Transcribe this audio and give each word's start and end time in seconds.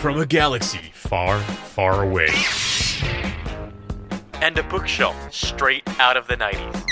from 0.00 0.18
a 0.18 0.24
galaxy 0.24 0.90
far, 0.94 1.38
far 1.40 2.02
away. 2.02 2.30
And 4.40 4.56
a 4.56 4.62
bookshelf 4.62 5.14
straight 5.30 5.82
out 6.00 6.16
of 6.16 6.26
the 6.26 6.36
90s. 6.36 6.84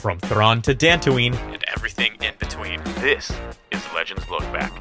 From 0.00 0.20
Thrawn 0.20 0.62
to 0.62 0.76
Dantooine. 0.76 1.34
And 1.52 1.64
everything 1.74 2.12
in 2.22 2.34
between. 2.38 2.80
This 3.00 3.32
is 3.72 3.82
Legends 3.96 4.30
Look 4.30 4.42
Back. 4.52 4.72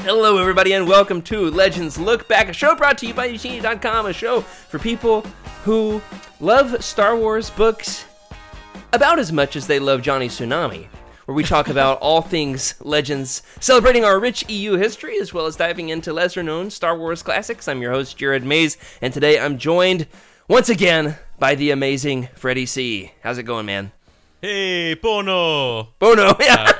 Hello, 0.00 0.36
everybody, 0.36 0.74
and 0.74 0.86
welcome 0.86 1.22
to 1.22 1.50
Legends 1.50 1.98
Look 1.98 2.28
Back, 2.28 2.50
a 2.50 2.52
show 2.52 2.74
brought 2.74 2.98
to 2.98 3.06
you 3.06 3.14
by 3.14 3.30
Utini.com, 3.30 4.04
a 4.04 4.12
show 4.12 4.42
for 4.42 4.78
people 4.78 5.22
who 5.64 6.02
love 6.40 6.82
Star 6.84 7.16
Wars 7.16 7.50
books 7.50 8.04
about 8.92 9.18
as 9.18 9.32
much 9.32 9.56
as 9.56 9.66
they 9.66 9.78
love 9.78 10.02
Johnny 10.02 10.28
Tsunami, 10.28 10.86
where 11.24 11.34
we 11.34 11.42
talk 11.42 11.68
about 11.68 11.98
all 12.00 12.22
things 12.22 12.74
Legends, 12.80 13.42
celebrating 13.60 14.04
our 14.04 14.20
rich 14.20 14.48
EU 14.48 14.74
history, 14.74 15.18
as 15.18 15.34
well 15.34 15.46
as 15.46 15.56
diving 15.56 15.88
into 15.88 16.12
lesser 16.12 16.42
known 16.42 16.70
Star 16.70 16.96
Wars 16.96 17.22
classics. 17.22 17.66
I'm 17.68 17.82
your 17.82 17.92
host, 17.92 18.16
Jared 18.16 18.44
Mays, 18.44 18.76
and 19.02 19.12
today 19.12 19.38
I'm 19.38 19.58
joined 19.58 20.06
once 20.48 20.68
again 20.68 21.16
by 21.38 21.54
the 21.54 21.70
amazing 21.70 22.28
Freddie 22.34 22.66
C. 22.66 23.12
How's 23.22 23.38
it 23.38 23.42
going, 23.44 23.66
man? 23.66 23.92
Hey, 24.40 24.94
Pono! 24.94 25.88
Bono, 25.98 26.36
yeah. 26.40 26.72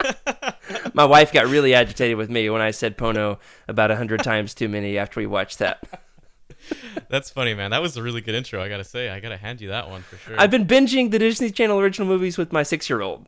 Uh, 0.00 0.52
My 0.94 1.04
wife 1.04 1.32
got 1.32 1.46
really 1.46 1.74
agitated 1.74 2.16
with 2.16 2.30
me 2.30 2.50
when 2.50 2.60
I 2.60 2.72
said 2.72 2.98
Pono 2.98 3.38
about 3.68 3.90
a 3.90 3.96
hundred 3.96 4.22
times 4.24 4.54
too 4.54 4.68
many 4.68 4.98
after 4.98 5.20
we 5.20 5.26
watched 5.26 5.60
that. 5.60 6.05
That's 7.08 7.30
funny, 7.30 7.54
man. 7.54 7.70
That 7.70 7.82
was 7.82 7.96
a 7.96 8.02
really 8.02 8.20
good 8.20 8.34
intro. 8.34 8.62
I 8.62 8.68
gotta 8.68 8.84
say, 8.84 9.08
I 9.08 9.20
gotta 9.20 9.36
hand 9.36 9.60
you 9.60 9.68
that 9.68 9.88
one 9.88 10.02
for 10.02 10.16
sure. 10.16 10.34
I've 10.38 10.50
been 10.50 10.66
binging 10.66 11.10
the 11.10 11.18
Disney 11.18 11.50
Channel 11.50 11.78
original 11.78 12.08
movies 12.08 12.38
with 12.38 12.52
my 12.52 12.62
six-year-old. 12.62 13.26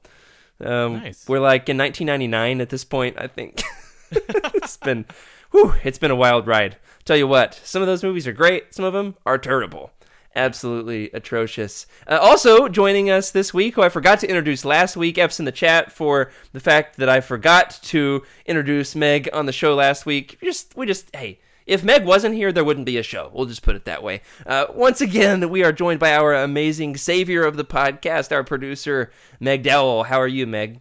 Um, 0.61 0.95
Nice. 0.95 1.29
We're 1.29 1.41
like 1.41 1.69
in 1.69 1.79
1999 1.79 2.61
at 2.61 2.69
this 2.71 2.85
point, 2.85 3.17
I 3.19 3.27
think. 3.29 3.63
it's 4.11 4.77
been, 4.77 5.05
whew, 5.53 5.75
it's 5.85 5.99
been 5.99 6.11
a 6.11 6.17
wild 6.17 6.47
ride. 6.47 6.77
Tell 7.05 7.17
you 7.17 7.27
what, 7.29 7.61
some 7.65 7.81
of 7.83 7.87
those 7.87 8.03
movies 8.03 8.27
are 8.27 8.33
great. 8.33 8.75
Some 8.75 8.85
of 8.85 8.93
them 8.93 9.17
are 9.25 9.39
terrible. 9.39 9.93
Absolutely 10.37 11.11
atrocious. 11.13 11.87
Uh, 12.07 12.19
also 12.21 12.69
joining 12.69 13.11
us 13.11 13.31
this 13.31 13.55
week, 13.55 13.75
who 13.75 13.83
I 13.83 13.89
forgot 13.89 14.21
to 14.21 14.29
introduce 14.29 14.65
last 14.65 14.97
week, 14.97 15.17
F's 15.19 15.39
in 15.39 15.47
the 15.47 15.53
chat 15.53 15.91
for 15.91 16.31
the 16.53 16.61
fact 16.61 16.99
that 16.99 17.09
I 17.09 17.21
forgot 17.21 17.79
to 17.85 18.23
introduce 18.47 18.95
Meg 18.95 19.29
on 19.33 19.47
the 19.47 19.53
show 19.53 19.75
last 19.75 20.07
week. 20.07 20.39
Just 20.43 20.77
we 20.77 20.87
just 20.87 21.15
hey, 21.17 21.41
if 21.69 21.85
Meg 21.85 22.05
wasn't 22.05 22.35
here, 22.35 22.51
there 22.51 22.65
wouldn't 22.65 22.87
be 22.87 22.97
a 22.97 23.03
show. 23.03 23.31
We'll 23.33 23.47
just 23.47 23.63
put 23.63 23.77
it 23.77 23.85
that 23.85 24.03
way. 24.03 24.23
Uh, 24.47 24.67
once 24.75 25.01
again, 25.01 25.49
we 25.51 25.63
are 25.63 25.73
joined 25.73 26.01
by 26.01 26.15
our 26.15 26.35
amazing 26.35 26.97
savior 26.97 27.45
of 27.45 27.57
the 27.57 27.65
podcast, 27.65 28.33
our 28.33 28.43
producer, 28.43 29.13
Meg 29.39 29.63
Dowell. 29.63 30.05
How 30.05 30.21
are 30.21 30.27
you, 30.27 30.47
Meg? 30.47 30.81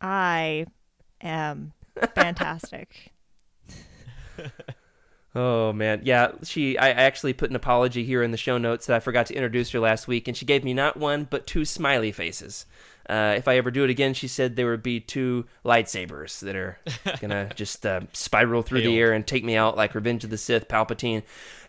I 0.00 0.66
am 1.20 1.72
fantastic. 2.14 3.12
Oh 5.34 5.72
man, 5.72 6.00
yeah. 6.04 6.32
She, 6.42 6.78
I 6.78 6.90
actually 6.90 7.32
put 7.32 7.50
an 7.50 7.54
apology 7.54 8.02
here 8.02 8.22
in 8.22 8.32
the 8.32 8.36
show 8.36 8.58
notes 8.58 8.86
that 8.86 8.96
I 8.96 9.00
forgot 9.00 9.26
to 9.26 9.34
introduce 9.34 9.70
her 9.70 9.78
last 9.78 10.08
week, 10.08 10.26
and 10.26 10.36
she 10.36 10.46
gave 10.46 10.64
me 10.64 10.74
not 10.74 10.96
one 10.96 11.28
but 11.30 11.46
two 11.46 11.64
smiley 11.64 12.10
faces. 12.10 12.66
Uh, 13.08 13.34
if 13.36 13.48
I 13.48 13.56
ever 13.56 13.70
do 13.70 13.84
it 13.84 13.90
again, 13.90 14.12
she 14.12 14.28
said 14.28 14.54
there 14.54 14.70
would 14.70 14.82
be 14.82 15.00
two 15.00 15.46
lightsabers 15.64 16.40
that 16.40 16.54
are 16.54 16.78
gonna 17.20 17.50
just 17.54 17.86
uh, 17.86 18.00
spiral 18.12 18.62
through 18.62 18.82
the 18.82 18.98
air 18.98 19.12
and 19.12 19.26
take 19.26 19.44
me 19.44 19.56
out 19.56 19.76
like 19.76 19.94
Revenge 19.94 20.24
of 20.24 20.30
the 20.30 20.36
Sith, 20.36 20.68
Palpatine. 20.68 21.22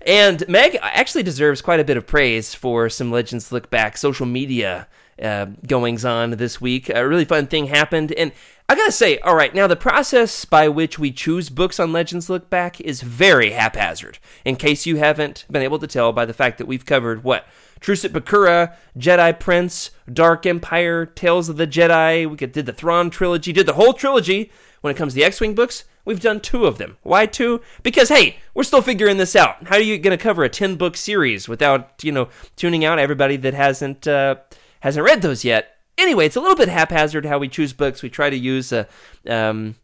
And 0.05 0.47
Meg 0.49 0.77
actually 0.81 1.23
deserves 1.23 1.61
quite 1.61 1.79
a 1.79 1.85
bit 1.85 1.97
of 1.97 2.05
praise 2.05 2.53
for 2.53 2.89
some 2.89 3.11
Legends 3.11 3.51
Look 3.51 3.69
Back 3.69 3.95
social 3.95 4.25
media 4.25 4.87
uh, 5.21 5.47
goings 5.65 6.03
on 6.03 6.31
this 6.31 6.59
week. 6.59 6.89
A 6.89 7.07
really 7.07 7.25
fun 7.25 7.47
thing 7.47 7.67
happened, 7.67 8.11
and 8.13 8.33
I 8.67 8.75
gotta 8.75 8.91
say, 8.91 9.17
all 9.19 9.35
right, 9.35 9.55
now 9.55 9.65
the 9.65 9.75
process 9.75 10.45
by 10.45 10.67
which 10.67 10.99
we 10.99 11.11
choose 11.11 11.49
books 11.49 11.79
on 11.79 11.91
Legends 11.91 12.29
Look 12.29 12.49
Back 12.49 12.79
is 12.81 13.01
very 13.01 13.51
haphazard. 13.51 14.19
In 14.45 14.55
case 14.57 14.85
you 14.85 14.97
haven't 14.97 15.45
been 15.49 15.63
able 15.63 15.79
to 15.79 15.87
tell 15.87 16.11
by 16.11 16.25
the 16.25 16.33
fact 16.33 16.57
that 16.57 16.67
we've 16.67 16.85
covered 16.85 17.23
what 17.23 17.47
Truce 17.79 18.05
at 18.05 18.11
Bakura, 18.11 18.75
Jedi 18.97 19.39
Prince, 19.39 19.91
Dark 20.11 20.45
Empire, 20.45 21.05
Tales 21.05 21.49
of 21.49 21.57
the 21.57 21.67
Jedi. 21.67 22.29
We 22.29 22.35
did 22.35 22.65
the 22.65 22.73
Thrawn 22.73 23.09
trilogy, 23.09 23.53
did 23.53 23.65
the 23.65 23.73
whole 23.73 23.93
trilogy. 23.93 24.51
When 24.81 24.91
it 24.91 24.97
comes 24.97 25.13
to 25.13 25.15
the 25.15 25.25
X-wing 25.25 25.55
books, 25.55 25.83
we've 26.05 26.21
done 26.21 26.39
two 26.39 26.65
of 26.65 26.77
them. 26.77 26.97
Why 27.03 27.25
two? 27.25 27.61
Because 27.83 28.09
hey, 28.09 28.37
we're 28.53 28.63
still 28.63 28.81
figuring 28.81 29.17
this 29.17 29.35
out. 29.35 29.67
How 29.67 29.75
are 29.75 29.81
you 29.81 29.97
going 29.97 30.17
to 30.17 30.23
cover 30.23 30.43
a 30.43 30.49
ten 30.49 30.75
book 30.75 30.95
series 30.95 31.49
without 31.49 32.03
you 32.03 32.11
know 32.11 32.29
tuning 32.55 32.85
out 32.85 32.99
everybody 32.99 33.35
that 33.37 33.53
hasn't 33.53 34.07
uh, 34.07 34.35
hasn't 34.81 35.05
read 35.05 35.21
those 35.21 35.43
yet? 35.43 35.77
Anyway, 35.97 36.25
it's 36.25 36.37
a 36.37 36.41
little 36.41 36.55
bit 36.55 36.69
haphazard 36.69 37.25
how 37.25 37.39
we 37.39 37.49
choose 37.49 37.73
books. 37.73 38.01
We 38.01 38.09
try 38.09 38.29
to 38.29 38.37
use 38.37 38.71
a. 38.71 38.87
Um, 39.27 39.75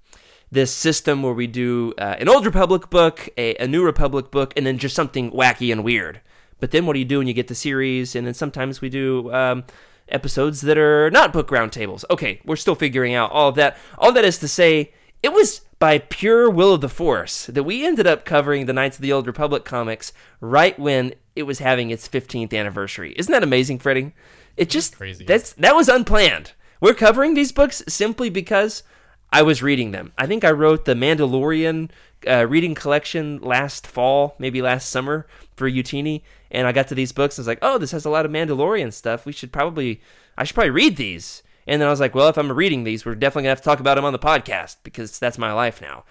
this 0.51 0.71
system 0.71 1.21
where 1.23 1.33
we 1.33 1.47
do 1.47 1.93
uh, 1.97 2.15
an 2.19 2.29
old 2.29 2.45
Republic 2.45 2.89
book, 2.89 3.27
a, 3.37 3.55
a 3.55 3.67
new 3.67 3.83
Republic 3.83 4.31
book, 4.31 4.53
and 4.55 4.65
then 4.65 4.77
just 4.77 4.95
something 4.95 5.31
wacky 5.31 5.71
and 5.71 5.83
weird. 5.83 6.21
But 6.59 6.71
then 6.71 6.85
what 6.85 6.93
do 6.93 6.99
you 6.99 7.05
do 7.05 7.19
when 7.19 7.27
you 7.27 7.33
get 7.33 7.47
the 7.47 7.55
series? 7.55 8.15
And 8.15 8.25
then 8.25 8.33
sometimes 8.33 8.81
we 8.81 8.89
do 8.89 9.31
um, 9.33 9.63
episodes 10.09 10.61
that 10.61 10.77
are 10.77 11.09
not 11.11 11.33
book 11.33 11.49
roundtables. 11.49 12.05
Okay, 12.09 12.41
we're 12.45 12.55
still 12.55 12.75
figuring 12.75 13.13
out 13.13 13.31
all 13.31 13.49
of 13.49 13.55
that. 13.55 13.77
All 13.97 14.11
that 14.11 14.25
is 14.25 14.37
to 14.39 14.47
say, 14.47 14.93
it 15.23 15.33
was 15.33 15.61
by 15.79 15.99
pure 15.99 16.49
will 16.49 16.73
of 16.73 16.81
the 16.81 16.89
Force 16.89 17.47
that 17.47 17.63
we 17.63 17.85
ended 17.85 18.07
up 18.07 18.25
covering 18.25 18.65
the 18.65 18.73
Knights 18.73 18.97
of 18.97 19.01
the 19.01 19.11
Old 19.11 19.27
Republic 19.27 19.65
comics 19.65 20.13
right 20.39 20.77
when 20.79 21.13
it 21.35 21.43
was 21.43 21.59
having 21.59 21.89
its 21.89 22.07
15th 22.07 22.53
anniversary. 22.53 23.13
Isn't 23.17 23.31
that 23.31 23.43
amazing, 23.43 23.79
Freddie? 23.79 24.13
It 24.55 24.69
just 24.69 24.97
Crazy. 24.97 25.25
That's 25.25 25.53
that 25.53 25.75
was 25.75 25.89
unplanned. 25.89 26.53
We're 26.79 26.93
covering 26.93 27.33
these 27.33 27.51
books 27.51 27.83
simply 27.87 28.29
because 28.29 28.83
I 29.31 29.41
was 29.41 29.63
reading 29.63 29.91
them. 29.91 30.13
I 30.17 30.27
think 30.27 30.45
I 30.45 30.51
wrote 30.51 30.85
the 30.85 30.93
Mandalorian 30.93 31.89
uh, 32.27 32.45
reading 32.47 32.75
collection 32.75 33.39
last 33.39 33.85
fall, 33.85 34.35
maybe 34.39 34.61
last 34.61 34.89
summer 34.89 35.27
for 35.55 35.69
Utini, 35.69 36.21
and 36.51 36.67
I 36.67 36.71
got 36.71 36.87
to 36.89 36.95
these 36.95 37.11
books. 37.11 37.37
and 37.37 37.41
I 37.41 37.43
was 37.43 37.47
like, 37.47 37.59
"Oh, 37.61 37.77
this 37.77 37.91
has 37.91 38.05
a 38.05 38.09
lot 38.09 38.25
of 38.25 38.31
Mandalorian 38.31 38.93
stuff. 38.93 39.25
We 39.25 39.31
should 39.31 39.51
probably, 39.51 40.01
I 40.37 40.43
should 40.43 40.55
probably 40.55 40.71
read 40.71 40.97
these." 40.97 41.43
And 41.67 41.81
then 41.81 41.87
I 41.87 41.91
was 41.91 41.99
like, 41.99 42.15
"Well, 42.15 42.29
if 42.29 42.37
I'm 42.37 42.51
reading 42.51 42.83
these, 42.83 43.05
we're 43.05 43.15
definitely 43.15 43.43
gonna 43.43 43.51
have 43.51 43.61
to 43.61 43.65
talk 43.65 43.79
about 43.79 43.95
them 43.95 44.05
on 44.05 44.13
the 44.13 44.19
podcast 44.19 44.77
because 44.83 45.17
that's 45.19 45.37
my 45.37 45.51
life 45.51 45.81
now." 45.81 46.03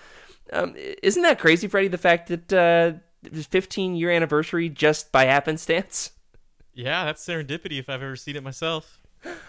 Um, 0.53 0.75
isn't 1.03 1.22
that 1.22 1.39
crazy, 1.39 1.69
Freddie? 1.69 1.89
The 1.89 1.99
fact 1.99 2.28
that 2.28 2.53
uh, 2.53 2.93
15 3.33 3.97
year 3.97 4.11
anniversary 4.11 4.69
just 4.69 5.12
by 5.12 5.25
happenstance. 5.25 6.11
yeah, 6.75 7.05
that's 7.05 7.27
serendipity 7.27 7.78
if 7.78 7.89
I've 7.89 8.03
ever 8.03 8.16
seen 8.16 8.37
it 8.37 8.43
myself. 8.43 9.01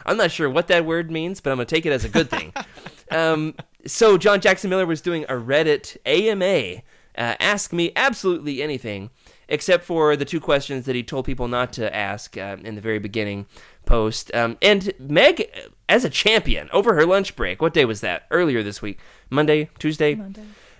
I'm 0.06 0.17
not 0.17 0.31
sure 0.31 0.50
what 0.50 0.67
that 0.67 0.85
word 0.85 1.12
means, 1.12 1.41
but 1.41 1.52
I'm 1.52 1.57
gonna 1.57 1.66
take 1.66 1.85
it 1.85 1.91
as 1.91 2.06
a 2.06 2.09
good 2.09 2.29
thing. 2.29 2.53
um, 3.12 3.56
so 3.85 4.17
John 4.17 4.40
Jackson 4.41 4.69
Miller 4.69 4.85
was 4.85 5.02
doing 5.02 5.23
a 5.25 5.34
Reddit 5.34 5.97
AMA, 6.06 6.81
uh, 7.17 7.35
ask 7.40 7.73
me 7.73 7.91
absolutely 7.96 8.62
anything, 8.63 9.09
except 9.47 9.83
for 9.83 10.16
the 10.16 10.25
two 10.25 10.39
questions 10.39 10.85
that 10.85 10.95
he 10.95 11.03
told 11.03 11.25
people 11.25 11.47
not 11.47 11.73
to 11.73 11.95
ask 11.95 12.38
uh, 12.38 12.57
in 12.63 12.75
the 12.75 12.81
very 12.81 13.00
beginning 13.00 13.45
post. 13.85 14.33
Um, 14.33 14.57
and 14.61 14.94
Meg, 15.00 15.50
as 15.88 16.03
a 16.03 16.09
champion, 16.09 16.69
over 16.72 16.95
her 16.95 17.06
lunch 17.06 17.35
break, 17.35 17.61
what 17.61 17.73
day 17.73 17.85
was 17.85 18.01
that? 18.01 18.23
Earlier 18.31 18.63
this 18.63 18.81
week, 18.81 19.00
Monday, 19.29 19.69
Tuesday. 19.79 20.19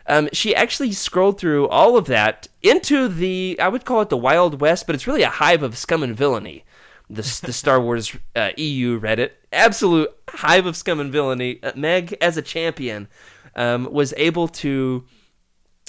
Um, 0.08 0.30
she 0.34 0.56
actually 0.56 0.92
scrolled 0.92 1.40
through 1.40 1.68
all 1.68 1.98
of 1.98 2.06
that 2.06 2.48
into 2.62 3.08
the, 3.08 3.58
I 3.60 3.68
would 3.68 3.86
call 3.86 4.02
it 4.02 4.10
the 4.10 4.18
Wild 4.18 4.62
West, 4.62 4.86
but 4.86 4.96
it's 4.96 5.08
really 5.08 5.24
a 5.24 5.30
hive 5.30 5.64
of 5.64 5.78
scum 5.78 6.04
and 6.04 6.16
villainy. 6.16 6.64
The, 7.10 7.22
the 7.44 7.54
Star 7.54 7.80
Wars 7.82 8.16
uh, 8.36 8.52
EU 8.58 9.00
Reddit, 9.00 9.32
absolute 9.52 10.10
hive 10.30 10.66
of 10.66 10.76
scum 10.76 11.00
and 11.00 11.12
villainy. 11.12 11.60
Uh, 11.64 11.72
Meg, 11.76 12.16
as 12.22 12.38
a 12.38 12.42
champion, 12.42 13.08
um, 13.56 13.92
was 13.92 14.14
able 14.18 14.48
to 14.48 15.06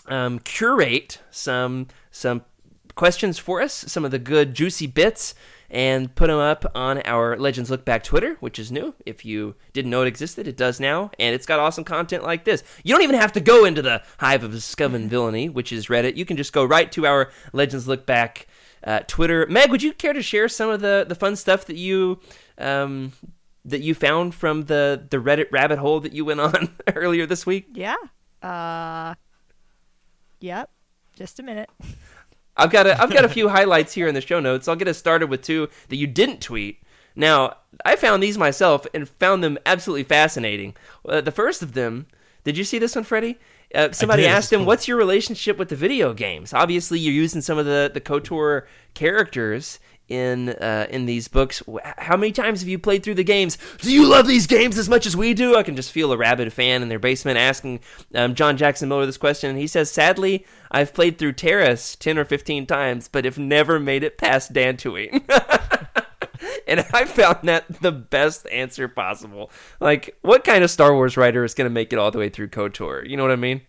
um, 0.09 0.39
curate 0.41 1.21
some 1.31 1.89
some 2.11 2.43
questions 2.97 3.39
for 3.39 3.61
us, 3.61 3.85
some 3.87 4.05
of 4.05 4.11
the 4.11 4.19
good 4.19 4.55
juicy 4.55 4.89
bits, 4.89 5.35
and 5.71 6.15
put 6.15 6.29
them 6.29 6.39
up 6.39 6.65
on 6.75 7.03
our 7.05 7.37
Legends 7.37 7.71
Look 7.71 7.85
Back 7.85 8.03
Twitter, 8.03 8.37
which 8.41 8.59
is 8.59 8.73
new. 8.73 8.95
If 9.05 9.25
you 9.25 9.55
didn't 9.73 9.91
know 9.91 10.03
it 10.03 10.09
existed, 10.09 10.49
it 10.49 10.57
does 10.57 10.81
now, 10.81 11.11
and 11.19 11.35
it's 11.35 11.47
got 11.47 11.61
awesome 11.61 11.85
content 11.85 12.25
like 12.25 12.45
this. 12.45 12.65
You 12.83 12.95
don't 12.95 13.03
even 13.03 13.17
have 13.17 13.33
to 13.33 13.41
go 13.41 13.65
into 13.65 13.83
the 13.83 14.03
hive 14.19 14.43
of 14.43 14.61
scum 14.63 14.95
and 14.95 15.11
villainy, 15.11 15.49
which 15.49 15.73
is 15.73 15.87
Reddit. 15.87 16.17
You 16.17 16.25
can 16.25 16.37
just 16.37 16.53
go 16.53 16.65
right 16.65 16.91
to 16.93 17.07
our 17.07 17.31
Legends 17.53 17.87
Look 17.87 18.07
Back 18.07 18.49
uh, 18.83 19.01
Twitter. 19.07 19.47
Meg, 19.49 19.71
would 19.71 19.83
you 19.83 19.93
care 19.93 20.13
to 20.13 20.23
share 20.23 20.49
some 20.49 20.71
of 20.71 20.81
the 20.81 21.05
the 21.07 21.15
fun 21.15 21.37
stuff 21.37 21.67
that 21.67 21.77
you 21.77 22.21
um, 22.59 23.13
that 23.65 23.83
you 23.83 23.95
found 23.95 24.35
from 24.35 24.65
the 24.65 25.07
the 25.11 25.19
Reddit 25.19 25.51
rabbit 25.51 25.79
hole 25.79 26.01
that 26.01 26.13
you 26.13 26.25
went 26.25 26.41
on 26.41 26.75
earlier 26.95 27.27
this 27.27 27.45
week? 27.45 27.67
Yeah. 27.75 27.97
Uh. 28.43 29.15
Yep. 30.41 30.71
Just 31.17 31.41
a 31.41 31.43
minute. 31.43 31.71
I've 32.57 32.71
got 32.71 32.87
a, 32.87 33.01
I've 33.01 33.13
got 33.13 33.25
a 33.25 33.29
few 33.29 33.49
highlights 33.51 33.93
here 33.95 34.09
in 34.09 34.15
the 34.15 34.21
show 34.21 34.41
notes. 34.41 34.69
I'll 34.69 34.77
get 34.77 34.89
us 34.89 34.99
started 34.99 35.29
with 35.29 35.43
two 35.43 35.69
that 35.89 35.97
you 35.97 36.07
didn't 36.07 36.41
tweet. 36.41 36.83
Now, 37.15 37.57
I 37.85 37.97
found 37.97 38.23
these 38.23 38.37
myself 38.37 38.87
and 38.93 39.09
found 39.09 39.43
them 39.43 39.59
absolutely 39.65 40.05
fascinating. 40.05 40.75
Uh, 41.09 41.21
the 41.21 41.33
first 41.33 41.63
of 41.63 41.73
them, 41.73 42.07
did 42.45 42.59
you 42.59 42.65
see 42.65 42.79
this 42.79 42.95
one, 42.95 43.05
Freddie? 43.05 43.39
Uh, 43.75 43.91
somebody 43.91 44.27
asked 44.27 44.53
him, 44.53 44.65
"What's 44.65 44.87
your 44.87 44.97
relationship 44.97 45.59
with 45.59 45.71
the 45.71 45.77
video 45.77 46.15
games?" 46.15 46.53
Obviously, 46.53 47.01
you're 47.01 47.13
using 47.13 47.41
some 47.41 47.59
of 47.59 47.67
the 47.67 47.91
the 47.93 48.01
Kotor 48.01 48.63
characters 48.95 49.81
in 50.09 50.51
uh, 50.51 50.87
in 50.91 51.07
these 51.07 51.29
books. 51.29 51.63
How 51.99 52.17
many 52.17 52.33
times 52.33 52.61
have 52.61 52.69
you 52.69 52.79
played 52.79 53.03
through 53.03 53.15
the 53.15 53.25
games? 53.25 53.59
Do 53.79 53.93
you 53.93 54.09
love 54.09 54.27
these 54.27 54.47
games 54.47 54.79
as 54.79 54.89
much 54.89 55.07
as 55.07 55.17
we 55.17 55.35
do? 55.35 55.57
I 55.57 55.63
can 55.63 55.77
just 55.77 55.93
feel 55.93 56.13
a 56.13 56.17
rabid 56.17 56.53
fan 56.53 56.83
in 56.83 56.89
their 56.89 56.99
basement 56.99 57.39
asking 57.39 57.81
um, 58.15 58.35
John 58.35 58.57
Jackson 58.57 58.89
Miller 58.89 59.07
this 59.07 59.17
question, 59.17 59.51
and 59.51 59.59
he 59.59 59.67
says, 59.67 59.91
"Sadly, 59.91 60.47
I've 60.71 60.95
played 60.95 61.19
through 61.19 61.35
Taris 61.35 61.99
ten 61.99 62.19
or 62.19 62.25
fifteen 62.25 62.67
times, 62.67 63.09
but 63.09 63.25
have 63.25 63.39
never 63.39 63.81
made 63.81 64.03
it 64.03 64.19
past 64.19 64.53
Dantooine." 64.53 65.25
and 66.67 66.85
I 66.93 67.05
found 67.05 67.49
that 67.49 67.65
the 67.81 67.93
best 67.93 68.47
answer 68.49 68.89
possible. 68.89 69.51
Like, 69.81 70.17
what 70.23 70.45
kind 70.45 70.63
of 70.63 70.71
Star 70.71 70.95
Wars 70.95 71.17
writer 71.17 71.45
is 71.45 71.55
going 71.55 71.67
to 71.69 71.75
make 71.75 71.93
it 71.93 71.99
all 71.99 72.11
the 72.11 72.19
way 72.19 72.29
through 72.29 72.49
KOTOR? 72.49 73.09
You 73.09 73.17
know 73.17 73.23
what 73.23 73.33
I 73.33 73.37
mean? 73.37 73.63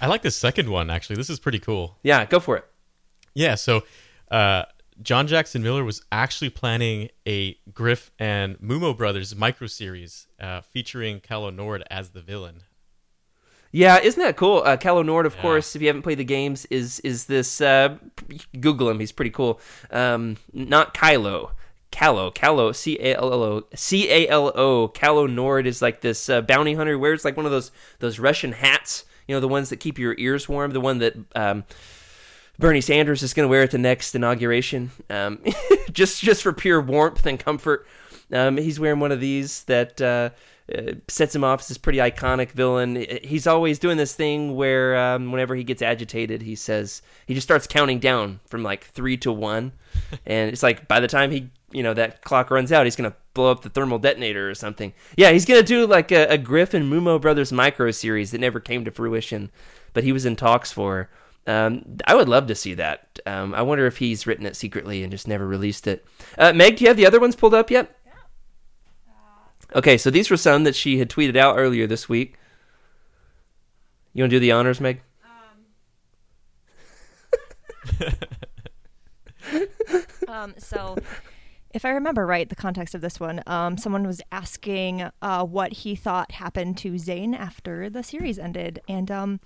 I 0.00 0.06
like 0.06 0.22
the 0.22 0.30
second 0.30 0.70
one 0.70 0.88
actually. 0.90 1.16
This 1.16 1.30
is 1.30 1.38
pretty 1.38 1.58
cool. 1.58 1.98
Yeah, 2.02 2.24
go 2.24 2.40
for 2.40 2.56
it. 2.56 2.64
Yeah, 3.34 3.54
so 3.54 3.82
uh, 4.30 4.64
John 5.02 5.26
Jackson 5.26 5.62
Miller 5.62 5.84
was 5.84 6.02
actually 6.12 6.50
planning 6.50 7.08
a 7.26 7.54
Gryph 7.72 8.10
and 8.18 8.58
Moomo 8.58 8.96
Brothers 8.96 9.34
micro 9.34 9.66
series 9.66 10.26
uh, 10.40 10.60
featuring 10.60 11.20
Calo 11.20 11.54
Nord 11.54 11.82
as 11.90 12.10
the 12.10 12.20
villain. 12.20 12.62
Yeah, 13.72 13.98
isn't 14.00 14.20
that 14.20 14.36
cool? 14.36 14.62
Uh, 14.64 14.76
Calo 14.76 15.04
Nord, 15.04 15.26
of 15.26 15.36
Yeah. 15.36 15.42
course, 15.42 15.76
if 15.76 15.80
you 15.82 15.88
haven't 15.88 16.02
played 16.02 16.18
the 16.18 16.24
games, 16.24 16.66
is 16.66 16.98
is 17.00 17.26
this? 17.26 17.60
Uh, 17.60 17.96
Google 18.58 18.90
him; 18.90 18.98
he's 18.98 19.12
pretty 19.12 19.30
cool. 19.30 19.60
Um, 19.92 20.36
not 20.52 20.92
Kylo, 20.92 21.52
Calo, 21.92 22.34
Calo, 22.34 22.74
C 22.74 22.98
A 23.00 23.14
L 23.16 23.32
L 23.32 23.42
O, 23.44 23.62
C 23.74 24.10
A 24.10 24.28
L 24.28 24.48
O. 24.56 24.88
Calo 24.88 25.32
Nord 25.32 25.66
is 25.68 25.80
like 25.80 26.00
this 26.00 26.28
uh, 26.28 26.40
bounty 26.42 26.74
hunter. 26.74 26.98
Wears 26.98 27.24
like 27.24 27.36
one 27.36 27.46
of 27.46 27.52
those 27.52 27.70
those 28.00 28.18
Russian 28.18 28.52
hats. 28.52 29.04
You 29.28 29.36
know, 29.36 29.40
the 29.40 29.46
ones 29.48 29.68
that 29.68 29.76
keep 29.76 29.98
your 29.98 30.16
ears 30.18 30.48
warm. 30.48 30.72
The 30.72 30.80
one 30.80 30.98
that 30.98 31.14
um, 31.36 31.62
Bernie 32.60 32.82
Sanders 32.82 33.22
is 33.22 33.32
going 33.32 33.44
to 33.44 33.50
wear 33.50 33.62
it 33.62 33.64
at 33.64 33.70
the 33.70 33.78
next 33.78 34.14
inauguration, 34.14 34.90
um, 35.08 35.42
just 35.92 36.20
just 36.22 36.42
for 36.42 36.52
pure 36.52 36.80
warmth 36.80 37.24
and 37.24 37.38
comfort. 37.38 37.86
Um, 38.32 38.58
he's 38.58 38.78
wearing 38.78 39.00
one 39.00 39.10
of 39.10 39.18
these 39.18 39.64
that 39.64 40.00
uh, 40.00 40.30
uh, 40.72 40.92
sets 41.08 41.34
him 41.34 41.42
off 41.42 41.60
as 41.60 41.68
this 41.68 41.78
pretty 41.78 41.98
iconic 41.98 42.50
villain. 42.52 43.06
He's 43.24 43.46
always 43.46 43.78
doing 43.78 43.96
this 43.96 44.14
thing 44.14 44.54
where 44.54 44.96
um, 44.96 45.32
whenever 45.32 45.56
he 45.56 45.64
gets 45.64 45.80
agitated, 45.80 46.42
he 46.42 46.54
says 46.54 47.00
he 47.26 47.34
just 47.34 47.46
starts 47.46 47.66
counting 47.66 47.98
down 47.98 48.40
from 48.46 48.62
like 48.62 48.84
three 48.84 49.16
to 49.18 49.32
one, 49.32 49.72
and 50.26 50.50
it's 50.52 50.62
like 50.62 50.86
by 50.86 51.00
the 51.00 51.08
time 51.08 51.30
he 51.30 51.48
you 51.72 51.82
know 51.82 51.94
that 51.94 52.22
clock 52.22 52.50
runs 52.50 52.72
out, 52.72 52.84
he's 52.84 52.96
gonna 52.96 53.16
blow 53.32 53.50
up 53.50 53.62
the 53.62 53.70
thermal 53.70 53.98
detonator 53.98 54.50
or 54.50 54.54
something. 54.54 54.92
Yeah, 55.16 55.30
he's 55.30 55.46
gonna 55.46 55.62
do 55.62 55.86
like 55.86 56.12
a, 56.12 56.26
a 56.26 56.38
Gryph 56.38 56.74
and 56.74 56.92
Moomo 56.92 57.18
Brothers 57.18 57.52
micro 57.52 57.90
series 57.90 58.32
that 58.32 58.40
never 58.40 58.60
came 58.60 58.84
to 58.84 58.90
fruition, 58.90 59.50
but 59.94 60.04
he 60.04 60.12
was 60.12 60.26
in 60.26 60.36
talks 60.36 60.70
for. 60.70 61.08
Um, 61.46 61.98
I 62.06 62.14
would 62.14 62.28
love 62.28 62.46
to 62.48 62.54
see 62.54 62.74
that. 62.74 63.18
Um, 63.26 63.54
I 63.54 63.62
wonder 63.62 63.86
if 63.86 63.96
he's 63.96 64.26
written 64.26 64.46
it 64.46 64.56
secretly 64.56 65.02
and 65.02 65.10
just 65.10 65.26
never 65.26 65.46
released 65.46 65.86
it. 65.86 66.04
Uh, 66.38 66.52
Meg, 66.52 66.76
do 66.76 66.84
you 66.84 66.88
have 66.88 66.96
the 66.96 67.06
other 67.06 67.20
ones 67.20 67.36
pulled 67.36 67.54
up 67.54 67.70
yet? 67.70 67.96
Okay, 69.74 69.96
so 69.96 70.10
these 70.10 70.30
were 70.30 70.36
some 70.36 70.64
that 70.64 70.74
she 70.74 70.98
had 70.98 71.08
tweeted 71.08 71.36
out 71.36 71.56
earlier 71.56 71.86
this 71.86 72.08
week. 72.08 72.34
You 74.12 74.24
want 74.24 74.30
to 74.30 74.36
do 74.36 74.40
the 74.40 74.52
honors, 74.52 74.80
Meg? 74.80 75.02
Um, 80.30 80.54
so, 80.58 80.96
if 81.74 81.84
I 81.84 81.90
remember 81.90 82.24
right, 82.24 82.48
the 82.48 82.56
context 82.56 82.94
of 82.94 83.00
this 83.00 83.18
one, 83.18 83.42
um, 83.46 83.76
someone 83.76 84.06
was 84.06 84.22
asking 84.30 85.10
uh, 85.20 85.44
what 85.44 85.72
he 85.72 85.96
thought 85.96 86.32
happened 86.32 86.78
to 86.78 86.98
Zayne 86.98 87.34
after 87.34 87.90
the 87.90 88.02
series 88.02 88.38
ended, 88.38 88.80
and 88.88 89.10
um, 89.10 89.40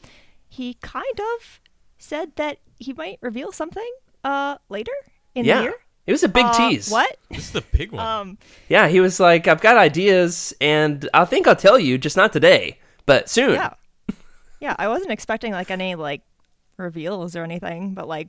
he 0.49 0.75
kind 0.83 1.21
of 1.37 1.61
said 1.99 2.33
that 2.37 2.59
he 2.79 2.93
might 2.93 3.19
reveal 3.23 3.53
something 3.53 3.91
uh, 4.25 4.57
later 4.69 4.93
in 5.35 5.45
yeah, 5.45 5.59
the 5.59 5.63
year. 5.65 5.75
it 6.07 6.13
was 6.13 6.23
a 6.23 6.29
big 6.29 6.45
Uh, 6.45 6.53
tease. 6.69 6.91
What? 6.91 7.17
This 7.31 7.39
is 7.47 7.53
the 7.53 7.61
big 7.73 7.93
one. 7.93 8.07
Um, 8.07 8.39
Yeah, 8.69 8.89
he 8.89 9.01
was 9.01 9.19
like, 9.21 9.47
"I've 9.49 9.61
got 9.61 9.77
ideas, 9.77 10.53
and 10.61 11.09
I 11.15 11.25
think 11.25 11.47
I'll 11.47 11.57
tell 11.57 11.79
you, 11.79 11.99
just 11.99 12.17
not 12.17 12.33
today, 12.33 12.79
but 13.07 13.29
soon." 13.29 13.55
yeah, 13.55 13.75
yeah. 14.61 14.75
I 14.79 14.89
wasn't 14.89 15.11
expecting 15.13 15.53
like 15.53 15.71
any 15.71 15.95
like 15.95 16.23
reveals 16.77 17.37
or 17.37 17.43
anything, 17.45 17.95
but 17.95 18.09
like 18.09 18.29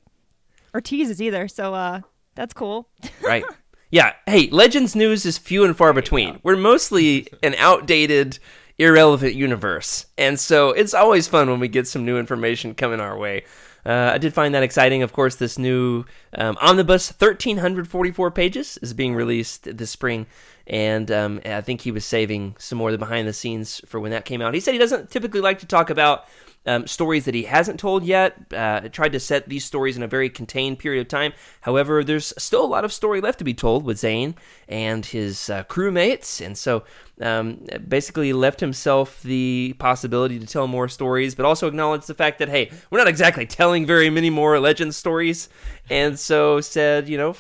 or 0.74 0.82
teases 0.82 1.22
either. 1.22 1.48
So 1.48 1.74
uh, 1.74 2.02
that's 2.36 2.54
cool. 2.54 2.90
right. 3.22 3.44
Yeah. 3.92 4.14
Hey, 4.26 4.50
Legends 4.50 4.96
news 4.96 5.26
is 5.26 5.38
few 5.38 5.64
and 5.64 5.76
far 5.78 5.94
between. 5.94 6.40
We're 6.44 6.58
mostly 6.58 7.28
an 7.44 7.56
outdated, 7.58 8.40
irrelevant 8.78 9.34
universe, 9.36 10.06
and 10.18 10.40
so 10.40 10.72
it's 10.72 10.94
always 10.94 11.28
fun 11.28 11.50
when 11.50 11.60
we 11.60 11.68
get 11.68 11.88
some 11.88 12.06
new 12.06 12.18
information 12.18 12.76
coming 12.76 13.00
our 13.00 13.18
way. 13.18 13.44
Uh, 13.86 14.12
I 14.16 14.18
did 14.18 14.34
find 14.34 14.54
that 14.56 14.64
exciting. 14.64 15.04
Of 15.04 15.14
course, 15.14 15.36
this 15.36 15.60
new 15.60 16.06
um, 16.34 16.58
omnibus, 16.60 17.12
thirteen 17.12 17.58
hundred 17.58 17.88
forty-four 17.88 18.32
pages, 18.32 18.78
is 18.82 18.94
being 18.94 19.14
released 19.14 19.78
this 19.78 19.92
spring, 19.92 20.26
and 20.66 21.12
um, 21.12 21.40
I 21.46 21.62
think 21.62 21.82
he 21.82 21.92
was 21.92 22.04
saving 22.04 22.56
some 22.58 22.80
more 22.80 22.90
of 22.90 22.94
the 22.94 22.98
behind 22.98 23.28
the 23.28 23.34
scenes 23.34 23.82
for 23.86 24.00
when 24.00 24.12
that 24.12 24.26
came 24.26 24.42
out. 24.42 24.56
He 24.56 24.60
said 24.60 24.74
he 24.74 24.80
doesn't 24.80 25.12
typically 25.12 25.42
like 25.42 25.60
to 25.60 25.68
talk 25.68 25.90
about 25.90 26.26
um, 26.66 26.88
stories 26.88 27.26
that 27.26 27.36
he 27.36 27.44
hasn't 27.44 27.80
told 27.80 28.04
yet. 28.04 28.38
Uh, 28.54 28.82
tried 28.90 29.12
to 29.14 29.20
set 29.20 29.48
these 29.48 29.66
stories 29.66 29.98
in 29.98 30.04
a 30.04 30.08
very 30.08 30.30
contained 30.30 30.80
period 30.80 31.02
of 31.02 31.08
time. 31.08 31.34
However, 31.62 32.04
there's 32.04 32.34
still 32.38 32.64
a 32.64 32.68
lot 32.68 32.86
of 32.86 32.94
story 32.94 33.22
left 33.22 33.40
to 33.40 33.46
be 33.46 33.54
told 33.54 33.84
with 33.84 34.00
Zayne 34.00 34.36
and 34.68 35.06
his 35.06 35.50
uh, 35.50 35.64
crewmates, 35.66 36.44
and 36.44 36.58
so 36.58 36.84
um, 37.22 37.66
basically 37.88 38.34
left 38.34 38.60
himself 38.60 39.22
the 39.24 39.76
possibility 39.80 40.40
to 40.40 40.46
tell 40.46 40.68
more 40.68 40.88
stories, 40.88 41.36
but 41.36 41.46
also 41.46 41.68
acknowledged 41.68 42.08
the 42.08 42.14
fact 42.14 42.40
that 42.40 42.50
hey, 42.50 42.72
we're 42.90 43.00
not 43.00 43.08
exactly 43.08 43.46
telling 43.46 43.86
very 43.86 44.10
many 44.10 44.30
more 44.30 44.60
legend 44.60 44.96
stories, 44.96 45.50
and 45.90 46.20
so 46.20 46.62
said, 46.62 47.08
you 47.10 47.18
know. 47.18 47.36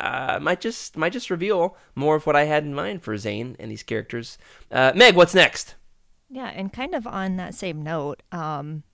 Uh, 0.00 0.40
might 0.42 0.60
just 0.60 0.96
might 0.96 1.12
just 1.12 1.30
reveal 1.30 1.76
more 1.94 2.16
of 2.16 2.26
what 2.26 2.34
I 2.34 2.42
had 2.42 2.64
in 2.64 2.74
mind 2.74 3.04
for 3.04 3.16
Zayne 3.16 3.54
and 3.60 3.70
these 3.70 3.84
characters. 3.84 4.36
Uh, 4.68 4.90
Meg, 4.96 5.14
what's 5.14 5.32
next? 5.32 5.76
Yeah, 6.34 6.46
and 6.46 6.72
kind 6.72 6.94
of 6.94 7.06
on 7.06 7.36
that 7.36 7.54
same 7.54 7.82
note, 7.82 8.22
um, 8.32 8.84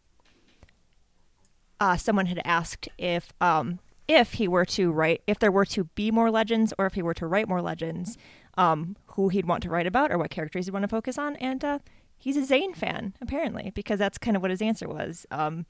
uh, 1.80 1.96
someone 1.96 2.26
had 2.26 2.40
asked 2.44 2.88
if 2.98 3.32
um, 3.40 3.78
if 4.08 4.34
he 4.34 4.48
were 4.48 4.64
to 4.64 4.90
write, 4.90 5.22
if 5.26 5.38
there 5.38 5.52
were 5.52 5.64
to 5.66 5.84
be 5.94 6.10
more 6.10 6.30
legends, 6.30 6.74
or 6.78 6.86
if 6.86 6.94
he 6.94 7.02
were 7.02 7.14
to 7.14 7.26
write 7.26 7.48
more 7.48 7.62
legends, 7.62 8.16
um, 8.56 8.96
who 9.12 9.28
he'd 9.28 9.46
want 9.46 9.62
to 9.62 9.70
write 9.70 9.86
about, 9.86 10.10
or 10.10 10.18
what 10.18 10.30
characters 10.30 10.66
he'd 10.66 10.72
want 10.72 10.82
to 10.82 10.88
focus 10.88 11.16
on. 11.16 11.36
And 11.36 11.64
uh, 11.64 11.78
he's 12.16 12.36
a 12.36 12.44
Zayne 12.44 12.74
fan, 12.74 13.14
apparently, 13.20 13.70
because 13.72 13.98
that's 14.00 14.18
kind 14.18 14.34
of 14.36 14.42
what 14.42 14.50
his 14.50 14.60
answer 14.60 14.88
was. 14.88 15.24
Um, 15.30 15.66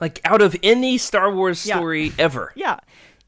Like 0.00 0.20
out 0.24 0.40
of 0.40 0.56
any 0.62 0.96
Star 0.96 1.30
Wars 1.34 1.66
Yeah. 1.66 1.76
story 1.76 2.12
ever. 2.18 2.52
yeah, 2.56 2.78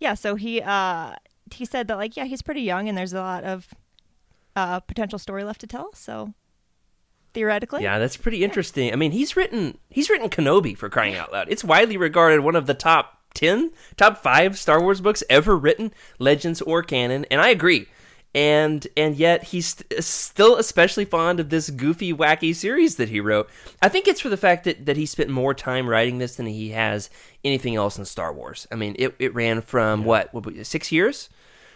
yeah. 0.00 0.14
So 0.14 0.36
he 0.36 0.62
uh, 0.62 1.16
he 1.52 1.66
said 1.66 1.88
that 1.88 1.98
like 1.98 2.16
yeah, 2.16 2.24
he's 2.24 2.40
pretty 2.40 2.62
young, 2.62 2.88
and 2.88 2.96
there's 2.96 3.12
a 3.12 3.20
lot 3.20 3.44
of 3.44 3.68
uh, 4.56 4.80
potential 4.80 5.18
story 5.18 5.44
left 5.44 5.60
to 5.60 5.66
tell. 5.66 5.92
So 5.94 6.32
theoretically, 7.34 7.82
Yeah, 7.82 7.98
that's 7.98 8.16
pretty 8.16 8.42
interesting. 8.44 8.92
I 8.92 8.96
mean, 8.96 9.12
he's 9.12 9.36
written 9.36 9.78
he's 9.90 10.08
written 10.08 10.30
Kenobi 10.30 10.76
for 10.76 10.88
crying 10.88 11.14
out 11.16 11.32
loud. 11.32 11.48
It's 11.50 11.64
widely 11.64 11.96
regarded 11.96 12.40
one 12.40 12.56
of 12.56 12.66
the 12.66 12.74
top 12.74 13.20
10, 13.34 13.72
top 13.96 14.22
5 14.22 14.56
Star 14.58 14.80
Wars 14.80 15.00
books 15.00 15.22
ever 15.28 15.56
written, 15.56 15.92
legends 16.18 16.62
or 16.62 16.82
canon, 16.82 17.26
and 17.30 17.40
I 17.40 17.48
agree. 17.48 17.86
And 18.36 18.86
and 18.96 19.14
yet 19.14 19.44
he's 19.44 19.66
st- 19.76 20.02
still 20.02 20.56
especially 20.56 21.04
fond 21.04 21.38
of 21.38 21.50
this 21.50 21.70
goofy 21.70 22.12
wacky 22.12 22.52
series 22.54 22.96
that 22.96 23.08
he 23.08 23.20
wrote. 23.20 23.48
I 23.80 23.88
think 23.88 24.08
it's 24.08 24.20
for 24.20 24.28
the 24.28 24.36
fact 24.36 24.64
that, 24.64 24.86
that 24.86 24.96
he 24.96 25.06
spent 25.06 25.30
more 25.30 25.54
time 25.54 25.88
writing 25.88 26.18
this 26.18 26.34
than 26.34 26.46
he 26.46 26.70
has 26.70 27.10
anything 27.44 27.76
else 27.76 27.96
in 27.96 28.04
Star 28.04 28.32
Wars. 28.32 28.66
I 28.72 28.74
mean, 28.74 28.96
it, 28.98 29.14
it 29.20 29.32
ran 29.34 29.60
from 29.60 30.04
what, 30.04 30.34
what 30.34 30.66
6 30.66 30.90
years? 30.92 31.28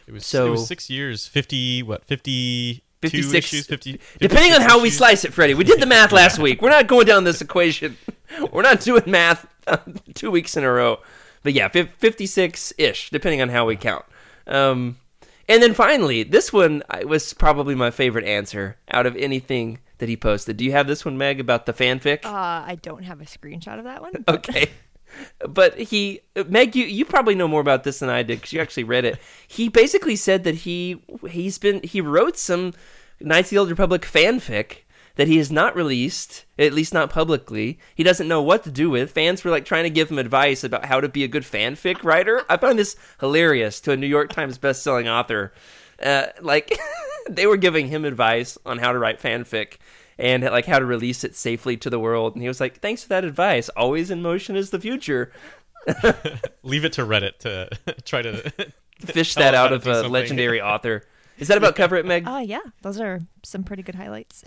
it 0.08 0.12
was 0.14 0.26
so- 0.26 0.46
it 0.48 0.50
was 0.50 0.66
six 0.66 0.88
years, 0.90 1.26
fifty 1.28 1.82
what 1.82 2.04
fifty 2.04 2.82
56 3.00 3.34
issues, 3.34 3.66
50, 3.66 4.00
Depending 4.18 4.52
on 4.52 4.60
56 4.60 4.64
how 4.72 4.80
we 4.82 4.90
slice 4.90 5.24
it, 5.24 5.32
Freddie. 5.32 5.54
We 5.54 5.64
did 5.64 5.80
the 5.80 5.86
math 5.86 6.12
last 6.12 6.38
week. 6.40 6.60
We're 6.62 6.70
not 6.70 6.86
going 6.86 7.06
down 7.06 7.24
this 7.24 7.40
equation. 7.40 7.96
We're 8.52 8.62
not 8.62 8.80
doing 8.80 9.02
math 9.06 9.46
two 10.14 10.30
weeks 10.30 10.56
in 10.56 10.64
a 10.64 10.70
row. 10.72 10.98
But 11.42 11.52
yeah, 11.54 11.68
56 11.68 12.72
ish, 12.78 13.10
depending 13.10 13.40
on 13.40 13.48
how 13.48 13.64
we 13.66 13.76
count. 13.76 14.04
Um, 14.46 14.98
and 15.48 15.62
then 15.62 15.72
finally, 15.74 16.24
this 16.24 16.52
one 16.52 16.82
was 17.04 17.32
probably 17.32 17.74
my 17.74 17.90
favorite 17.90 18.24
answer 18.24 18.76
out 18.90 19.06
of 19.06 19.16
anything 19.16 19.78
that 19.98 20.08
he 20.08 20.16
posted. 20.16 20.56
Do 20.56 20.64
you 20.64 20.72
have 20.72 20.86
this 20.86 21.04
one, 21.04 21.16
Meg, 21.16 21.40
about 21.40 21.66
the 21.66 21.72
fanfic? 21.72 22.24
Uh, 22.24 22.28
I 22.30 22.78
don't 22.82 23.04
have 23.04 23.20
a 23.20 23.24
screenshot 23.24 23.78
of 23.78 23.84
that 23.84 24.00
one. 24.02 24.12
but- 24.26 24.34
okay. 24.48 24.70
But 25.46 25.78
he, 25.78 26.20
Meg, 26.46 26.76
you, 26.76 26.84
you 26.84 27.04
probably 27.04 27.34
know 27.34 27.48
more 27.48 27.60
about 27.60 27.84
this 27.84 28.00
than 28.00 28.08
I 28.08 28.22
did 28.22 28.38
because 28.38 28.52
you 28.52 28.60
actually 28.60 28.84
read 28.84 29.04
it. 29.04 29.18
He 29.46 29.68
basically 29.68 30.16
said 30.16 30.44
that 30.44 30.56
he 30.56 31.02
he's 31.28 31.58
been 31.58 31.82
he 31.82 32.00
wrote 32.00 32.36
some 32.36 32.72
Knights 33.20 33.48
of 33.48 33.50
the 33.50 33.58
Old 33.58 33.70
Republic 33.70 34.02
fanfic 34.02 34.84
that 35.16 35.26
he 35.26 35.38
has 35.38 35.50
not 35.50 35.74
released, 35.74 36.44
at 36.58 36.72
least 36.72 36.94
not 36.94 37.10
publicly. 37.10 37.78
He 37.96 38.04
doesn't 38.04 38.28
know 38.28 38.40
what 38.40 38.62
to 38.62 38.70
do 38.70 38.88
with. 38.88 39.10
Fans 39.10 39.42
were 39.42 39.50
like 39.50 39.64
trying 39.64 39.82
to 39.82 39.90
give 39.90 40.10
him 40.12 40.18
advice 40.18 40.62
about 40.62 40.84
how 40.84 41.00
to 41.00 41.08
be 41.08 41.24
a 41.24 41.28
good 41.28 41.42
fanfic 41.42 42.04
writer. 42.04 42.44
I 42.48 42.56
found 42.56 42.78
this 42.78 42.94
hilarious 43.18 43.80
to 43.80 43.92
a 43.92 43.96
New 43.96 44.06
York 44.06 44.32
Times 44.32 44.58
best-selling 44.58 45.08
author. 45.08 45.52
Uh, 46.00 46.26
like 46.40 46.78
they 47.28 47.48
were 47.48 47.56
giving 47.56 47.88
him 47.88 48.04
advice 48.04 48.56
on 48.64 48.78
how 48.78 48.92
to 48.92 48.98
write 48.98 49.20
fanfic 49.20 49.78
and 50.18 50.42
like 50.44 50.66
how 50.66 50.78
to 50.78 50.84
release 50.84 51.24
it 51.24 51.36
safely 51.36 51.76
to 51.78 51.90
the 51.90 51.98
world. 51.98 52.34
And 52.34 52.42
he 52.42 52.48
was 52.48 52.60
like, 52.60 52.80
"Thanks 52.80 53.02
for 53.02 53.08
that 53.10 53.24
advice. 53.24 53.68
Always 53.70 54.10
in 54.10 54.22
motion 54.22 54.56
is 54.56 54.70
the 54.70 54.80
future." 54.80 55.32
Leave 56.62 56.84
it 56.84 56.92
to 56.94 57.02
Reddit 57.02 57.38
to 57.38 57.70
try 58.04 58.22
to 58.22 58.52
fish 59.00 59.34
that 59.34 59.54
out 59.54 59.72
of 59.72 59.86
a 59.86 60.02
legendary 60.08 60.60
author. 60.60 61.04
Is 61.38 61.48
that 61.48 61.56
about 61.58 61.76
cover 61.76 61.96
it, 61.96 62.04
Meg? 62.04 62.24
Oh 62.26 62.40
yeah, 62.40 62.60
those 62.82 63.00
are 63.00 63.20
some 63.44 63.62
pretty 63.62 63.82
good 63.82 63.94
highlights. 63.94 64.44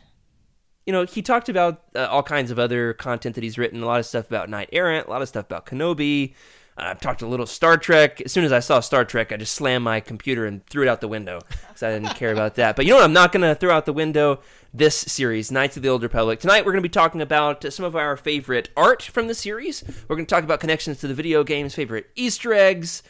you 0.86 0.92
know, 0.94 1.06
he 1.06 1.22
talked 1.22 1.48
about 1.48 1.84
uh, 1.96 2.06
all 2.08 2.24
kinds 2.24 2.52
of 2.52 2.60
other 2.60 2.94
content 2.94 3.36
that 3.36 3.44
he's 3.44 3.58
written. 3.58 3.82
A 3.82 3.86
lot 3.86 4.00
of 4.00 4.06
stuff 4.06 4.28
about 4.28 4.50
Knight 4.50 4.70
Errant, 4.74 5.08
a 5.08 5.10
lot 5.10 5.22
of 5.22 5.28
stuff 5.30 5.46
about 5.46 5.66
Kenobi. 5.66 6.34
I've 6.82 7.00
talked 7.00 7.22
a 7.22 7.28
little 7.28 7.46
Star 7.46 7.78
Trek. 7.78 8.22
As 8.22 8.32
soon 8.32 8.44
as 8.44 8.52
I 8.52 8.60
saw 8.60 8.80
Star 8.80 9.06
Trek, 9.06 9.32
I 9.32 9.38
just 9.38 9.54
slammed 9.54 9.84
my 9.84 10.00
computer 10.00 10.46
and 10.48 10.66
threw 10.66 10.82
it 10.84 10.88
out 10.88 11.00
the 11.00 11.08
window 11.08 11.40
because 11.48 11.84
I 11.84 11.92
didn't 11.92 12.16
care 12.16 12.34
about 12.34 12.56
that. 12.56 12.76
But 12.76 12.86
you 12.86 12.92
know 12.92 12.98
what? 12.98 13.06
I'm 13.06 13.14
not 13.14 13.32
going 13.32 13.44
to 13.44 13.54
throw 13.54 13.74
out 13.74 13.86
the 13.86 13.94
window 13.94 14.40
this 14.74 14.96
series, 14.96 15.52
Knights 15.52 15.78
of 15.78 15.84
the 15.84 15.90
Old 15.90 16.02
Republic. 16.02 16.40
Tonight, 16.40 16.66
we're 16.66 16.72
going 16.72 16.84
to 16.84 16.90
be 16.90 16.90
talking 16.90 17.22
about 17.22 17.72
some 17.72 17.86
of 17.86 17.96
our 17.96 18.18
favorite 18.18 18.70
art 18.76 19.04
from 19.04 19.28
the 19.28 19.36
series. 19.36 19.84
We're 20.08 20.16
going 20.16 20.26
to 20.26 20.34
talk 20.34 20.44
about 20.44 20.60
connections 20.60 21.00
to 21.02 21.08
the 21.08 21.14
video 21.14 21.44
games, 21.44 21.76
favorite 21.76 22.10
Easter 22.16 22.54
eggs. 22.54 23.04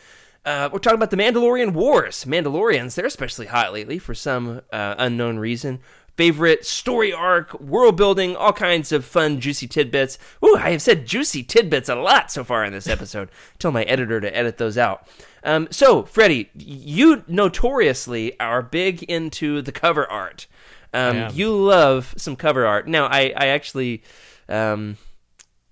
Uh, 0.43 0.69
we're 0.73 0.79
talking 0.79 0.97
about 0.97 1.11
the 1.11 1.17
Mandalorian 1.17 1.73
Wars. 1.73 2.25
Mandalorians, 2.25 2.95
they're 2.95 3.05
especially 3.05 3.45
hot 3.45 3.73
lately 3.73 3.99
for 3.99 4.15
some 4.15 4.61
uh, 4.73 4.95
unknown 4.97 5.37
reason. 5.37 5.79
Favorite 6.21 6.67
story 6.67 7.11
arc, 7.11 7.59
world 7.59 7.97
building, 7.97 8.35
all 8.35 8.53
kinds 8.53 8.91
of 8.91 9.03
fun, 9.03 9.39
juicy 9.39 9.65
tidbits. 9.65 10.19
Ooh, 10.45 10.55
I 10.55 10.69
have 10.69 10.81
said 10.83 11.07
juicy 11.07 11.41
tidbits 11.41 11.89
a 11.89 11.95
lot 11.95 12.31
so 12.31 12.43
far 12.43 12.63
in 12.63 12.71
this 12.73 12.85
episode. 12.95 13.29
Tell 13.57 13.71
my 13.71 13.81
editor 13.85 14.21
to 14.21 14.37
edit 14.37 14.59
those 14.59 14.77
out. 14.77 15.07
Um, 15.43 15.67
so, 15.71 16.03
Freddie, 16.03 16.51
you 16.53 17.23
notoriously 17.27 18.39
are 18.39 18.61
big 18.61 19.01
into 19.01 19.63
the 19.63 19.71
cover 19.71 20.05
art. 20.11 20.45
Um, 20.93 21.29
you 21.33 21.51
love 21.51 22.13
some 22.17 22.35
cover 22.35 22.67
art. 22.67 22.87
Now, 22.87 23.07
I, 23.07 23.33
I 23.35 23.47
actually 23.47 24.03
um, 24.47 24.97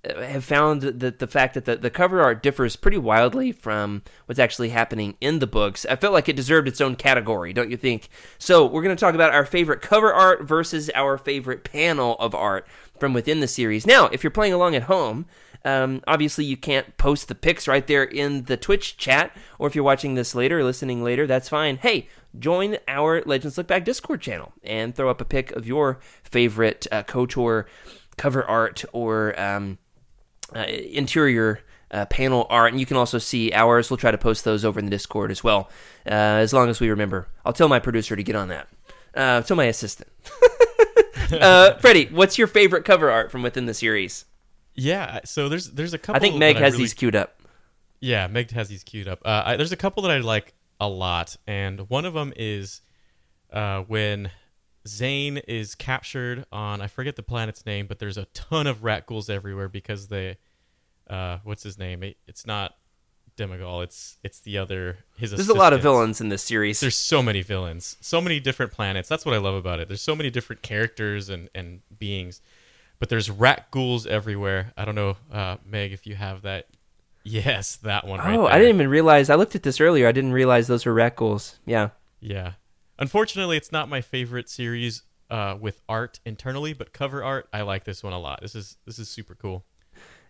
have 0.05 0.45
found 0.45 0.81
that 0.81 1.19
the 1.19 1.27
fact 1.27 1.53
that 1.55 1.65
the, 1.65 1.75
the 1.75 1.89
cover 1.89 2.21
art 2.21 2.41
differs 2.41 2.75
pretty 2.75 2.97
wildly 2.97 3.51
from 3.51 4.01
what's 4.25 4.39
actually 4.39 4.69
happening 4.69 5.15
in 5.19 5.39
the 5.39 5.47
books. 5.47 5.85
I 5.89 5.97
felt 5.97 6.13
like 6.13 6.29
it 6.29 6.35
deserved 6.35 6.67
its 6.67 6.79
own 6.79 6.95
category, 6.95 7.51
don't 7.51 7.69
you 7.69 7.77
think? 7.77 8.09
So, 8.37 8.65
we're 8.65 8.81
going 8.81 8.95
to 8.95 8.99
talk 8.99 9.15
about 9.15 9.33
our 9.33 9.45
favorite 9.45 9.81
cover 9.81 10.13
art 10.13 10.43
versus 10.43 10.89
our 10.95 11.17
favorite 11.17 11.63
panel 11.63 12.15
of 12.15 12.33
art 12.33 12.65
from 12.97 13.13
within 13.13 13.39
the 13.39 13.47
series. 13.47 13.85
Now, 13.85 14.05
if 14.07 14.23
you're 14.23 14.31
playing 14.31 14.53
along 14.53 14.75
at 14.75 14.83
home, 14.83 15.25
um, 15.65 16.01
obviously 16.07 16.45
you 16.45 16.55
can't 16.55 16.97
post 16.97 17.27
the 17.27 17.35
pics 17.35 17.67
right 17.67 17.85
there 17.85 18.03
in 18.03 18.43
the 18.45 18.57
Twitch 18.57 18.97
chat, 18.97 19.35
or 19.57 19.67
if 19.67 19.75
you're 19.75 19.83
watching 19.83 20.15
this 20.15 20.33
later 20.33 20.63
listening 20.63 21.03
later, 21.03 21.27
that's 21.27 21.49
fine. 21.49 21.77
Hey, 21.77 22.07
join 22.37 22.77
our 22.87 23.21
Legends 23.25 23.57
Look 23.57 23.67
Back 23.67 23.83
Discord 23.83 24.21
channel 24.21 24.53
and 24.63 24.95
throw 24.95 25.09
up 25.09 25.21
a 25.21 25.25
pic 25.25 25.51
of 25.51 25.67
your 25.67 25.99
favorite 26.23 26.87
uh, 26.91 27.03
KOTOR 27.03 27.65
cover 28.17 28.43
art 28.43 28.85
or 28.93 29.39
um, 29.39 29.77
uh, 30.55 30.59
interior 30.61 31.61
uh, 31.91 32.05
panel 32.05 32.45
art, 32.49 32.71
and 32.71 32.79
you 32.79 32.85
can 32.85 32.97
also 32.97 33.17
see 33.17 33.51
ours. 33.53 33.89
We'll 33.89 33.97
try 33.97 34.11
to 34.11 34.17
post 34.17 34.43
those 34.45 34.63
over 34.63 34.79
in 34.79 34.85
the 34.85 34.91
Discord 34.91 35.31
as 35.31 35.43
well, 35.43 35.69
uh, 36.05 36.09
as 36.09 36.53
long 36.53 36.69
as 36.69 36.79
we 36.79 36.89
remember. 36.89 37.27
I'll 37.45 37.53
tell 37.53 37.67
my 37.67 37.79
producer 37.79 38.15
to 38.15 38.23
get 38.23 38.35
on 38.35 38.49
that. 38.49 38.67
Uh, 39.13 39.41
tell 39.41 39.57
my 39.57 39.65
assistant. 39.65 40.09
uh, 41.31 41.73
Freddie, 41.75 42.07
what's 42.07 42.37
your 42.37 42.47
favorite 42.47 42.85
cover 42.85 43.09
art 43.09 43.31
from 43.31 43.41
within 43.41 43.65
the 43.65 43.73
series? 43.73 44.25
Yeah, 44.75 45.21
so 45.25 45.49
there's 45.49 45.71
there's 45.71 45.93
a 45.93 45.97
couple. 45.97 46.17
I 46.17 46.19
think 46.19 46.37
Meg 46.37 46.57
has 46.57 46.73
really- 46.73 46.83
these 46.83 46.93
queued 46.93 47.15
up. 47.15 47.41
Yeah, 48.01 48.27
Meg 48.27 48.51
has 48.51 48.69
these 48.69 48.83
queued 48.83 49.09
up. 49.09 49.21
Uh, 49.25 49.43
I, 49.45 49.55
there's 49.57 49.73
a 49.73 49.77
couple 49.77 50.03
that 50.03 50.11
I 50.11 50.19
like 50.19 50.53
a 50.79 50.87
lot, 50.87 51.35
and 51.45 51.89
one 51.89 52.05
of 52.05 52.13
them 52.13 52.31
is 52.37 52.81
uh, 53.51 53.81
when 53.81 54.31
Zayne 54.89 55.37
is 55.37 55.75
captured 55.75 56.45
on 56.51 56.81
I 56.81 56.87
forget 56.87 57.15
the 57.15 57.23
planet's 57.23 57.65
name, 57.65 57.87
but 57.87 57.99
there's 57.99 58.17
a 58.17 58.25
ton 58.33 58.67
of 58.67 58.81
rakghouls 58.81 59.29
everywhere 59.29 59.69
because 59.69 60.07
they, 60.07 60.37
uh, 61.09 61.37
what's 61.43 61.63
his 61.63 61.77
name? 61.77 62.03
It, 62.03 62.17
it's 62.27 62.45
not 62.45 62.75
Demagol. 63.39 63.83
It's 63.83 64.17
it's 64.23 64.39
the 64.39 64.57
other 64.57 64.97
his. 65.17 65.31
There's 65.31 65.49
a 65.49 65.53
lot 65.53 65.73
of 65.73 65.81
villains 65.81 66.19
in 66.19 66.29
this 66.29 66.43
series. 66.43 66.79
There's 66.79 66.97
so 66.97 67.23
many 67.23 67.41
villains, 67.41 67.95
so 68.01 68.19
many 68.19 68.39
different 68.39 68.71
planets. 68.71 69.07
That's 69.07 69.25
what 69.25 69.33
I 69.33 69.37
love 69.37 69.55
about 69.55 69.79
it. 69.79 69.87
There's 69.87 70.01
so 70.01 70.15
many 70.15 70.29
different 70.29 70.61
characters 70.61 71.29
and, 71.29 71.49
and 71.55 71.81
beings, 71.97 72.41
but 72.99 73.09
there's 73.09 73.29
rakghouls 73.29 74.05
everywhere. 74.05 74.73
I 74.75 74.85
don't 74.85 74.95
know, 74.95 75.17
uh, 75.31 75.57
Meg, 75.65 75.93
if 75.93 76.05
you 76.05 76.15
have 76.15 76.41
that. 76.41 76.67
Yes, 77.23 77.75
that 77.77 78.07
one. 78.07 78.19
right 78.19 78.37
oh, 78.37 78.47
I 78.47 78.57
didn't 78.57 78.75
even 78.75 78.89
realize. 78.89 79.29
I 79.29 79.35
looked 79.35 79.55
at 79.55 79.63
this 79.63 79.79
earlier. 79.79 80.07
I 80.07 80.11
didn't 80.11 80.33
realize 80.33 80.67
those 80.67 80.85
were 80.85 80.93
rakghouls. 80.93 81.55
Yeah. 81.65 81.89
Yeah. 82.19 82.53
Unfortunately, 82.99 83.57
it's 83.57 83.71
not 83.71 83.89
my 83.89 84.01
favorite 84.01 84.49
series 84.49 85.03
uh, 85.29 85.57
with 85.59 85.81
art 85.87 86.19
internally, 86.25 86.73
but 86.73 86.93
cover 86.93 87.23
art, 87.23 87.47
I 87.53 87.61
like 87.61 87.85
this 87.85 88.03
one 88.03 88.13
a 88.13 88.19
lot. 88.19 88.41
This 88.41 88.55
is 88.55 88.77
this 88.85 88.99
is 88.99 89.09
super 89.09 89.35
cool. 89.35 89.65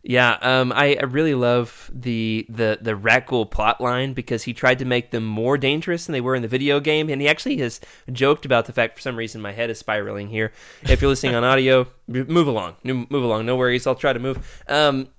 Yeah, 0.02 0.38
um, 0.42 0.72
I, 0.72 0.96
I 0.96 1.04
really 1.06 1.34
love 1.34 1.92
the 1.94 2.46
the 2.48 2.78
the 2.82 2.94
ghoul 3.28 3.46
plot 3.46 3.82
line 3.82 4.14
because 4.14 4.44
he 4.44 4.54
tried 4.54 4.80
to 4.80 4.86
make 4.86 5.12
them 5.12 5.26
more 5.26 5.58
dangerous 5.58 6.06
than 6.06 6.14
they 6.14 6.22
were 6.22 6.36
in 6.36 6.42
the 6.42 6.48
video 6.48 6.80
game, 6.80 7.10
and 7.10 7.22
he 7.22 7.28
actually 7.28 7.58
has 7.58 7.82
joked 8.12 8.46
about 8.46 8.66
the 8.66 8.72
fact 8.72 8.96
for 8.96 9.02
some 9.02 9.18
reason 9.18 9.42
my 9.42 9.52
head 9.52 9.70
is 9.70 9.78
spiraling 9.78 10.30
here. 10.30 10.54
If 10.84 11.02
you're 11.02 11.10
listening 11.10 11.36
on 11.36 11.44
audio, 11.44 11.88
move 12.08 12.48
along, 12.48 12.76
move 12.84 13.12
along. 13.12 13.46
No 13.46 13.58
worries, 13.58 13.86
I'll 13.88 13.96
try 13.96 14.14
to 14.14 14.20
move. 14.20 14.64
Um, 14.70 15.10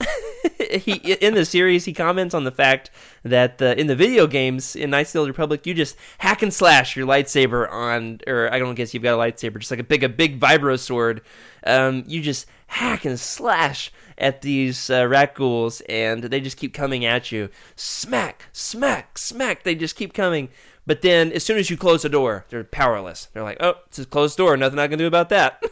he 0.72 0.92
in 0.94 1.34
the 1.34 1.44
series 1.44 1.84
he 1.84 1.92
comments 1.92 2.34
on 2.34 2.44
the 2.44 2.50
fact 2.50 2.90
that 3.22 3.60
in 3.60 3.86
the 3.86 3.96
video 3.96 4.26
games 4.26 4.76
in 4.76 4.90
Knights 4.90 5.10
of 5.10 5.12
the 5.14 5.18
Old 5.20 5.28
Republic 5.28 5.66
you 5.66 5.74
just 5.74 5.96
hack 6.18 6.42
and 6.42 6.52
slash 6.52 6.96
your 6.96 7.06
lightsaber 7.06 7.70
on 7.70 8.20
or 8.26 8.52
I 8.52 8.58
don't 8.58 8.74
guess 8.74 8.94
you've 8.94 9.02
got 9.02 9.14
a 9.14 9.18
lightsaber 9.18 9.58
just 9.58 9.70
like 9.70 9.80
a 9.80 9.84
big 9.84 10.04
a 10.04 10.08
big 10.08 10.40
vibro 10.40 10.78
sword. 10.78 11.22
Um, 11.66 12.04
you 12.06 12.22
just 12.22 12.46
hack 12.66 13.04
and 13.04 13.18
slash 13.18 13.92
at 14.16 14.42
these 14.42 14.90
uh, 14.90 15.02
rakghouls 15.02 15.82
and 15.88 16.24
they 16.24 16.40
just 16.40 16.56
keep 16.56 16.74
coming 16.74 17.04
at 17.04 17.32
you. 17.32 17.48
Smack 17.76 18.46
smack 18.52 19.18
smack 19.18 19.62
they 19.62 19.74
just 19.74 19.96
keep 19.96 20.12
coming 20.12 20.50
but 20.90 21.02
then 21.02 21.30
as 21.30 21.44
soon 21.44 21.56
as 21.56 21.70
you 21.70 21.76
close 21.76 22.02
the 22.02 22.08
door 22.08 22.44
they're 22.48 22.64
powerless 22.64 23.28
they're 23.32 23.44
like 23.44 23.58
oh 23.60 23.74
it's 23.86 23.98
a 24.00 24.04
closed 24.04 24.36
door 24.36 24.56
nothing 24.56 24.78
I 24.80 24.88
can 24.88 24.98
do 24.98 25.06
about 25.06 25.28
that 25.28 25.62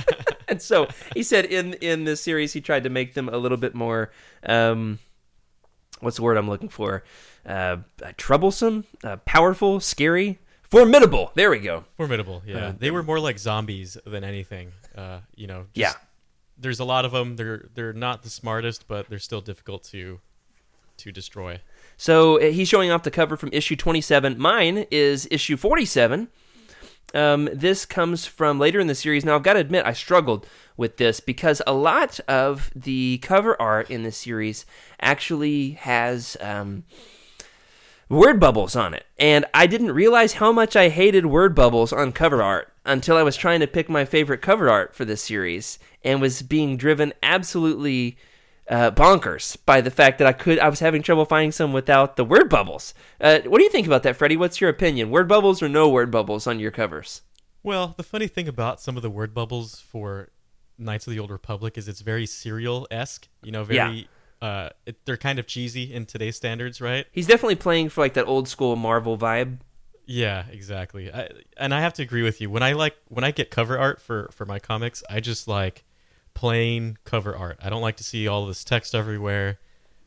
and 0.48 0.62
so 0.62 0.86
he 1.14 1.22
said 1.24 1.44
in 1.46 1.74
in 1.74 2.04
this 2.04 2.20
series 2.20 2.52
he 2.52 2.60
tried 2.60 2.84
to 2.84 2.90
make 2.90 3.14
them 3.14 3.28
a 3.28 3.36
little 3.36 3.58
bit 3.58 3.74
more 3.74 4.10
um 4.46 4.98
what's 6.00 6.16
the 6.16 6.22
word 6.22 6.36
i'm 6.36 6.48
looking 6.48 6.68
for 6.68 7.02
uh 7.44 7.78
troublesome 8.16 8.84
uh, 9.02 9.16
powerful 9.24 9.80
scary 9.80 10.38
formidable 10.70 11.32
there 11.34 11.50
we 11.50 11.58
go 11.58 11.84
Formidable, 11.96 12.42
yeah. 12.46 12.66
Uh, 12.68 12.72
they 12.78 12.90
were 12.92 13.02
more 13.02 13.18
like 13.18 13.38
zombies 13.38 13.96
than 14.06 14.22
anything. 14.22 14.70
Uh, 14.94 15.18
you 15.34 15.46
know, 15.48 15.66
just- 15.74 15.96
Yeah. 15.96 16.00
There's 16.60 16.80
a 16.80 16.84
lot 16.84 17.04
of 17.04 17.12
them. 17.12 17.36
They're 17.36 17.68
they're 17.74 17.92
not 17.92 18.22
the 18.24 18.30
smartest, 18.30 18.86
but 18.88 19.08
they're 19.08 19.20
still 19.30 19.40
difficult 19.40 19.82
to 19.94 20.18
to 20.98 21.12
destroy. 21.12 21.60
So 21.98 22.40
uh, 22.40 22.50
he's 22.50 22.68
showing 22.68 22.90
off 22.90 23.02
the 23.02 23.10
cover 23.10 23.36
from 23.36 23.50
issue 23.52 23.76
27 23.76 24.38
mine 24.38 24.86
is 24.90 25.28
issue 25.30 25.58
47 25.58 26.28
um, 27.14 27.48
this 27.52 27.86
comes 27.86 28.26
from 28.26 28.58
later 28.58 28.78
in 28.80 28.86
the 28.86 28.94
series. 28.94 29.24
Now, 29.24 29.34
I've 29.34 29.42
got 29.42 29.54
to 29.54 29.60
admit, 29.60 29.86
I 29.86 29.92
struggled 29.92 30.46
with 30.76 30.98
this 30.98 31.20
because 31.20 31.62
a 31.66 31.72
lot 31.72 32.20
of 32.28 32.70
the 32.74 33.18
cover 33.22 33.60
art 33.60 33.90
in 33.90 34.02
this 34.02 34.18
series 34.18 34.66
actually 35.00 35.70
has 35.72 36.36
um, 36.40 36.84
word 38.08 38.38
bubbles 38.38 38.76
on 38.76 38.94
it. 38.94 39.06
And 39.18 39.46
I 39.54 39.66
didn't 39.66 39.92
realize 39.92 40.34
how 40.34 40.52
much 40.52 40.76
I 40.76 40.88
hated 40.88 41.26
word 41.26 41.54
bubbles 41.54 41.92
on 41.92 42.12
cover 42.12 42.42
art 42.42 42.72
until 42.84 43.16
I 43.16 43.22
was 43.22 43.36
trying 43.36 43.60
to 43.60 43.66
pick 43.66 43.88
my 43.88 44.04
favorite 44.04 44.42
cover 44.42 44.68
art 44.68 44.94
for 44.94 45.04
this 45.04 45.22
series 45.22 45.78
and 46.04 46.20
was 46.20 46.42
being 46.42 46.76
driven 46.76 47.12
absolutely 47.22 48.16
uh, 48.68 48.90
bonkers 48.90 49.56
by 49.64 49.80
the 49.80 49.90
fact 49.90 50.18
that 50.18 50.26
I 50.26 50.32
could 50.32 50.58
I 50.58 50.68
was 50.68 50.80
having 50.80 51.02
trouble 51.02 51.24
finding 51.24 51.52
some 51.52 51.72
without 51.72 52.16
the 52.16 52.24
word 52.24 52.50
bubbles. 52.50 52.94
Uh, 53.20 53.40
what 53.46 53.58
do 53.58 53.64
you 53.64 53.70
think 53.70 53.86
about 53.86 54.02
that, 54.02 54.16
Freddie? 54.16 54.36
What's 54.36 54.60
your 54.60 54.70
opinion? 54.70 55.10
Word 55.10 55.28
bubbles 55.28 55.62
or 55.62 55.68
no 55.68 55.88
word 55.88 56.10
bubbles 56.10 56.46
on 56.46 56.60
your 56.60 56.70
covers? 56.70 57.22
Well, 57.62 57.94
the 57.96 58.02
funny 58.02 58.28
thing 58.28 58.48
about 58.48 58.80
some 58.80 58.96
of 58.96 59.02
the 59.02 59.10
word 59.10 59.34
bubbles 59.34 59.80
for 59.80 60.30
Knights 60.78 61.06
of 61.06 61.12
the 61.12 61.18
Old 61.18 61.30
Republic 61.30 61.76
is 61.76 61.88
it's 61.88 62.00
very 62.00 62.26
serial 62.26 62.86
esque. 62.90 63.28
You 63.42 63.52
know, 63.52 63.64
very 63.64 64.08
uh, 64.40 64.70
it, 64.86 65.04
they're 65.04 65.16
kind 65.16 65.38
of 65.38 65.46
cheesy 65.46 65.92
in 65.92 66.06
today's 66.06 66.36
standards, 66.36 66.80
right? 66.80 67.06
He's 67.12 67.26
definitely 67.26 67.56
playing 67.56 67.88
for 67.88 68.00
like 68.02 68.14
that 68.14 68.26
old 68.26 68.48
school 68.48 68.76
Marvel 68.76 69.18
vibe. 69.18 69.58
Yeah, 70.06 70.44
exactly. 70.50 71.12
I, 71.12 71.28
and 71.56 71.74
I 71.74 71.80
have 71.80 71.92
to 71.94 72.02
agree 72.02 72.22
with 72.22 72.40
you. 72.40 72.48
When 72.48 72.62
I 72.62 72.72
like 72.72 72.96
when 73.08 73.24
I 73.24 73.30
get 73.30 73.50
cover 73.50 73.78
art 73.78 74.00
for 74.00 74.30
for 74.32 74.46
my 74.46 74.58
comics, 74.58 75.02
I 75.10 75.20
just 75.20 75.48
like 75.48 75.84
plain 76.38 76.96
cover 77.04 77.34
art. 77.36 77.58
I 77.60 77.68
don't 77.68 77.82
like 77.82 77.96
to 77.96 78.04
see 78.04 78.28
all 78.28 78.46
this 78.46 78.62
text 78.62 78.94
everywhere. 78.94 79.58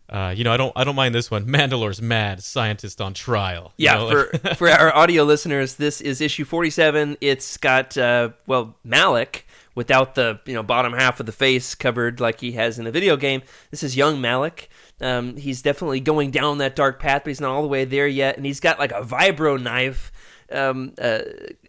Uh, 0.08 0.34
you 0.36 0.46
know, 0.46 0.54
I 0.54 0.56
don't 0.58 0.72
I 0.78 0.86
don't 0.86 0.96
mind 0.96 1.14
this 1.14 1.30
one. 1.30 1.46
Mandalore's 1.58 2.02
mad 2.02 2.42
scientist 2.42 3.02
on 3.02 3.14
trial. 3.14 3.74
Yeah, 3.76 3.96
know, 3.96 4.08
like- 4.08 4.42
for 4.42 4.56
for 4.56 4.70
our 4.70 4.96
audio 4.96 5.24
listeners, 5.24 5.76
this 5.76 6.00
is 6.00 6.22
issue 6.22 6.46
47. 6.46 7.18
It's 7.20 7.58
got 7.58 7.98
uh 7.98 8.30
well, 8.48 8.78
Malak 8.86 9.46
without 9.76 10.16
the, 10.16 10.40
you 10.46 10.54
know, 10.54 10.64
bottom 10.64 10.94
half 10.94 11.20
of 11.20 11.26
the 11.26 11.32
face 11.34 11.76
covered 11.76 12.22
like 12.22 12.40
he 12.40 12.54
has 12.54 12.80
in 12.80 12.86
the 12.86 12.92
video 12.92 13.18
game. 13.18 13.42
This 13.72 13.84
is 13.84 13.98
young 13.98 14.22
Malak. 14.22 14.70
Um, 15.02 15.36
he's 15.36 15.62
definitely 15.62 16.00
going 16.00 16.32
down 16.32 16.60
that 16.60 16.76
dark 16.78 17.00
path, 17.00 17.24
but 17.24 17.30
he's 17.30 17.42
not 17.42 17.52
all 17.52 17.62
the 17.62 17.68
way 17.68 17.84
there 17.84 18.08
yet 18.08 18.38
and 18.38 18.46
he's 18.46 18.60
got 18.62 18.80
like 18.80 18.92
a 18.94 19.02
vibro 19.02 19.62
knife 19.62 20.12
um, 20.52 20.94
uh, 20.98 21.22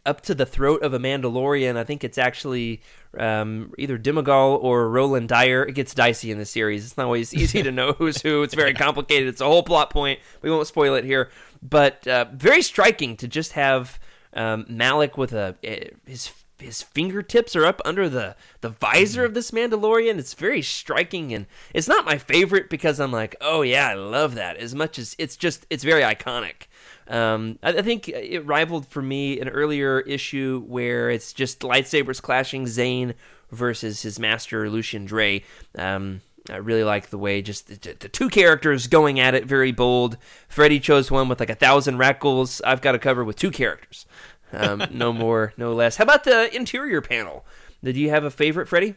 up 0.04 0.20
to 0.22 0.34
the 0.34 0.46
throat 0.46 0.82
of 0.82 0.94
a 0.94 0.98
Mandalorian. 0.98 1.76
I 1.76 1.84
think 1.84 2.04
it's 2.04 2.18
actually 2.18 2.80
um, 3.18 3.72
either 3.78 3.98
Demagol 3.98 4.62
or 4.62 4.88
Rohlan 4.88 5.26
Dyre. 5.26 5.62
It 5.62 5.74
gets 5.74 5.94
dicey 5.94 6.30
in 6.30 6.38
the 6.38 6.44
series. 6.44 6.84
It's 6.84 6.96
not 6.96 7.06
always 7.06 7.34
easy 7.34 7.62
to 7.62 7.72
know 7.72 7.92
who's 7.92 8.22
who. 8.22 8.42
It's 8.42 8.54
very 8.54 8.74
complicated. 8.74 9.28
It's 9.28 9.40
a 9.40 9.46
whole 9.46 9.62
plot 9.62 9.90
point. 9.90 10.20
We 10.42 10.50
won't 10.50 10.66
spoil 10.66 10.94
it 10.94 11.04
here, 11.04 11.30
but 11.62 12.06
uh, 12.06 12.26
very 12.32 12.62
striking 12.62 13.16
to 13.18 13.28
just 13.28 13.52
have 13.52 13.98
um, 14.34 14.66
Malak 14.68 15.18
with 15.18 15.32
a 15.32 15.56
eh, 15.62 15.88
his 16.06 16.32
his 16.58 16.80
fingertips 16.80 17.56
are 17.56 17.66
up 17.66 17.82
under 17.84 18.08
the 18.08 18.36
the 18.60 18.70
visor 18.70 19.24
of 19.24 19.34
this 19.34 19.50
Mandalorian. 19.50 20.18
It's 20.18 20.34
very 20.34 20.62
striking, 20.62 21.34
and 21.34 21.46
it's 21.74 21.88
not 21.88 22.04
my 22.04 22.18
favorite 22.18 22.70
because 22.70 23.00
I'm 23.00 23.12
like, 23.12 23.36
oh 23.40 23.62
yeah, 23.62 23.88
I 23.88 23.94
love 23.94 24.34
that 24.36 24.56
as 24.56 24.74
much 24.74 24.98
as 24.98 25.14
it's 25.18 25.36
just 25.36 25.66
it's 25.68 25.84
very 25.84 26.02
iconic. 26.02 26.66
Um, 27.08 27.58
I, 27.62 27.70
I 27.70 27.82
think 27.82 28.08
it 28.08 28.46
rivaled 28.46 28.86
for 28.88 29.02
me 29.02 29.40
an 29.40 29.48
earlier 29.48 30.00
issue 30.00 30.64
where 30.66 31.10
it's 31.10 31.32
just 31.32 31.60
lightsabers 31.60 32.20
clashing, 32.22 32.66
Zayne 32.66 33.14
versus 33.50 34.02
his 34.02 34.18
master 34.18 34.68
Lucien 34.68 35.06
Draay. 35.06 35.44
Um, 35.76 36.22
I 36.50 36.56
really 36.56 36.82
like 36.84 37.10
the 37.10 37.18
way 37.18 37.40
just 37.40 37.68
the, 37.68 37.94
the, 37.98 38.08
two 38.08 38.28
characters 38.28 38.88
going 38.88 39.20
at 39.20 39.34
it, 39.34 39.46
very 39.46 39.70
bold. 39.70 40.16
Freddy 40.48 40.80
chose 40.80 41.10
one 41.10 41.28
with 41.28 41.38
like 41.38 41.50
a 41.50 41.54
thousand 41.54 41.98
rakghouls. 41.98 42.60
I've 42.64 42.80
got 42.80 42.94
a 42.94 42.98
cover 42.98 43.22
with 43.22 43.36
two 43.36 43.50
characters. 43.50 44.06
Um, 44.52 44.84
no 44.90 45.12
more, 45.12 45.52
no 45.56 45.72
less. 45.72 45.96
How 45.96 46.04
about 46.04 46.24
the 46.24 46.54
interior 46.54 47.00
panel? 47.00 47.44
Did 47.84 47.96
you 47.96 48.10
have 48.10 48.24
a 48.24 48.30
favorite, 48.30 48.68
Freddy? 48.68 48.96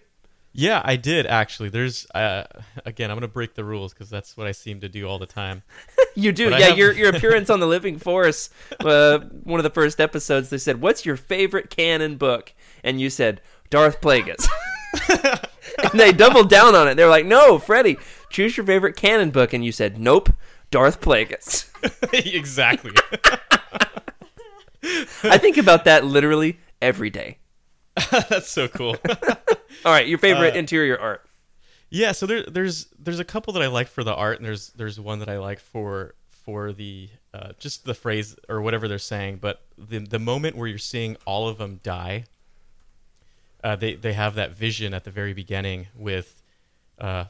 Yeah, 0.57 0.81
I 0.85 0.95
did 0.95 1.25
actually. 1.25 1.67
There's 1.69 2.07
uh, 2.15 2.45
again, 2.85 3.11
I'm 3.11 3.17
gonna 3.17 3.27
break 3.27 3.55
the 3.55 3.63
rules 3.65 3.93
because 3.93 4.09
that's 4.09 4.37
what 4.37 4.47
I 4.47 4.53
seem 4.53 4.79
to 4.81 4.89
do 4.89 5.05
all 5.07 5.19
the 5.19 5.25
time. 5.25 5.63
you 6.15 6.31
do, 6.31 6.49
But 6.49 6.59
yeah. 6.61 6.67
have- 6.69 6.77
Your 6.77 6.93
your 6.93 7.09
appearance 7.15 7.49
on 7.49 7.59
the 7.59 7.67
Living 7.67 7.99
Force, 7.99 8.49
uh, 8.79 9.19
one 9.43 9.59
of 9.59 9.63
the 9.65 9.69
first 9.69 9.99
episodes. 9.99 10.49
They 10.49 10.57
said, 10.57 10.79
"What's 10.81 11.05
your 11.05 11.17
favorite 11.17 11.69
canon 11.69 12.15
book?" 12.15 12.53
And 12.83 13.01
you 13.01 13.09
said, 13.09 13.41
"Darth 13.69 13.99
Plagueis." 13.99 14.47
and 15.91 15.99
they 15.99 16.13
doubled 16.13 16.49
down 16.49 16.73
on 16.73 16.87
it. 16.87 16.95
They 16.95 17.03
were 17.03 17.09
like, 17.09 17.25
"No, 17.25 17.59
Freddy, 17.59 17.97
choose 18.29 18.55
your 18.55 18.65
favorite 18.65 18.95
canon 18.95 19.31
book." 19.31 19.51
And 19.51 19.65
you 19.65 19.73
said, 19.73 19.99
"Nope, 19.99 20.29
Darth 20.71 21.01
Plagueis." 21.01 21.69
exactly. 22.13 22.91
I 25.23 25.37
think 25.37 25.57
about 25.57 25.83
that 25.85 26.05
literally 26.05 26.59
every 26.81 27.09
day. 27.09 27.39
that's 28.29 28.49
so 28.49 28.67
cool. 28.67 28.95
All 29.85 29.91
right, 29.91 30.07
your 30.07 30.17
favorite 30.17 30.55
Uh, 30.55 30.59
interior 30.59 30.99
art. 30.99 31.25
Yeah, 31.89 32.11
so 32.11 32.25
there, 32.25 32.43
there's 32.43 32.87
there's 32.99 33.19
a 33.19 33.25
couple 33.25 33.53
that 33.53 33.61
I 33.61 33.67
like 33.67 33.87
for 33.87 34.03
the 34.03 34.13
art, 34.13 34.37
and 34.37 34.45
there's 34.45 34.69
there's 34.69 34.99
one 34.99 35.19
that 35.19 35.29
I 35.29 35.37
like 35.37 35.59
for 35.59 36.15
for 36.29 36.73
the 36.73 37.09
uh, 37.33 37.53
just 37.59 37.85
the 37.85 37.93
phrase 37.93 38.35
or 38.49 38.61
whatever 38.61 38.87
they're 38.87 38.97
saying. 38.99 39.37
But 39.37 39.61
the 39.77 39.99
the 39.99 40.19
moment 40.19 40.55
where 40.57 40.67
you're 40.67 40.77
seeing 40.77 41.15
all 41.25 41.47
of 41.47 41.57
them 41.57 41.79
die, 41.83 42.25
uh, 43.63 43.75
they 43.75 43.95
they 43.95 44.13
have 44.13 44.35
that 44.35 44.51
vision 44.51 44.93
at 44.93 45.03
the 45.03 45.11
very 45.11 45.33
beginning 45.33 45.87
with 45.95 46.41
uh, 46.99 47.25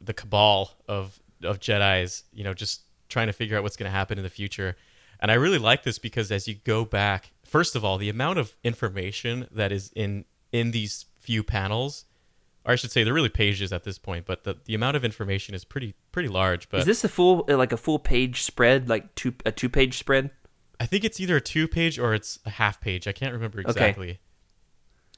the 0.00 0.14
cabal 0.14 0.72
of 0.86 1.18
of 1.42 1.58
Jedi's, 1.58 2.24
you 2.32 2.44
know, 2.44 2.54
just 2.54 2.82
trying 3.08 3.26
to 3.26 3.32
figure 3.32 3.56
out 3.56 3.62
what's 3.62 3.76
going 3.76 3.90
to 3.90 3.96
happen 3.96 4.18
in 4.18 4.24
the 4.24 4.30
future. 4.30 4.76
And 5.20 5.30
I 5.30 5.34
really 5.34 5.58
like 5.58 5.82
this 5.82 5.98
because 5.98 6.30
as 6.30 6.46
you 6.48 6.54
go 6.64 6.84
back, 6.84 7.30
first 7.54 7.76
of 7.76 7.84
all, 7.84 7.98
the 7.98 8.08
amount 8.08 8.40
of 8.40 8.56
information 8.64 9.46
that 9.52 9.70
is 9.70 9.92
in 9.94 10.24
in 10.50 10.72
these 10.72 11.06
few 11.20 11.44
panels 11.44 12.04
or 12.64 12.72
I 12.72 12.76
should 12.76 12.90
say 12.90 13.04
they're 13.04 13.14
really 13.14 13.28
pages 13.28 13.72
at 13.72 13.84
this 13.84 13.98
point, 13.98 14.24
but 14.24 14.44
the, 14.44 14.56
the 14.64 14.74
amount 14.74 14.96
of 14.96 15.04
information 15.04 15.54
is 15.54 15.64
pretty 15.64 15.94
pretty 16.12 16.28
large. 16.28 16.68
But 16.68 16.80
Is 16.80 16.86
this 16.86 17.04
a 17.04 17.08
full 17.08 17.44
uh, 17.48 17.56
like 17.56 17.72
a 17.72 17.76
full 17.76 17.98
page 17.98 18.42
spread, 18.42 18.88
like 18.88 19.14
two 19.14 19.34
a 19.44 19.52
two 19.52 19.68
page 19.68 19.98
spread? 19.98 20.30
I 20.80 20.86
think 20.86 21.04
it's 21.04 21.20
either 21.20 21.36
a 21.36 21.40
two 21.40 21.68
page 21.68 21.98
or 21.98 22.14
it's 22.14 22.38
a 22.44 22.50
half 22.50 22.80
page. 22.80 23.06
I 23.06 23.12
can't 23.12 23.32
remember 23.32 23.60
exactly. 23.60 24.10
Okay. 24.10 24.18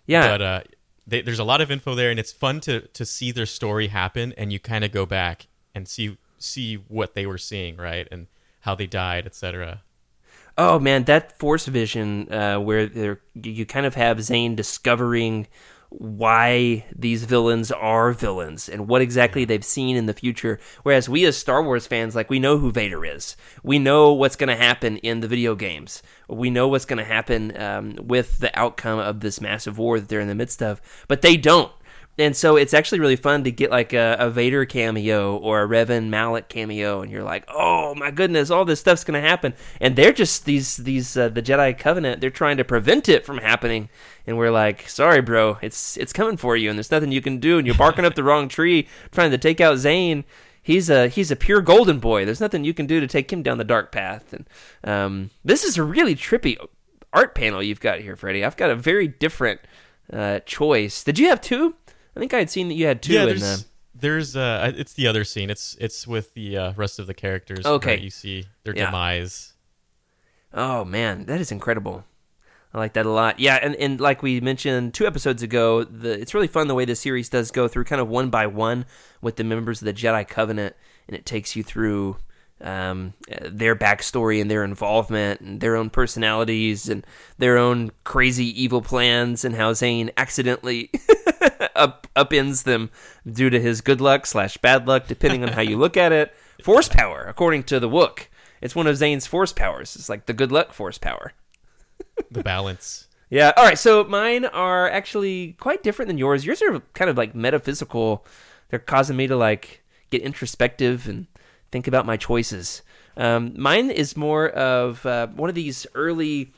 Yeah, 0.06 0.28
But 0.28 0.42
uh, 0.42 0.60
they, 1.06 1.22
there's 1.22 1.40
a 1.40 1.44
lot 1.44 1.60
of 1.60 1.70
info 1.70 1.94
there, 1.94 2.10
and 2.10 2.20
it's 2.20 2.32
fun 2.32 2.60
to 2.62 2.80
to 2.80 3.06
see 3.06 3.32
their 3.32 3.46
story 3.46 3.88
happen, 3.88 4.34
and 4.36 4.52
you 4.52 4.60
kind 4.60 4.84
of 4.84 4.92
go 4.92 5.06
back 5.06 5.46
and 5.74 5.88
see 5.88 6.18
see 6.38 6.74
what 6.74 7.14
they 7.14 7.26
were 7.26 7.38
seeing, 7.38 7.76
right, 7.76 8.06
and 8.10 8.26
how 8.60 8.74
they 8.74 8.86
died, 8.86 9.24
etc. 9.26 9.82
Oh 10.58 10.78
man, 10.78 11.04
that 11.04 11.38
force 11.38 11.66
vision 11.66 12.32
uh, 12.32 12.58
where 12.58 13.20
you 13.34 13.66
kind 13.66 13.84
of 13.84 13.94
have 13.94 14.22
Zayne 14.22 14.56
discovering 14.56 15.46
why 15.90 16.84
these 16.94 17.24
villains 17.24 17.70
are 17.70 18.12
villains 18.12 18.68
and 18.68 18.88
what 18.88 19.02
exactly 19.02 19.44
they've 19.44 19.64
seen 19.64 19.96
in 19.96 20.06
the 20.06 20.14
future. 20.14 20.58
Whereas 20.82 21.08
we 21.08 21.24
as 21.24 21.36
Star 21.36 21.62
Wars 21.62 21.86
fans, 21.86 22.14
like 22.14 22.30
we 22.30 22.38
know 22.38 22.58
who 22.58 22.72
Vader 22.72 23.04
is, 23.04 23.36
we 23.62 23.78
know 23.78 24.12
what's 24.12 24.36
going 24.36 24.48
to 24.48 24.56
happen 24.56 24.96
in 24.98 25.20
the 25.20 25.28
video 25.28 25.54
games, 25.54 26.02
we 26.28 26.50
know 26.50 26.68
what's 26.68 26.84
going 26.84 26.98
to 26.98 27.04
happen 27.04 27.56
um, 27.60 27.96
with 28.02 28.38
the 28.38 28.56
outcome 28.58 28.98
of 28.98 29.20
this 29.20 29.40
massive 29.40 29.78
war 29.78 30.00
that 30.00 30.08
they're 30.08 30.20
in 30.20 30.28
the 30.28 30.34
midst 30.34 30.62
of, 30.62 30.80
but 31.08 31.22
they 31.22 31.36
don't. 31.36 31.72
And 32.18 32.34
so 32.34 32.56
it's 32.56 32.72
actually 32.72 33.00
really 33.00 33.16
fun 33.16 33.44
to 33.44 33.50
get 33.50 33.70
like 33.70 33.92
a, 33.92 34.16
a 34.18 34.30
Vader 34.30 34.64
cameo 34.64 35.36
or 35.36 35.62
a 35.62 35.68
Revan 35.68 36.08
Malak 36.08 36.48
cameo, 36.48 37.02
and 37.02 37.12
you're 37.12 37.22
like, 37.22 37.44
oh 37.48 37.94
my 37.94 38.10
goodness, 38.10 38.50
all 38.50 38.64
this 38.64 38.80
stuff's 38.80 39.04
gonna 39.04 39.20
happen, 39.20 39.52
and 39.82 39.96
they're 39.96 40.14
just 40.14 40.46
these 40.46 40.78
these 40.78 41.16
uh, 41.16 41.28
the 41.28 41.42
Jedi 41.42 41.76
Covenant. 41.76 42.22
They're 42.22 42.30
trying 42.30 42.56
to 42.56 42.64
prevent 42.64 43.08
it 43.10 43.26
from 43.26 43.38
happening, 43.38 43.90
and 44.26 44.38
we're 44.38 44.50
like, 44.50 44.88
sorry, 44.88 45.20
bro, 45.20 45.58
it's 45.60 45.98
it's 45.98 46.14
coming 46.14 46.38
for 46.38 46.56
you, 46.56 46.70
and 46.70 46.78
there's 46.78 46.90
nothing 46.90 47.12
you 47.12 47.20
can 47.20 47.38
do, 47.38 47.58
and 47.58 47.66
you're 47.66 47.76
barking 47.76 48.06
up 48.06 48.14
the 48.14 48.24
wrong 48.24 48.48
tree 48.48 48.88
trying 49.12 49.30
to 49.30 49.38
take 49.38 49.60
out 49.60 49.76
Zayne. 49.76 50.24
He's 50.62 50.88
a 50.88 51.08
he's 51.08 51.30
a 51.30 51.36
pure 51.36 51.60
golden 51.60 52.00
boy. 52.00 52.24
There's 52.24 52.40
nothing 52.40 52.64
you 52.64 52.74
can 52.74 52.86
do 52.86 52.98
to 52.98 53.06
take 53.06 53.30
him 53.30 53.42
down 53.42 53.58
the 53.58 53.64
dark 53.64 53.92
path. 53.92 54.32
And 54.32 54.48
um, 54.82 55.30
this 55.44 55.64
is 55.64 55.76
a 55.76 55.84
really 55.84 56.16
trippy 56.16 56.56
art 57.12 57.34
panel 57.34 57.62
you've 57.62 57.80
got 57.80 58.00
here, 58.00 58.16
Freddie. 58.16 58.44
I've 58.44 58.56
got 58.56 58.70
a 58.70 58.74
very 58.74 59.06
different 59.06 59.60
uh, 60.12 60.40
choice. 60.40 61.04
Did 61.04 61.18
you 61.18 61.28
have 61.28 61.40
two? 61.40 61.76
I 62.16 62.18
think 62.18 62.32
I 62.32 62.38
had 62.38 62.50
seen 62.50 62.68
that 62.68 62.74
you 62.74 62.86
had 62.86 63.02
two. 63.02 63.12
yeah, 63.12 63.22
in, 63.22 63.26
there's 63.28 63.42
uh, 63.42 63.58
there's 63.94 64.36
uh, 64.36 64.72
it's 64.76 64.94
the 64.94 65.06
other 65.06 65.24
scene. 65.24 65.50
It's 65.50 65.76
it's 65.78 66.06
with 66.06 66.34
the 66.34 66.56
uh, 66.56 66.72
rest 66.76 66.98
of 66.98 67.06
the 67.06 67.14
characters. 67.14 67.64
Okay. 67.66 67.98
you 67.98 68.10
see 68.10 68.46
their 68.64 68.74
Yeah. 68.74 68.86
demise. 68.86 69.52
Oh 70.52 70.84
man, 70.84 71.26
that 71.26 71.40
is 71.40 71.52
incredible. 71.52 72.04
I 72.72 72.78
like 72.78 72.94
that 72.94 73.06
a 73.06 73.10
lot. 73.10 73.38
Yeah, 73.40 73.58
and, 73.62 73.74
and 73.76 74.00
like 74.00 74.22
we 74.22 74.40
mentioned 74.40 74.92
two 74.92 75.06
episodes 75.06 75.42
ago, 75.42 75.84
the 75.84 76.18
it's 76.20 76.34
really 76.34 76.46
fun 76.46 76.66
the 76.68 76.74
way 76.74 76.84
the 76.84 76.96
series 76.96 77.28
does 77.28 77.50
go 77.50 77.68
through 77.68 77.84
kind 77.84 78.00
of 78.00 78.08
one 78.08 78.28
by 78.28 78.46
one 78.46 78.84
with 79.20 79.36
the 79.36 79.44
members 79.44 79.80
of 79.80 79.86
the 79.86 79.94
Jedi 79.94 80.26
Covenant, 80.26 80.74
and 81.06 81.16
it 81.16 81.24
takes 81.24 81.56
you 81.56 81.62
through 81.62 82.16
um, 82.60 83.14
their 83.42 83.76
backstory 83.76 84.40
and 84.40 84.50
their 84.50 84.64
involvement 84.64 85.40
and 85.40 85.60
their 85.60 85.76
own 85.76 85.90
personalities 85.90 86.88
and 86.88 87.06
their 87.38 87.58
own 87.58 87.90
crazy 88.04 88.46
evil 88.62 88.80
plans 88.80 89.44
and 89.44 89.54
how 89.54 89.72
Zayne 89.72 90.10
accidentally 90.16 90.90
up 91.76 92.06
upends 92.16 92.64
them 92.64 92.90
due 93.30 93.50
to 93.50 93.60
his 93.60 93.80
good 93.80 94.00
luck 94.00 94.26
slash 94.26 94.56
bad 94.56 94.88
luck, 94.88 95.06
depending 95.06 95.42
on 95.42 95.52
how 95.52 95.60
you 95.60 95.76
look 95.76 95.96
at 95.96 96.12
it. 96.12 96.34
Force 96.62 96.88
power, 96.88 97.24
according 97.28 97.64
to 97.64 97.78
the 97.78 97.88
Wook. 97.88 98.26
It's 98.62 98.74
one 98.74 98.86
of 98.86 98.96
Zayne's 98.96 99.26
force 99.26 99.52
powers. 99.52 99.94
It's 99.94 100.08
like 100.08 100.26
the 100.26 100.32
good 100.32 100.50
luck 100.50 100.72
force 100.72 100.98
power. 100.98 101.32
The 102.30 102.42
balance. 102.42 103.08
Yeah. 103.28 103.52
All 103.56 103.64
right. 103.64 103.78
So 103.78 104.02
mine 104.04 104.46
are 104.46 104.88
actually 104.88 105.52
quite 105.60 105.82
different 105.82 106.08
than 106.08 106.16
yours. 106.16 106.46
Yours 106.46 106.62
are 106.62 106.80
kind 106.94 107.10
of 107.10 107.18
like 107.18 107.34
metaphysical. 107.34 108.26
They're 108.70 108.78
causing 108.78 109.16
me 109.16 109.26
to 109.26 109.36
like 109.36 109.82
get 110.10 110.22
introspective 110.22 111.08
and 111.08 111.26
think 111.76 111.86
about 111.86 112.06
my 112.06 112.16
choices. 112.16 112.80
Um, 113.18 113.52
mine 113.54 113.90
is 113.90 114.16
more 114.16 114.48
of 114.48 115.04
uh, 115.04 115.26
one 115.26 115.50
of 115.50 115.54
these 115.54 115.86
early 115.94 116.54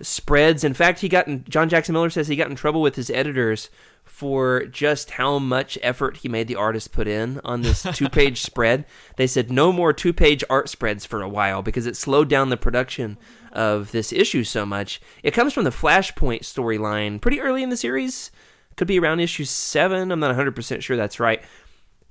spreads. 0.00 0.62
In 0.62 0.72
fact, 0.72 1.00
he 1.00 1.08
got 1.08 1.26
in, 1.26 1.44
John 1.48 1.68
Jackson 1.68 1.94
Miller 1.94 2.10
says 2.10 2.28
he 2.28 2.36
got 2.36 2.48
in 2.48 2.54
trouble 2.54 2.80
with 2.80 2.94
his 2.94 3.10
editors 3.10 3.70
for 4.04 4.64
just 4.66 5.12
how 5.12 5.40
much 5.40 5.76
effort 5.82 6.18
he 6.18 6.28
made 6.28 6.46
the 6.46 6.54
artist 6.54 6.92
put 6.92 7.08
in 7.08 7.40
on 7.44 7.62
this 7.62 7.82
two-page 7.92 8.40
spread. 8.40 8.84
They 9.16 9.26
said 9.26 9.50
no 9.50 9.72
more 9.72 9.92
two-page 9.92 10.44
art 10.48 10.68
spreads 10.68 11.04
for 11.04 11.22
a 11.22 11.28
while 11.28 11.60
because 11.60 11.86
it 11.86 11.96
slowed 11.96 12.28
down 12.28 12.48
the 12.48 12.56
production 12.56 13.18
of 13.50 13.90
this 13.90 14.12
issue 14.12 14.44
so 14.44 14.64
much. 14.64 15.00
It 15.24 15.34
comes 15.34 15.52
from 15.52 15.64
the 15.64 15.70
Flashpoint 15.70 16.42
storyline 16.42 17.20
pretty 17.20 17.40
early 17.40 17.64
in 17.64 17.70
the 17.70 17.76
series. 17.76 18.30
Could 18.76 18.86
be 18.88 19.00
around 19.00 19.18
issue 19.18 19.44
7. 19.44 20.12
I'm 20.12 20.20
not 20.20 20.36
100% 20.36 20.82
sure 20.82 20.96
that's 20.96 21.18
right. 21.18 21.42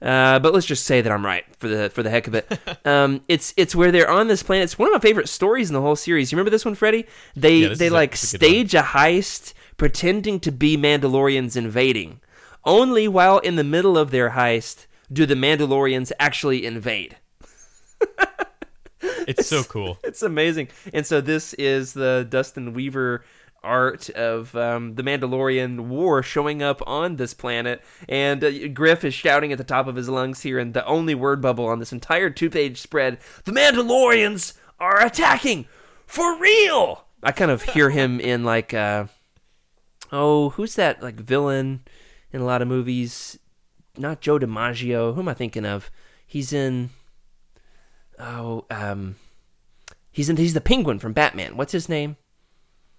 Uh, 0.01 0.39
but 0.39 0.51
let's 0.53 0.65
just 0.65 0.85
say 0.85 0.99
that 1.01 1.11
I'm 1.11 1.23
right 1.25 1.45
for 1.59 1.67
the 1.67 1.89
for 1.91 2.01
the 2.01 2.09
heck 2.09 2.27
of 2.27 2.33
it. 2.35 2.47
Um, 2.85 3.21
it's 3.27 3.53
it's 3.57 3.75
where 3.75 3.91
they're 3.91 4.09
on 4.09 4.27
this 4.27 4.41
planet. 4.41 4.63
It's 4.63 4.79
one 4.79 4.87
of 4.89 4.93
my 4.93 4.99
favorite 4.99 5.29
stories 5.29 5.69
in 5.69 5.75
the 5.75 5.81
whole 5.81 5.95
series. 5.95 6.31
You 6.31 6.35
remember 6.37 6.49
this 6.49 6.65
one, 6.65 6.73
Freddie? 6.75 7.05
They 7.35 7.57
Yeah, 7.57 7.73
they 7.75 7.87
a- 7.87 7.91
like 7.93 8.15
a 8.15 8.17
good 8.17 8.41
one. 8.41 8.49
stage 8.49 8.73
a 8.73 8.81
heist 8.81 9.53
pretending 9.77 10.39
to 10.39 10.51
be 10.51 10.75
Mandalorians 10.77 11.55
invading. 11.55 12.19
Only 12.65 13.07
while 13.07 13.37
in 13.39 13.55
the 13.57 13.63
middle 13.63 13.97
of 13.97 14.09
their 14.11 14.31
heist 14.31 14.87
do 15.13 15.25
the 15.27 15.35
Mandalorians 15.35 16.11
actually 16.19 16.65
invade. 16.65 17.17
It's 19.27 19.47
so 19.47 19.63
cool. 19.69 19.97
It's 20.03 20.21
amazing. 20.21 20.69
And 20.93 21.05
so 21.05 21.21
this 21.21 21.53
is 21.55 21.93
the 21.93 22.25
Dustin 22.29 22.73
Weaver 22.73 23.23
art 23.63 24.09
of 24.11 24.55
um, 24.55 24.95
the 24.95 25.03
Mandalorian 25.03 25.81
war 25.81 26.23
showing 26.23 26.61
up 26.61 26.81
on 26.87 27.15
this 27.15 27.33
planet. 27.33 27.81
And 28.07 28.43
uh, 28.43 28.49
Gryph 28.49 29.03
is 29.03 29.13
shouting 29.13 29.51
at 29.51 29.57
the 29.57 29.63
top 29.63 29.87
of 29.87 29.95
his 29.95 30.09
lungs 30.09 30.41
here, 30.41 30.59
and 30.59 30.73
the 30.73 30.85
only 30.85 31.15
word 31.15 31.41
bubble 31.41 31.67
on 31.67 31.79
this 31.79 31.93
entire 31.93 32.29
two 32.29 32.49
page 32.49 32.79
spread 32.79 33.19
the 33.45 33.51
Mandalorians 33.51 34.53
are 34.79 35.05
attacking 35.05 35.67
for 36.05 36.37
real. 36.37 37.05
I 37.23 37.31
kind 37.31 37.51
of 37.51 37.61
hear 37.61 37.91
him 37.91 38.19
in 38.19 38.43
like, 38.43 38.73
uh, 38.73 39.05
oh, 40.11 40.49
who's 40.51 40.75
that 40.75 41.03
like 41.03 41.15
villain 41.15 41.81
in 42.33 42.41
a 42.41 42.45
lot 42.45 42.61
of 42.61 42.67
movies? 42.67 43.37
Not 43.97 44.21
Joe 44.21 44.39
DiMaggio. 44.39 45.13
Who 45.13 45.21
am 45.21 45.27
I 45.27 45.33
thinking 45.33 45.65
of? 45.65 45.91
He's 46.25 46.53
in. 46.53 46.89
Oh, 48.17 48.65
um, 48.71 49.17
he's 50.11 50.29
in. 50.29 50.37
He's 50.37 50.53
the 50.53 50.61
Penguin 50.61 50.97
from 50.97 51.13
Batman. 51.13 51.57
What's 51.57 51.73
his 51.73 51.89
name? 51.89 52.15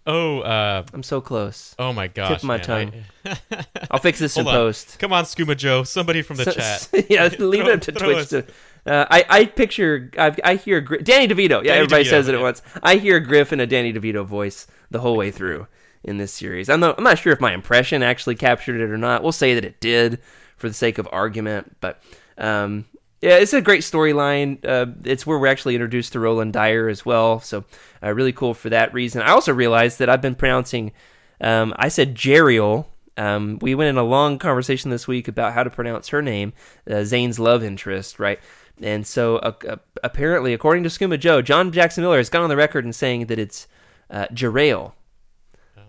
Oh, 0.06 0.40
uh, 0.40 0.84
I'm 0.92 1.02
so 1.04 1.20
close. 1.20 1.74
oh 1.78 1.92
my 1.92 2.08
gosh. 2.08 2.40
Tip 2.40 2.42
my 2.44 2.56
man, 2.56 2.64
tongue. 2.64 2.92
I- 3.24 3.66
I'll 3.90 4.00
fix 4.00 4.18
this 4.18 4.36
in 4.36 4.44
Hold 4.44 4.54
on. 4.56 4.60
post. 4.62 4.98
Come 4.98 5.12
on, 5.12 5.24
Skooma 5.24 5.56
Joe. 5.56 5.84
Somebody 5.84 6.22
from 6.22 6.38
the 6.38 6.44
So- 6.44 6.52
chat. 6.52 6.88
yeah, 7.10 7.28
leave 7.38 7.66
it 7.66 7.72
up 7.72 7.80
to 7.82 7.92
throw 7.92 8.12
Twitch. 8.12 8.18
us. 8.18 8.28
To, 8.30 8.44
uh, 8.84 9.06
I 9.10 9.24
I 9.28 9.44
picture 9.46 10.10
I, 10.18 10.34
I 10.42 10.54
hear 10.56 10.80
Danny 10.80 11.28
DeVito. 11.28 11.50
Yeah, 11.62 11.62
Danny 11.62 11.70
everybody 11.70 12.04
DeVito, 12.04 12.10
says 12.10 12.28
it 12.28 12.34
at 12.34 12.38
yeah. 12.38 12.44
once. 12.44 12.62
I 12.82 12.96
hear 12.96 13.20
Gryph 13.20 13.52
in 13.52 13.60
a 13.60 13.66
Danny 13.66 13.92
DeVito 13.92 14.26
voice 14.26 14.66
the 14.90 14.98
whole 15.00 15.16
way 15.16 15.30
through 15.30 15.68
in 16.02 16.18
this 16.18 16.32
series. 16.32 16.68
I'm 16.68 16.80
not 16.80 16.98
I'm 16.98 17.04
not 17.04 17.18
sure 17.18 17.32
if 17.32 17.40
my 17.40 17.54
impression 17.54 18.02
actually 18.02 18.34
captured 18.34 18.80
it 18.80 18.90
or 18.90 18.98
not. 18.98 19.22
We'll 19.22 19.30
say 19.30 19.54
that 19.54 19.64
it 19.64 19.80
did 19.80 20.18
for 20.56 20.68
the 20.68 20.74
sake 20.74 20.98
of 20.98 21.08
argument, 21.12 21.76
but 21.80 22.02
um, 22.38 22.86
yeah, 23.22 23.36
it's 23.36 23.52
a 23.52 23.60
great 23.60 23.82
storyline. 23.82 24.64
Uh, 24.66 24.86
it's 25.04 25.24
where 25.24 25.38
we're 25.38 25.46
actually 25.46 25.76
introduced 25.76 26.12
to 26.12 26.18
Rohlan 26.18 26.50
Dyre 26.50 26.88
as 26.88 27.06
well, 27.06 27.38
so 27.38 27.64
uh, 28.02 28.12
really 28.12 28.32
cool 28.32 28.52
for 28.52 28.68
that 28.70 28.92
reason. 28.92 29.22
I 29.22 29.30
also 29.30 29.52
realized 29.52 30.00
that 30.00 30.10
I've 30.10 30.20
been 30.20 30.34
pronouncing. 30.34 30.92
Um, 31.40 31.72
I 31.76 31.88
said 31.88 32.16
Jeriel. 32.16 32.86
Um, 33.16 33.58
we 33.60 33.74
went 33.76 33.90
in 33.90 33.96
a 33.96 34.02
long 34.02 34.38
conversation 34.38 34.90
this 34.90 35.06
week 35.06 35.28
about 35.28 35.52
how 35.52 35.62
to 35.62 35.70
pronounce 35.70 36.08
her 36.08 36.20
name, 36.20 36.52
uh, 36.88 37.04
Zayne's 37.04 37.38
love 37.38 37.62
interest, 37.62 38.18
right? 38.18 38.40
And 38.80 39.06
so 39.06 39.36
uh, 39.36 39.52
uh, 39.68 39.76
apparently, 40.02 40.52
according 40.52 40.82
to 40.82 40.88
Skooma 40.88 41.20
Joe, 41.20 41.42
John 41.42 41.70
Jackson 41.70 42.02
Miller 42.02 42.16
has 42.16 42.30
gone 42.30 42.42
on 42.42 42.48
the 42.48 42.56
record 42.56 42.84
and 42.84 42.94
saying 42.94 43.26
that 43.26 43.38
it's 43.38 43.68
uh, 44.10 44.26
Jerael. 44.32 44.92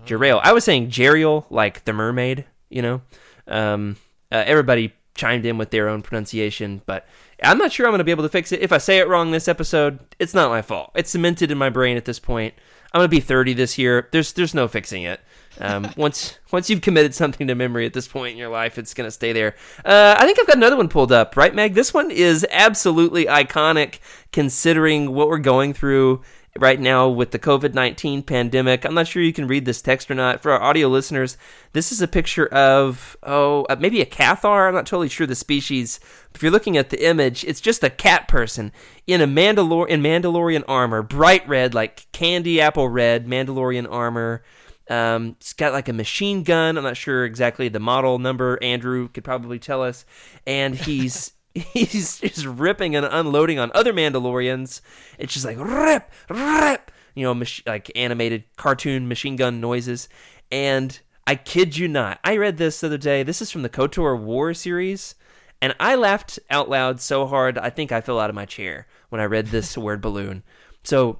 Jerael. 0.05 0.41
I 0.43 0.51
was 0.51 0.65
saying 0.65 0.89
Jeriel, 0.89 1.45
like 1.49 1.85
the 1.85 1.93
mermaid, 1.93 2.45
you 2.69 2.81
know. 2.81 3.01
Um, 3.47 3.97
uh, 4.31 4.43
everybody 4.45 4.93
chimed 5.15 5.45
in 5.45 5.57
with 5.57 5.71
their 5.71 5.89
own 5.89 6.01
pronunciation, 6.01 6.81
but 6.85 7.07
I'm 7.41 7.57
not 7.57 7.71
sure 7.71 7.85
I'm 7.85 7.91
going 7.91 7.99
to 7.99 8.03
be 8.03 8.11
able 8.11 8.23
to 8.23 8.29
fix 8.29 8.51
it. 8.51 8.61
If 8.61 8.71
I 8.71 8.77
say 8.77 8.99
it 8.99 9.07
wrong 9.07 9.31
this 9.31 9.47
episode, 9.47 9.99
it's 10.19 10.33
not 10.33 10.49
my 10.49 10.61
fault. 10.61 10.91
It's 10.95 11.11
cemented 11.11 11.51
in 11.51 11.57
my 11.57 11.69
brain 11.69 11.97
at 11.97 12.05
this 12.05 12.19
point. 12.19 12.53
I'm 12.93 12.99
going 12.99 13.09
to 13.09 13.15
be 13.15 13.19
30 13.21 13.53
this 13.53 13.77
year. 13.77 14.07
There's 14.11 14.33
there's 14.33 14.53
no 14.53 14.67
fixing 14.67 15.03
it. 15.03 15.19
Um, 15.59 15.91
once 15.97 16.37
once 16.51 16.69
you've 16.69 16.81
committed 16.81 17.15
something 17.15 17.47
to 17.47 17.55
memory 17.55 17.85
at 17.85 17.93
this 17.93 18.07
point 18.07 18.33
in 18.33 18.37
your 18.37 18.49
life, 18.49 18.77
it's 18.77 18.93
going 18.93 19.07
to 19.07 19.11
stay 19.11 19.33
there. 19.33 19.55
Uh, 19.83 20.15
I 20.17 20.25
think 20.25 20.39
I've 20.39 20.47
got 20.47 20.57
another 20.57 20.77
one 20.77 20.89
pulled 20.89 21.11
up, 21.11 21.35
right, 21.35 21.53
Meg? 21.53 21.73
This 21.73 21.93
one 21.93 22.11
is 22.11 22.45
absolutely 22.51 23.25
iconic 23.25 23.99
considering 24.31 25.13
what 25.13 25.27
we're 25.27 25.39
going 25.39 25.73
through 25.73 26.21
right 26.59 26.79
now 26.79 27.09
with 27.09 27.31
the 27.31 27.39
COVID 27.39 27.73
19 27.73 28.23
pandemic. 28.23 28.85
I'm 28.85 28.93
not 28.93 29.07
sure 29.07 29.23
you 29.23 29.33
can 29.33 29.47
read 29.47 29.65
this 29.65 29.81
text 29.81 30.09
or 30.11 30.15
not. 30.15 30.41
For 30.41 30.51
our 30.51 30.61
audio 30.61 30.87
listeners, 30.87 31.37
this 31.73 31.91
is 31.91 32.01
a 32.01 32.07
picture 32.07 32.47
of, 32.47 33.17
oh, 33.23 33.65
uh, 33.69 33.75
maybe 33.79 34.01
a 34.01 34.05
cathar. 34.05 34.67
I'm 34.67 34.75
not 34.75 34.85
totally 34.85 35.09
sure 35.09 35.25
the 35.25 35.35
species. 35.35 35.99
If 36.35 36.43
you're 36.43 36.51
looking 36.51 36.77
at 36.77 36.89
the 36.89 37.03
image, 37.05 37.43
it's 37.43 37.61
just 37.61 37.83
a 37.83 37.89
cat 37.89 38.27
person 38.27 38.71
in 39.07 39.21
a 39.21 39.27
Mandalor- 39.27 39.87
in 39.87 40.01
Mandalorian 40.01 40.63
armor, 40.67 41.01
bright 41.01 41.47
red, 41.47 41.73
like 41.73 42.11
candy 42.11 42.61
apple 42.61 42.87
red 42.87 43.25
Mandalorian 43.25 43.91
armor. 43.91 44.43
Um, 44.89 45.37
it's 45.39 45.53
got 45.53 45.73
like 45.73 45.87
a 45.87 45.93
machine 45.93 46.43
gun. 46.43 46.77
I'm 46.77 46.83
not 46.83 46.97
sure 46.97 47.25
exactly 47.25 47.67
the 47.67 47.79
model 47.79 48.19
number. 48.19 48.59
Andrew 48.61 49.07
could 49.07 49.23
probably 49.23 49.57
tell 49.57 49.81
us. 49.81 50.05
And 50.45 50.75
he's 50.75 51.31
he's 51.55 52.19
just 52.19 52.45
ripping 52.45 52.95
and 52.95 53.05
unloading 53.05 53.59
on 53.59 53.71
other 53.73 53.93
Mandalorians. 53.93 54.81
It's 55.19 55.33
just 55.33 55.45
like 55.45 55.57
rip, 55.59 56.11
rip, 56.29 56.91
you 57.15 57.23
know, 57.23 57.33
mach- 57.33 57.65
like 57.65 57.91
animated 57.95 58.45
cartoon 58.57 59.07
machine 59.07 59.35
gun 59.35 59.61
noises. 59.61 60.09
And 60.51 60.99
I 61.25 61.35
kid 61.35 61.77
you 61.77 61.87
not, 61.87 62.19
I 62.23 62.37
read 62.37 62.57
this 62.57 62.79
the 62.81 62.87
other 62.87 62.97
day. 62.97 63.23
This 63.23 63.41
is 63.41 63.51
from 63.51 63.61
the 63.61 63.69
KOTOR 63.69 64.19
War 64.19 64.53
series, 64.53 65.15
and 65.61 65.73
I 65.79 65.95
laughed 65.95 66.39
out 66.49 66.69
loud 66.69 66.99
so 66.99 67.25
hard 67.25 67.57
I 67.57 67.69
think 67.69 67.91
I 67.91 68.01
fell 68.01 68.19
out 68.19 68.29
of 68.29 68.35
my 68.35 68.45
chair 68.45 68.87
when 69.09 69.21
I 69.21 69.25
read 69.25 69.47
this 69.47 69.77
word 69.77 70.01
balloon. 70.01 70.43
So, 70.83 71.19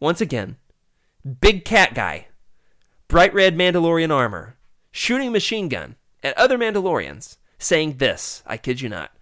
once 0.00 0.20
again, 0.20 0.56
big 1.40 1.64
cat 1.64 1.94
guy, 1.94 2.28
bright 3.08 3.34
red 3.34 3.56
Mandalorian 3.56 4.14
armor, 4.14 4.56
shooting 4.90 5.30
machine 5.32 5.68
gun 5.68 5.96
at 6.22 6.36
other 6.38 6.56
Mandalorians, 6.56 7.36
saying 7.58 7.98
this. 7.98 8.42
I 8.46 8.56
kid 8.56 8.80
you 8.80 8.88
not. 8.88 9.12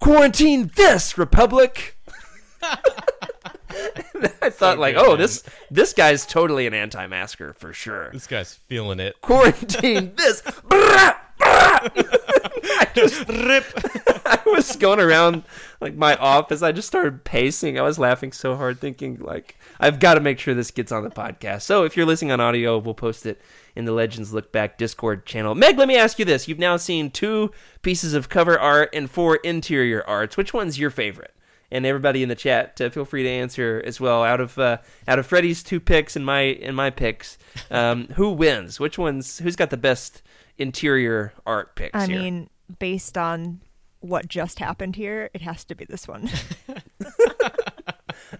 Quarantine 0.00 0.70
this, 0.74 1.16
Republic. 1.18 1.96
I 4.42 4.50
thought, 4.50 4.78
like, 4.78 4.96
good, 4.96 5.04
oh, 5.04 5.10
man. 5.10 5.18
this 5.18 5.44
this 5.70 5.92
guy's 5.92 6.26
totally 6.26 6.66
an 6.66 6.74
anti-masker 6.74 7.54
for 7.54 7.72
sure. 7.72 8.10
This 8.12 8.26
guy's 8.26 8.54
feeling 8.54 9.00
it. 9.00 9.20
Quarantine 9.20 10.14
this. 10.16 10.42
Brah, 12.94 12.98
brah. 12.98 13.06
I 13.06 13.08
just 13.08 13.28
Rip. 13.28 14.20
I 14.26 14.40
was 14.46 14.76
going 14.76 15.00
around 15.00 15.42
like 15.80 15.94
my 15.94 16.16
office. 16.16 16.62
I 16.62 16.72
just 16.72 16.88
started 16.88 17.24
pacing. 17.24 17.78
I 17.78 17.82
was 17.82 17.98
laughing 17.98 18.32
so 18.32 18.56
hard, 18.56 18.80
thinking 18.80 19.18
like 19.18 19.56
I've 19.78 19.98
got 20.00 20.14
to 20.14 20.20
make 20.20 20.38
sure 20.38 20.54
this 20.54 20.70
gets 20.70 20.92
on 20.92 21.02
the 21.02 21.10
podcast. 21.10 21.62
So 21.62 21.84
if 21.84 21.96
you're 21.96 22.06
listening 22.06 22.32
on 22.32 22.40
audio, 22.40 22.78
we'll 22.78 22.94
post 22.94 23.26
it 23.26 23.40
in 23.76 23.84
the 23.84 23.92
Legends 23.92 24.32
Look 24.32 24.52
Back 24.52 24.78
Discord 24.78 25.26
channel. 25.26 25.54
Meg, 25.54 25.78
let 25.78 25.88
me 25.88 25.96
ask 25.96 26.18
you 26.18 26.24
this: 26.24 26.48
You've 26.48 26.58
now 26.58 26.76
seen 26.76 27.10
two 27.10 27.50
pieces 27.82 28.14
of 28.14 28.28
cover 28.28 28.58
art 28.58 28.90
and 28.92 29.10
four 29.10 29.36
interior 29.36 30.06
arts. 30.06 30.36
Which 30.36 30.52
one's 30.54 30.78
your 30.78 30.90
favorite? 30.90 31.34
And 31.72 31.86
everybody 31.86 32.24
in 32.24 32.28
the 32.28 32.34
chat, 32.34 32.80
uh, 32.80 32.90
feel 32.90 33.04
free 33.04 33.22
to 33.22 33.28
answer 33.28 33.80
as 33.84 34.00
well. 34.00 34.24
Out 34.24 34.40
of 34.40 34.58
uh, 34.58 34.78
out 35.06 35.20
of 35.20 35.26
Freddie's 35.26 35.62
two 35.62 35.78
picks 35.78 36.16
and 36.16 36.26
my 36.26 36.40
and 36.40 36.76
my 36.76 36.90
picks, 36.90 37.38
um, 37.70 38.08
who 38.16 38.32
wins? 38.32 38.80
Which 38.80 38.98
one's 38.98 39.38
who's 39.38 39.54
got 39.54 39.70
the 39.70 39.76
best 39.76 40.22
interior 40.58 41.32
art 41.46 41.76
picks? 41.76 41.94
I 41.94 42.06
here? 42.06 42.18
mean, 42.18 42.50
based 42.78 43.18
on 43.18 43.60
what 44.00 44.28
just 44.28 44.58
happened 44.58 44.96
here, 44.96 45.30
it 45.34 45.42
has 45.42 45.64
to 45.64 45.74
be 45.74 45.84
this 45.84 46.08
one. 46.08 46.30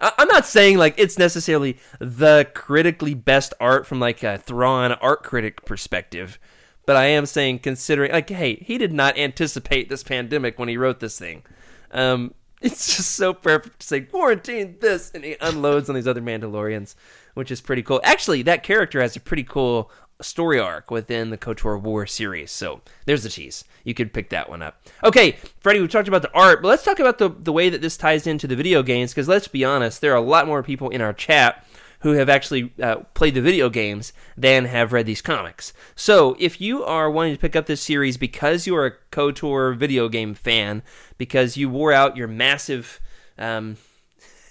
I'm 0.01 0.29
not 0.29 0.47
saying 0.47 0.79
like 0.79 0.95
it's 0.97 1.19
necessarily 1.19 1.79
the 1.99 2.49
critically 2.55 3.14
best 3.14 3.55
art 3.61 3.87
from 3.87 4.01
like 4.01 4.23
a 4.23 4.38
Thrawn 4.38 4.93
art 4.93 5.23
critic 5.23 5.64
perspective, 5.64 6.38
but 6.87 6.97
I 6.97 7.07
am 7.07 7.27
saying 7.27 7.61
considering 7.61 8.12
like, 8.12 8.31
hey, 8.31 8.57
he 8.57 8.79
did 8.79 8.93
not 8.93 9.19
anticipate 9.19 9.88
this 9.88 10.03
pandemic 10.03 10.59
when 10.59 10.69
he 10.69 10.77
wrote 10.77 11.01
this 11.01 11.19
thing. 11.19 11.43
Um, 11.90 12.35
it's 12.62 12.97
just 12.97 13.12
so 13.12 13.33
perfect 13.33 13.81
to 13.81 13.87
say 13.87 14.01
quarantine 14.03 14.77
this, 14.81 15.11
and 15.14 15.25
he 15.25 15.37
unloads 15.40 15.88
on 15.88 15.95
these 15.95 16.09
other 16.09 16.23
Mandalorians, 16.23 16.95
which 17.35 17.51
is 17.51 17.61
pretty 17.61 17.83
cool. 17.83 18.01
Actually, 18.05 18.43
that 18.43 18.62
character 18.62 19.01
has 19.01 19.16
a 19.16 19.21
pretty 19.21 19.45
cool 19.45 19.90
story 20.21 20.59
arc 20.59 20.91
within 20.91 21.31
the 21.31 21.39
KOTOR 21.39 21.81
War 21.81 22.07
series. 22.07 22.51
So 22.51 22.81
there's 23.07 23.23
the 23.23 23.29
tease. 23.29 23.65
You 23.85 23.95
could 23.95 24.13
pick 24.13 24.31
that 24.31 24.49
one 24.49 24.63
up. 24.63 24.83
Okay, 25.03 25.39
Freddie, 25.61 25.81
we 25.81 25.89
talked 25.89 26.09
about 26.09 26.23
the 26.23 26.33
art, 26.33 26.63
but 26.63 26.69
let's 26.69 26.85
talk 26.85 26.99
about 26.99 27.19
the 27.19 27.29
the 27.29 27.53
way 27.53 27.69
that 27.71 27.81
this 27.81 27.97
ties 27.97 28.27
into 28.27 28.47
the 28.47 28.57
video 28.57 28.83
games. 28.83 29.13
Because 29.13 29.29
let's 29.29 29.49
be 29.49 29.65
honest, 29.65 30.01
there 30.01 30.13
are 30.13 30.17
a 30.17 30.21
lot 30.21 30.47
more 30.47 30.63
people 30.63 30.91
in 30.91 31.01
our 31.01 31.13
chat 31.13 31.65
who 32.01 32.13
have 32.13 32.29
actually 32.29 32.73
uh, 32.83 32.97
played 33.15 33.35
the 33.35 33.43
video 33.43 33.69
games 33.69 34.13
than 34.37 34.65
have 34.65 34.93
read 34.93 35.07
these 35.07 35.21
comics. 35.23 35.73
So 35.95 36.35
if 36.39 36.61
you 36.61 36.83
are 36.83 37.11
wanting 37.11 37.35
to 37.35 37.41
pick 37.41 37.55
up 37.55 37.67
this 37.67 37.83
series 37.83 38.17
because 38.17 38.67
you 38.67 38.75
are 38.77 38.87
a 38.87 38.97
KOTOR 39.13 39.77
video 39.77 40.09
game 40.09 40.35
fan, 40.35 40.83
because 41.19 41.59
you 41.59 41.69
wore 41.69 41.93
out 41.93 42.17
your 42.17 42.29
massive 42.29 43.01
um, 43.37 43.77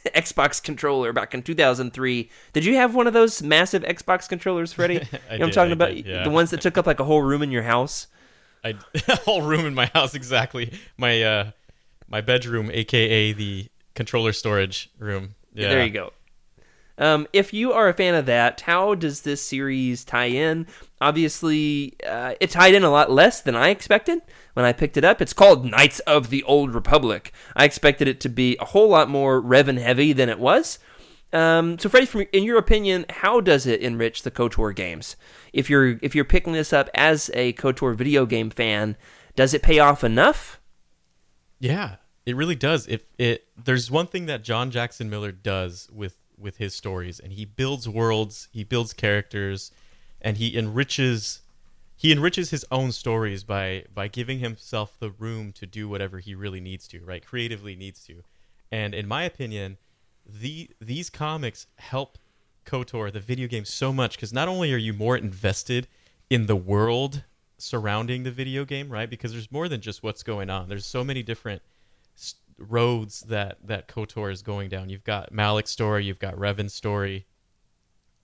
Xbox 0.15 0.61
controller 0.61 1.13
back 1.13 1.33
in 1.33 1.41
2003. 1.41 2.29
Did 2.53 2.65
you 2.65 2.75
have 2.75 2.95
one 2.95 3.07
of 3.07 3.13
those 3.13 3.41
massive 3.41 3.83
Xbox 3.83 4.27
controllers, 4.27 4.73
Freddie? 4.73 4.95
you 5.31 5.37
know 5.39 5.45
I'm 5.45 5.51
talking 5.51 5.71
I 5.71 5.73
about? 5.73 5.89
did, 5.89 6.05
yeah. 6.05 6.23
The 6.23 6.29
ones 6.29 6.51
that 6.51 6.61
took 6.61 6.77
up 6.77 6.85
like 6.85 6.99
a 6.99 7.03
whole 7.03 7.21
room 7.21 7.41
in 7.41 7.51
your 7.51 7.63
house? 7.63 8.07
I 8.63 8.75
a 9.07 9.15
whole 9.25 9.41
room 9.41 9.65
in 9.65 9.73
my 9.73 9.85
house 9.87 10.15
exactly. 10.15 10.73
My 10.97 11.21
uh 11.21 11.51
my 12.07 12.21
bedroom, 12.21 12.69
aka 12.71 13.31
the 13.33 13.67
controller 13.95 14.33
storage 14.33 14.89
room. 14.99 15.35
Yeah. 15.53 15.69
There 15.69 15.83
you 15.83 15.91
go. 15.91 16.13
Um, 16.99 17.27
if 17.31 17.53
you 17.53 17.71
are 17.71 17.87
a 17.87 17.93
fan 17.93 18.13
of 18.13 18.25
that, 18.25 18.61
how 18.61 18.93
does 18.93 19.21
this 19.21 19.41
series 19.41 20.03
tie 20.03 20.25
in? 20.25 20.67
Obviously, 20.99 21.95
uh, 22.05 22.35
it 22.41 22.51
tied 22.51 22.75
in 22.75 22.83
a 22.83 22.91
lot 22.91 23.09
less 23.09 23.41
than 23.41 23.55
I 23.55 23.69
expected 23.69 24.21
when 24.53 24.65
I 24.65 24.73
picked 24.73 24.97
it 24.97 25.05
up. 25.05 25.21
It's 25.21 25.33
called 25.33 25.63
Knights 25.63 25.99
of 26.01 26.29
the 26.29 26.43
Old 26.43 26.75
Republic. 26.75 27.31
I 27.55 27.63
expected 27.63 28.09
it 28.09 28.19
to 28.21 28.29
be 28.29 28.57
a 28.59 28.65
whole 28.65 28.89
lot 28.89 29.09
more 29.09 29.41
Revan 29.41 29.79
heavy 29.79 30.11
than 30.11 30.27
it 30.27 30.39
was. 30.39 30.77
Um, 31.31 31.79
so, 31.79 31.87
Freddie, 31.87 32.05
from, 32.05 32.25
in 32.33 32.43
your 32.43 32.57
opinion, 32.57 33.05
how 33.09 33.39
does 33.39 33.65
it 33.65 33.81
enrich 33.81 34.23
the 34.23 34.31
KOTOR 34.31 34.75
games? 34.75 35.15
If 35.53 35.69
you're 35.69 35.99
if 36.01 36.15
you're 36.15 36.25
picking 36.25 36.53
this 36.53 36.73
up 36.73 36.89
as 36.93 37.31
a 37.33 37.53
KOTOR 37.53 37.95
video 37.95 38.25
game 38.25 38.49
fan, 38.49 38.97
does 39.35 39.53
it 39.53 39.61
pay 39.61 39.79
off 39.79 40.03
enough? 40.03 40.59
Yeah, 41.59 41.97
it 42.25 42.35
really 42.35 42.55
does. 42.55 42.87
It 42.87 43.07
it 43.17 43.45
there's 43.63 43.91
one 43.91 44.07
thing 44.07 44.25
that 44.25 44.43
John 44.43 44.71
Jackson 44.71 45.09
Miller 45.09 45.31
does 45.31 45.87
with 45.93 46.18
with 46.39 46.57
his 46.57 46.73
stories, 46.73 47.19
and 47.19 47.33
he 47.33 47.45
builds 47.45 47.87
worlds, 47.87 48.47
he 48.51 48.63
builds 48.63 48.93
characters, 48.93 49.71
and 50.21 50.37
he 50.37 50.57
enriches 50.57 51.41
he 51.95 52.13
enriches 52.13 52.49
his 52.49 52.65
own 52.71 52.93
stories 52.93 53.43
by 53.43 53.83
by 53.93 54.07
giving 54.07 54.39
himself 54.39 54.97
the 54.99 55.11
room 55.11 55.51
to 55.53 55.65
do 55.65 55.89
whatever 55.89 56.19
he 56.19 56.33
really 56.33 56.61
needs 56.61 56.87
to, 56.87 57.03
right? 57.03 57.25
Creatively 57.25 57.75
needs 57.75 58.03
to. 58.05 58.23
And 58.71 58.93
in 58.93 59.07
my 59.07 59.23
opinion, 59.23 59.77
the 60.25 60.69
these 60.79 61.09
comics 61.09 61.67
help 61.77 62.17
KOTOR, 62.65 63.11
the 63.11 63.19
video 63.19 63.47
game, 63.47 63.65
so 63.65 63.91
much 63.91 64.15
because 64.15 64.31
not 64.31 64.47
only 64.47 64.73
are 64.73 64.77
you 64.77 64.93
more 64.93 65.17
invested 65.17 65.87
in 66.29 66.45
the 66.45 66.55
world 66.55 67.23
surrounding 67.57 68.23
the 68.23 68.31
video 68.31 68.63
game, 68.63 68.89
right? 68.89 69.09
Because 69.09 69.33
there's 69.33 69.51
more 69.51 69.67
than 69.67 69.81
just 69.81 70.03
what's 70.03 70.23
going 70.23 70.49
on. 70.49 70.69
There's 70.69 70.85
so 70.85 71.03
many 71.03 71.23
different 71.23 71.61
roads 72.59 73.21
that 73.21 73.57
that 73.67 73.87
KOTOR 73.87 74.31
is 74.31 74.41
going 74.41 74.69
down. 74.69 74.89
You've 74.89 75.03
got 75.03 75.31
Malak's 75.31 75.71
story, 75.71 76.05
you've 76.05 76.19
got 76.19 76.35
Revan's 76.35 76.73
story, 76.73 77.25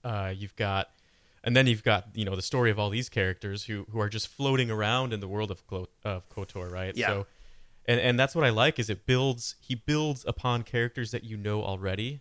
uh, 0.04 0.32
you've 0.34 0.56
got, 0.56 0.88
and 1.44 1.56
then 1.56 1.66
you've 1.66 1.82
got 1.82 2.08
you 2.14 2.24
know 2.24 2.36
the 2.36 2.42
story 2.42 2.70
of 2.70 2.78
all 2.78 2.90
these 2.90 3.08
characters 3.08 3.64
who 3.64 3.86
who 3.90 4.00
are 4.00 4.08
just 4.08 4.28
floating 4.28 4.70
around 4.70 5.12
in 5.12 5.20
the 5.20 5.28
world 5.28 5.50
of 5.50 5.66
Clo- 5.66 5.88
of 6.04 6.28
KOTOR, 6.28 6.70
right? 6.70 6.96
Yeah. 6.96 7.06
So, 7.06 7.26
and 7.86 8.00
and 8.00 8.18
that's 8.18 8.34
what 8.34 8.44
I 8.44 8.50
like 8.50 8.78
is 8.78 8.90
it 8.90 9.06
builds 9.06 9.56
he 9.60 9.74
builds 9.74 10.24
upon 10.26 10.62
characters 10.62 11.10
that 11.10 11.24
you 11.24 11.36
know 11.36 11.62
already. 11.62 12.20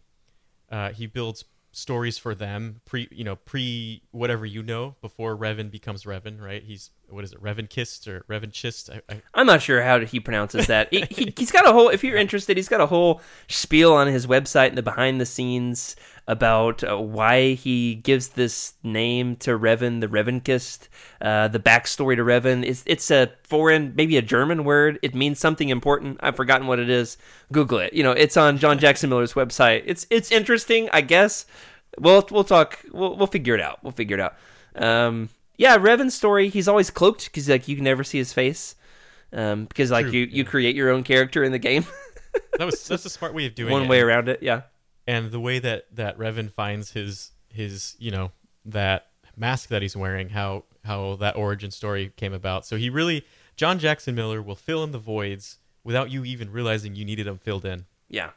Uh, 0.71 0.91
he 0.91 1.05
builds 1.05 1.45
stories 1.71 2.17
for 2.17 2.33
them 2.33 2.81
pre 2.85 3.07
you 3.11 3.23
know 3.23 3.35
pre 3.35 4.01
whatever 4.11 4.45
you 4.45 4.63
know 4.63 4.95
before 5.01 5.37
Revan 5.37 5.69
becomes 5.69 6.03
Revan, 6.03 6.41
right? 6.41 6.63
He's 6.63 6.91
what 7.09 7.23
is 7.23 7.33
it, 7.33 7.41
Revan 7.41 7.69
Kist 7.69 8.07
or 8.07 8.25
Revan 8.29 8.51
Chist? 8.51 8.89
I, 9.09 9.21
I'm 9.33 9.45
not 9.45 9.61
sure 9.61 9.81
how 9.81 9.99
he 9.99 10.19
pronounces 10.19 10.67
that. 10.67 10.91
he, 10.91 11.05
he, 11.09 11.33
he's 11.37 11.51
got 11.51 11.67
a 11.67 11.71
whole. 11.71 11.89
If 11.89 12.03
you're 12.03 12.17
interested, 12.17 12.57
he's 12.57 12.69
got 12.69 12.81
a 12.81 12.85
whole 12.85 13.21
spiel 13.47 13.93
on 13.93 14.07
his 14.07 14.27
website 14.27 14.69
and 14.69 14.77
the 14.77 14.83
behind 14.83 15.21
the 15.21 15.25
scenes 15.25 15.95
about 16.27 16.83
uh, 16.83 16.97
why 16.97 17.53
he 17.53 17.95
gives 17.95 18.29
this 18.29 18.73
name 18.83 19.35
to 19.37 19.51
Revan, 19.51 20.01
the 20.01 20.07
Revanchist, 20.07 20.87
uh, 21.21 21.47
the 21.47 21.59
backstory 21.59 22.15
to 22.15 22.23
Revan. 22.23 22.65
It's 22.65 22.83
it's 22.85 23.11
a 23.11 23.31
foreign, 23.43 23.93
maybe 23.95 24.17
a 24.17 24.21
German 24.21 24.63
word. 24.63 24.99
It 25.01 25.13
means 25.13 25.39
something 25.39 25.69
important. 25.69 26.19
I've 26.21 26.35
forgotten 26.35 26.67
what 26.67 26.79
it 26.79 26.89
is. 26.89 27.17
Google 27.51 27.79
it. 27.79 27.93
You 27.93 28.03
know, 28.03 28.11
it's 28.11 28.37
on 28.37 28.57
John 28.57 28.79
Jackson 28.79 29.09
Miller's 29.09 29.33
website. 29.33 29.83
It's 29.85 30.07
it's 30.09 30.31
interesting, 30.31 30.89
I 30.91 31.01
guess. 31.01 31.45
We'll 31.99 32.27
we'll 32.31 32.43
talk. 32.43 32.79
We'll 32.91 33.15
we'll 33.15 33.27
figure 33.27 33.53
it 33.53 33.61
out. 33.61 33.83
We'll 33.83 33.91
figure 33.91 34.17
it 34.17 34.21
out. 34.21 34.35
Um, 34.75 35.29
yeah, 35.57 35.77
Revan's 35.77 36.13
story. 36.13 36.49
He's 36.49 36.67
always 36.67 36.89
cloaked 36.89 37.25
because 37.25 37.49
like 37.49 37.67
you 37.67 37.75
can 37.75 37.83
never 37.83 38.03
see 38.03 38.17
his 38.17 38.33
face. 38.33 38.75
Um, 39.33 39.65
because 39.65 39.91
like 39.91 40.05
True, 40.05 40.13
you 40.13 40.25
you 40.25 40.45
create 40.45 40.75
your 40.75 40.91
own 40.91 41.03
character 41.03 41.43
in 41.43 41.51
the 41.51 41.59
game, 41.59 41.85
that 42.57 42.65
was 42.65 42.87
that's 42.87 43.05
a 43.05 43.09
smart 43.09 43.33
way 43.33 43.45
of 43.45 43.55
doing 43.55 43.69
it. 43.69 43.73
one 43.73 43.83
it. 43.83 43.89
way 43.89 43.99
around 44.01 44.29
it. 44.29 44.41
Yeah. 44.41 44.61
and 45.07 45.31
the 45.31 45.39
way 45.39 45.59
that 45.59 45.85
that 45.95 46.17
Revan 46.17 46.51
finds 46.51 46.91
his 46.91 47.31
his 47.49 47.95
you 47.99 48.11
know 48.11 48.31
that 48.65 49.07
mask 49.35 49.69
that 49.69 49.81
he's 49.81 49.95
wearing, 49.95 50.29
how 50.29 50.63
how 50.85 51.15
that 51.17 51.35
origin 51.35 51.71
story 51.71 52.11
came 52.15 52.33
about. 52.33 52.65
So 52.65 52.77
he 52.77 52.89
really 52.89 53.25
John 53.55 53.79
Jackson 53.79 54.15
Miller 54.15 54.41
will 54.41 54.55
fill 54.55 54.83
in 54.83 54.91
the 54.91 54.99
voids 54.99 55.57
without 55.83 56.11
you 56.11 56.23
even 56.23 56.51
realizing 56.51 56.95
you 56.95 57.03
needed 57.05 57.25
them 57.27 57.37
filled 57.37 57.65
in. 57.65 57.85
Yeah. 58.09 58.29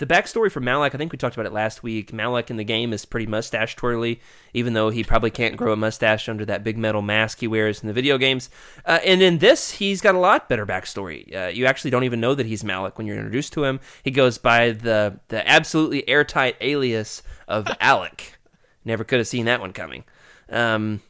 The 0.00 0.06
backstory 0.06 0.50
for 0.50 0.60
Malak, 0.60 0.94
I 0.94 0.98
think 0.98 1.12
we 1.12 1.18
talked 1.18 1.36
about 1.36 1.44
it 1.44 1.52
last 1.52 1.82
week. 1.82 2.10
Malak 2.10 2.50
in 2.50 2.56
the 2.56 2.64
game 2.64 2.94
is 2.94 3.04
pretty 3.04 3.26
mustache 3.26 3.76
twirly, 3.76 4.18
even 4.54 4.72
though 4.72 4.88
he 4.88 5.04
probably 5.04 5.30
can't 5.30 5.58
grow 5.58 5.74
a 5.74 5.76
mustache 5.76 6.26
under 6.26 6.46
that 6.46 6.64
big 6.64 6.78
metal 6.78 7.02
mask 7.02 7.40
he 7.40 7.46
wears 7.46 7.82
in 7.82 7.86
the 7.86 7.92
video 7.92 8.16
games. 8.16 8.48
Uh, 8.86 8.98
and 9.04 9.20
in 9.20 9.40
this, 9.40 9.72
he's 9.72 10.00
got 10.00 10.14
a 10.14 10.18
lot 10.18 10.48
better 10.48 10.64
backstory. 10.64 11.36
Uh, 11.36 11.48
you 11.48 11.66
actually 11.66 11.90
don't 11.90 12.04
even 12.04 12.18
know 12.18 12.34
that 12.34 12.46
he's 12.46 12.64
Malak 12.64 12.96
when 12.96 13.06
you're 13.06 13.18
introduced 13.18 13.52
to 13.52 13.64
him. 13.64 13.78
He 14.02 14.10
goes 14.10 14.38
by 14.38 14.70
the 14.70 15.20
the 15.28 15.46
absolutely 15.46 16.08
airtight 16.08 16.56
alias 16.62 17.22
of 17.46 17.68
Alec. 17.80 18.38
Never 18.86 19.04
could 19.04 19.18
have 19.18 19.28
seen 19.28 19.44
that 19.44 19.60
one 19.60 19.74
coming. 19.74 20.04
Um, 20.48 21.02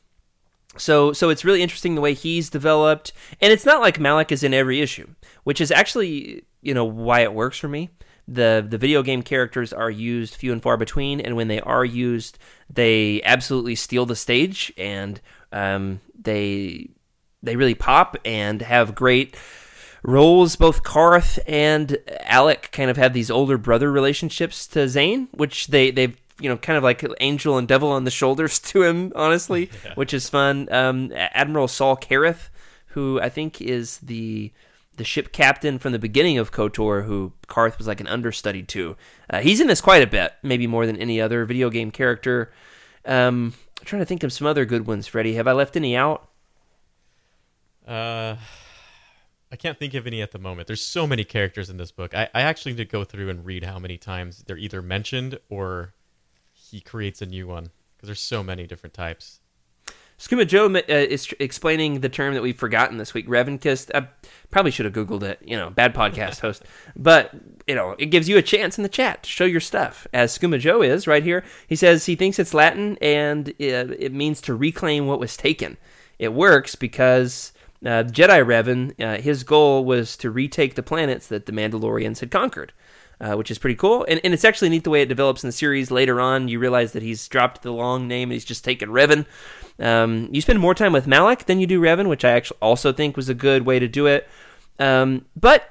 so 0.76 1.12
so 1.12 1.28
it's 1.28 1.44
really 1.44 1.62
interesting 1.62 1.94
the 1.94 2.00
way 2.00 2.14
he's 2.14 2.50
developed, 2.50 3.12
and 3.40 3.52
it's 3.52 3.64
not 3.64 3.80
like 3.80 4.00
Malak 4.00 4.32
is 4.32 4.42
in 4.42 4.52
every 4.52 4.80
issue, 4.80 5.06
which 5.44 5.60
is 5.60 5.70
actually 5.70 6.42
you 6.60 6.74
know 6.74 6.84
why 6.84 7.20
it 7.20 7.32
works 7.32 7.56
for 7.56 7.68
me. 7.68 7.90
The 8.32 8.64
the 8.66 8.78
video 8.78 9.02
game 9.02 9.22
characters 9.22 9.72
are 9.72 9.90
used 9.90 10.36
few 10.36 10.52
and 10.52 10.62
far 10.62 10.76
between, 10.76 11.20
and 11.20 11.34
when 11.34 11.48
they 11.48 11.60
are 11.60 11.84
used, 11.84 12.38
they 12.72 13.20
absolutely 13.24 13.74
steal 13.74 14.06
the 14.06 14.14
stage, 14.14 14.72
and 14.78 15.20
um, 15.52 16.00
they 16.16 16.90
they 17.42 17.56
really 17.56 17.74
pop 17.74 18.16
and 18.24 18.62
have 18.62 18.94
great 18.94 19.36
roles. 20.04 20.54
Both 20.54 20.84
Carth 20.84 21.40
and 21.44 21.98
Alec 22.20 22.70
kind 22.70 22.88
of 22.88 22.96
have 22.96 23.14
these 23.14 23.32
older 23.32 23.58
brother 23.58 23.90
relationships 23.90 24.64
to 24.68 24.88
Zayne, 24.88 25.26
which 25.32 25.66
they 25.66 25.90
they've 25.90 26.16
you 26.38 26.48
know 26.48 26.56
kind 26.56 26.76
of 26.76 26.84
like 26.84 27.04
angel 27.20 27.58
and 27.58 27.66
devil 27.66 27.90
on 27.90 28.04
the 28.04 28.12
shoulders 28.12 28.58
to 28.70 28.84
him, 28.84 29.12
honestly, 29.16 29.70
which 29.96 30.14
is 30.14 30.28
fun. 30.28 30.68
Um, 30.72 31.12
Admiral 31.14 31.66
Saul 31.66 31.96
Karath, 31.96 32.48
who 32.86 33.20
I 33.20 33.28
think 33.28 33.60
is 33.60 33.98
the 33.98 34.52
the 35.00 35.04
ship 35.04 35.32
captain 35.32 35.78
from 35.78 35.92
the 35.92 35.98
beginning 35.98 36.36
of 36.36 36.52
KOTOR, 36.52 37.06
who 37.06 37.32
Carth 37.46 37.78
was 37.78 37.86
like 37.86 38.02
an 38.02 38.06
understudy 38.06 38.62
to. 38.64 38.98
Uh, 39.30 39.40
he's 39.40 39.58
in 39.58 39.66
this 39.66 39.80
quite 39.80 40.02
a 40.02 40.06
bit, 40.06 40.34
maybe 40.42 40.66
more 40.66 40.84
than 40.84 40.98
any 40.98 41.22
other 41.22 41.46
video 41.46 41.70
game 41.70 41.90
character. 41.90 42.52
Um, 43.06 43.54
I'm 43.78 43.86
trying 43.86 44.02
to 44.02 44.06
think 44.06 44.22
of 44.22 44.30
some 44.30 44.46
other 44.46 44.66
good 44.66 44.86
ones, 44.86 45.06
Freddie. 45.06 45.36
Have 45.36 45.48
I 45.48 45.52
left 45.52 45.74
any 45.74 45.96
out? 45.96 46.28
Uh, 47.88 48.36
I 49.50 49.56
can't 49.56 49.78
think 49.78 49.94
of 49.94 50.06
any 50.06 50.20
at 50.20 50.32
the 50.32 50.38
moment. 50.38 50.66
There's 50.66 50.84
so 50.84 51.06
many 51.06 51.24
characters 51.24 51.70
in 51.70 51.78
this 51.78 51.92
book. 51.92 52.14
I, 52.14 52.28
I 52.34 52.42
actually 52.42 52.72
need 52.72 52.84
to 52.84 52.84
go 52.84 53.02
through 53.04 53.30
and 53.30 53.42
read 53.42 53.64
how 53.64 53.78
many 53.78 53.96
times 53.96 54.44
they're 54.46 54.58
either 54.58 54.82
mentioned 54.82 55.38
or 55.48 55.94
he 56.52 56.82
creates 56.82 57.22
a 57.22 57.26
new 57.26 57.46
one 57.46 57.70
because 57.96 58.08
there's 58.08 58.20
so 58.20 58.42
many 58.42 58.66
different 58.66 58.92
types. 58.92 59.39
Skooma 60.20 60.46
Joe 60.46 60.66
uh, 60.66 60.82
is 60.86 61.34
explaining 61.40 62.00
the 62.00 62.10
term 62.10 62.34
that 62.34 62.42
we've 62.42 62.58
forgotten 62.58 62.98
this 62.98 63.14
week, 63.14 63.26
Revanchist. 63.26 63.90
I 63.94 64.06
probably 64.50 64.70
should 64.70 64.84
have 64.84 64.92
Googled 64.92 65.22
it, 65.22 65.38
you 65.42 65.56
know, 65.56 65.70
bad 65.70 65.94
podcast 65.94 66.40
host. 66.42 66.62
But, 66.94 67.32
you 67.66 67.74
know, 67.74 67.96
it 67.98 68.06
gives 68.06 68.28
you 68.28 68.36
a 68.36 68.42
chance 68.42 68.76
in 68.76 68.82
the 68.82 68.90
chat 68.90 69.22
to 69.22 69.30
show 69.30 69.46
your 69.46 69.60
stuff, 69.60 70.06
as 70.12 70.36
Skooma 70.36 70.60
Joe 70.60 70.82
is 70.82 71.06
right 71.06 71.22
here. 71.22 71.42
He 71.66 71.74
says 71.74 72.04
he 72.04 72.16
thinks 72.16 72.38
it's 72.38 72.52
Latin 72.52 72.98
and 73.00 73.48
uh, 73.48 73.96
it 73.98 74.12
means 74.12 74.42
to 74.42 74.54
reclaim 74.54 75.06
what 75.06 75.20
was 75.20 75.38
taken. 75.38 75.78
It 76.18 76.34
works 76.34 76.74
because 76.74 77.54
uh, 77.82 78.04
Jedi 78.04 78.44
Revan, 78.44 79.02
uh, 79.02 79.22
his 79.22 79.42
goal 79.42 79.86
was 79.86 80.18
to 80.18 80.30
retake 80.30 80.74
the 80.74 80.82
planets 80.82 81.28
that 81.28 81.46
the 81.46 81.52
Mandalorians 81.52 82.20
had 82.20 82.30
conquered. 82.30 82.74
Uh, 83.20 83.34
which 83.34 83.50
is 83.50 83.58
pretty 83.58 83.74
cool. 83.76 84.06
And, 84.08 84.18
and 84.24 84.32
it's 84.32 84.46
actually 84.46 84.70
neat 84.70 84.84
the 84.84 84.88
way 84.88 85.02
it 85.02 85.10
develops 85.10 85.44
in 85.44 85.48
the 85.48 85.52
series. 85.52 85.90
Later 85.90 86.22
on, 86.22 86.48
you 86.48 86.58
realize 86.58 86.92
that 86.92 87.02
he's 87.02 87.28
dropped 87.28 87.60
the 87.60 87.70
long 87.70 88.08
name 88.08 88.30
and 88.30 88.32
he's 88.32 88.46
just 88.46 88.64
taken 88.64 88.88
Revan. 88.88 89.26
Um, 89.78 90.30
you 90.32 90.40
spend 90.40 90.58
more 90.58 90.74
time 90.74 90.94
with 90.94 91.06
Malak 91.06 91.44
than 91.44 91.60
you 91.60 91.66
do 91.66 91.82
Revan, 91.82 92.08
which 92.08 92.24
I 92.24 92.30
actually 92.30 92.56
also 92.62 92.94
think 92.94 93.18
was 93.18 93.28
a 93.28 93.34
good 93.34 93.66
way 93.66 93.78
to 93.78 93.86
do 93.86 94.06
it. 94.06 94.26
Um, 94.78 95.26
but 95.36 95.68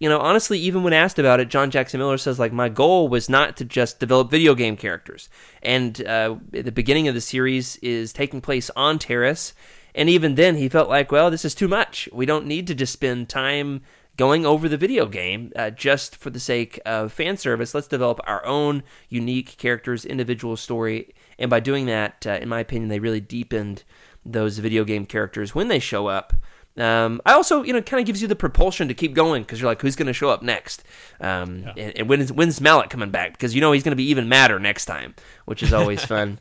you 0.00 0.08
know, 0.08 0.18
honestly, 0.18 0.58
even 0.58 0.82
when 0.82 0.92
asked 0.92 1.20
about 1.20 1.38
it, 1.38 1.48
John 1.48 1.70
Jackson 1.70 1.98
Miller 1.98 2.18
says 2.18 2.38
like 2.38 2.52
my 2.52 2.68
goal 2.68 3.08
was 3.08 3.28
not 3.28 3.56
to 3.58 3.64
just 3.64 4.00
develop 4.00 4.30
video 4.30 4.56
game 4.56 4.76
characters. 4.76 5.28
And 5.62 6.04
uh, 6.04 6.36
the 6.50 6.72
beginning 6.72 7.06
of 7.06 7.14
the 7.14 7.20
series 7.20 7.76
is 7.76 8.12
taking 8.12 8.40
place 8.40 8.70
on 8.76 8.98
Taris, 8.98 9.52
and 9.94 10.08
even 10.08 10.36
then, 10.36 10.56
he 10.56 10.68
felt 10.68 10.88
like, 10.88 11.10
well, 11.10 11.30
this 11.30 11.44
is 11.44 11.54
too 11.56 11.66
much. 11.66 12.08
We 12.12 12.26
don't 12.26 12.46
need 12.46 12.68
to 12.68 12.74
just 12.74 12.92
spend 12.92 13.28
time 13.28 13.82
going 14.18 14.44
over 14.44 14.68
the 14.68 14.76
video 14.76 15.06
game 15.06 15.52
uh, 15.56 15.70
just 15.70 16.16
for 16.16 16.28
the 16.28 16.40
sake 16.40 16.78
of 16.84 17.10
fan 17.12 17.38
service. 17.38 17.74
Let's 17.74 17.88
develop 17.88 18.20
our 18.26 18.44
own 18.44 18.82
unique 19.08 19.56
characters, 19.56 20.04
individual 20.04 20.56
story, 20.56 21.14
and 21.38 21.48
by 21.48 21.60
doing 21.60 21.86
that, 21.86 22.26
uh, 22.26 22.32
in 22.32 22.48
my 22.50 22.60
opinion, 22.60 22.90
they 22.90 22.98
really 22.98 23.20
deepened 23.20 23.84
those 24.26 24.58
video 24.58 24.84
game 24.84 25.06
characters 25.06 25.54
when 25.54 25.68
they 25.68 25.78
show 25.78 26.08
up. 26.08 26.34
Um, 26.76 27.20
I 27.24 27.32
also, 27.32 27.62
you 27.62 27.72
know, 27.72 27.80
kind 27.80 28.00
of 28.00 28.06
gives 28.06 28.20
you 28.20 28.28
the 28.28 28.36
propulsion 28.36 28.86
to 28.88 28.94
keep 28.94 29.14
going 29.14 29.42
because 29.42 29.60
you're 29.60 29.70
like, 29.70 29.80
who's 29.82 29.96
going 29.96 30.06
to 30.06 30.12
show 30.12 30.30
up 30.30 30.42
next? 30.42 30.84
Um, 31.20 31.62
And, 31.76 31.98
and 31.98 32.08
when 32.08 32.20
is, 32.20 32.32
when's 32.32 32.60
Malak 32.60 32.90
coming 32.90 33.10
back? 33.10 33.32
Because 33.32 33.54
you 33.54 33.60
know 33.60 33.72
he's 33.72 33.82
going 33.82 33.92
to 33.92 33.96
be 33.96 34.08
even 34.10 34.28
madder 34.28 34.58
next 34.60 34.84
time, 34.84 35.14
which 35.46 35.62
is 35.62 35.72
always 35.72 36.04
fun. 36.14 36.38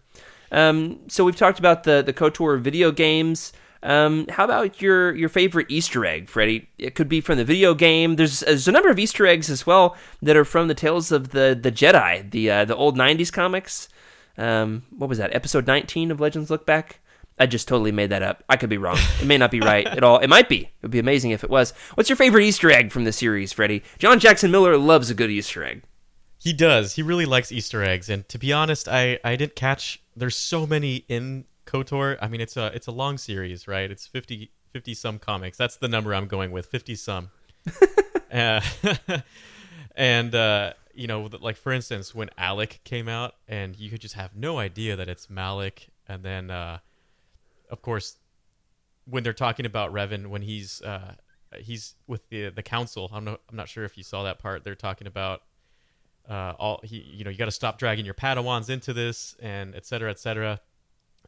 Um, 0.51 0.99
so 1.07 1.23
we've 1.23 1.35
talked 1.35 1.59
about 1.59 1.83
the 1.83 2.01
the 2.05 2.13
KOTOR 2.13 2.59
video 2.59 2.91
games. 2.91 3.51
Um, 3.83 4.27
how 4.29 4.45
about 4.45 4.81
your 4.81 5.13
your 5.15 5.29
favorite 5.29 5.67
Easter 5.69 6.05
egg, 6.05 6.29
Freddie? 6.29 6.69
It 6.77 6.95
could 6.95 7.07
be 7.07 7.21
from 7.21 7.37
the 7.37 7.45
video 7.45 7.73
game. 7.73 8.15
There's, 8.15 8.41
there's 8.41 8.67
a 8.67 8.71
number 8.71 8.89
of 8.89 8.99
Easter 8.99 9.25
eggs 9.25 9.49
as 9.49 9.65
well 9.65 9.95
that 10.21 10.35
are 10.35 10.45
from 10.45 10.67
the 10.67 10.73
Tales 10.73 11.11
of 11.11 11.29
the 11.29 11.57
the 11.59 11.71
Jedi, 11.71 12.29
the 12.29 12.49
uh, 12.51 12.65
the 12.65 12.75
old 12.75 12.97
'90s 12.97 13.31
comics. 13.31 13.89
Um, 14.37 14.83
what 14.95 15.09
was 15.09 15.17
that? 15.17 15.35
Episode 15.35 15.65
19 15.65 16.11
of 16.11 16.19
Legends 16.19 16.49
Look 16.49 16.65
Back. 16.65 16.99
I 17.39 17.45
just 17.45 17.67
totally 17.67 17.91
made 17.91 18.09
that 18.09 18.23
up. 18.23 18.43
I 18.49 18.57
could 18.57 18.69
be 18.69 18.77
wrong. 18.77 18.97
It 19.21 19.25
may 19.25 19.37
not 19.37 19.51
be 19.51 19.59
right 19.59 19.85
at 19.85 20.03
all. 20.03 20.17
It 20.19 20.27
might 20.27 20.49
be. 20.49 20.61
It 20.61 20.71
would 20.81 20.91
be 20.91 20.99
amazing 20.99 21.31
if 21.31 21.43
it 21.43 21.49
was. 21.49 21.71
What's 21.93 22.09
your 22.09 22.15
favorite 22.15 22.43
Easter 22.43 22.71
egg 22.71 22.91
from 22.91 23.03
the 23.03 23.11
series, 23.11 23.53
Freddie? 23.53 23.83
John 23.99 24.19
Jackson 24.19 24.49
Miller 24.49 24.77
loves 24.77 25.09
a 25.09 25.13
good 25.13 25.29
Easter 25.29 25.63
egg. 25.63 25.83
He 26.39 26.53
does. 26.53 26.93
He 26.95 27.01
really 27.01 27.25
likes 27.25 27.51
Easter 27.51 27.83
eggs, 27.83 28.09
and 28.09 28.27
to 28.29 28.37
be 28.37 28.53
honest, 28.53 28.87
I 28.87 29.19
I 29.23 29.35
didn't 29.35 29.55
catch. 29.55 30.01
There's 30.15 30.35
so 30.35 30.65
many 30.65 31.05
in 31.07 31.45
Kotor. 31.67 32.17
I 32.21 32.27
mean, 32.27 32.41
it's 32.41 32.57
a 32.57 32.67
it's 32.67 32.87
a 32.87 32.91
long 32.91 33.17
series, 33.17 33.67
right? 33.67 33.91
It's 33.91 34.07
50, 34.07 34.51
50 34.71 34.93
some 34.93 35.19
comics. 35.19 35.57
That's 35.57 35.77
the 35.77 35.87
number 35.87 36.15
I'm 36.15 36.27
going 36.27 36.51
with. 36.51 36.65
Fifty 36.65 36.95
some. 36.95 37.29
uh, 38.31 38.61
and 39.95 40.33
uh, 40.33 40.73
you 40.93 41.07
know, 41.07 41.29
like 41.41 41.57
for 41.57 41.71
instance, 41.71 42.15
when 42.15 42.29
Alec 42.37 42.81
came 42.83 43.07
out, 43.07 43.35
and 43.47 43.77
you 43.77 43.89
could 43.89 44.01
just 44.01 44.15
have 44.15 44.35
no 44.35 44.57
idea 44.57 44.95
that 44.95 45.09
it's 45.09 45.29
Malak, 45.29 45.87
and 46.07 46.23
then 46.23 46.49
uh, 46.49 46.79
of 47.69 47.81
course, 47.81 48.17
when 49.05 49.23
they're 49.23 49.33
talking 49.33 49.65
about 49.65 49.93
Revan, 49.93 50.27
when 50.27 50.41
he's 50.41 50.81
uh, 50.81 51.15
he's 51.59 51.95
with 52.07 52.27
the 52.29 52.49
the 52.49 52.63
council. 52.63 53.09
I'm 53.13 53.23
not 53.23 53.41
I'm 53.49 53.55
not 53.55 53.69
sure 53.69 53.83
if 53.83 53.97
you 53.97 54.03
saw 54.03 54.23
that 54.23 54.39
part. 54.39 54.63
They're 54.63 54.75
talking 54.75 55.07
about 55.07 55.41
uh, 56.29 56.53
all 56.57 56.79
he, 56.83 56.97
you 56.97 57.23
know, 57.23 57.29
you 57.29 57.37
got 57.37 57.45
to 57.45 57.51
stop 57.51 57.79
dragging 57.79 58.05
your 58.05 58.13
Padawans 58.13 58.69
into 58.69 58.93
this, 58.93 59.35
and 59.41 59.75
et 59.75 59.85
cetera, 59.85 60.09
et 60.09 60.19
cetera. 60.19 60.59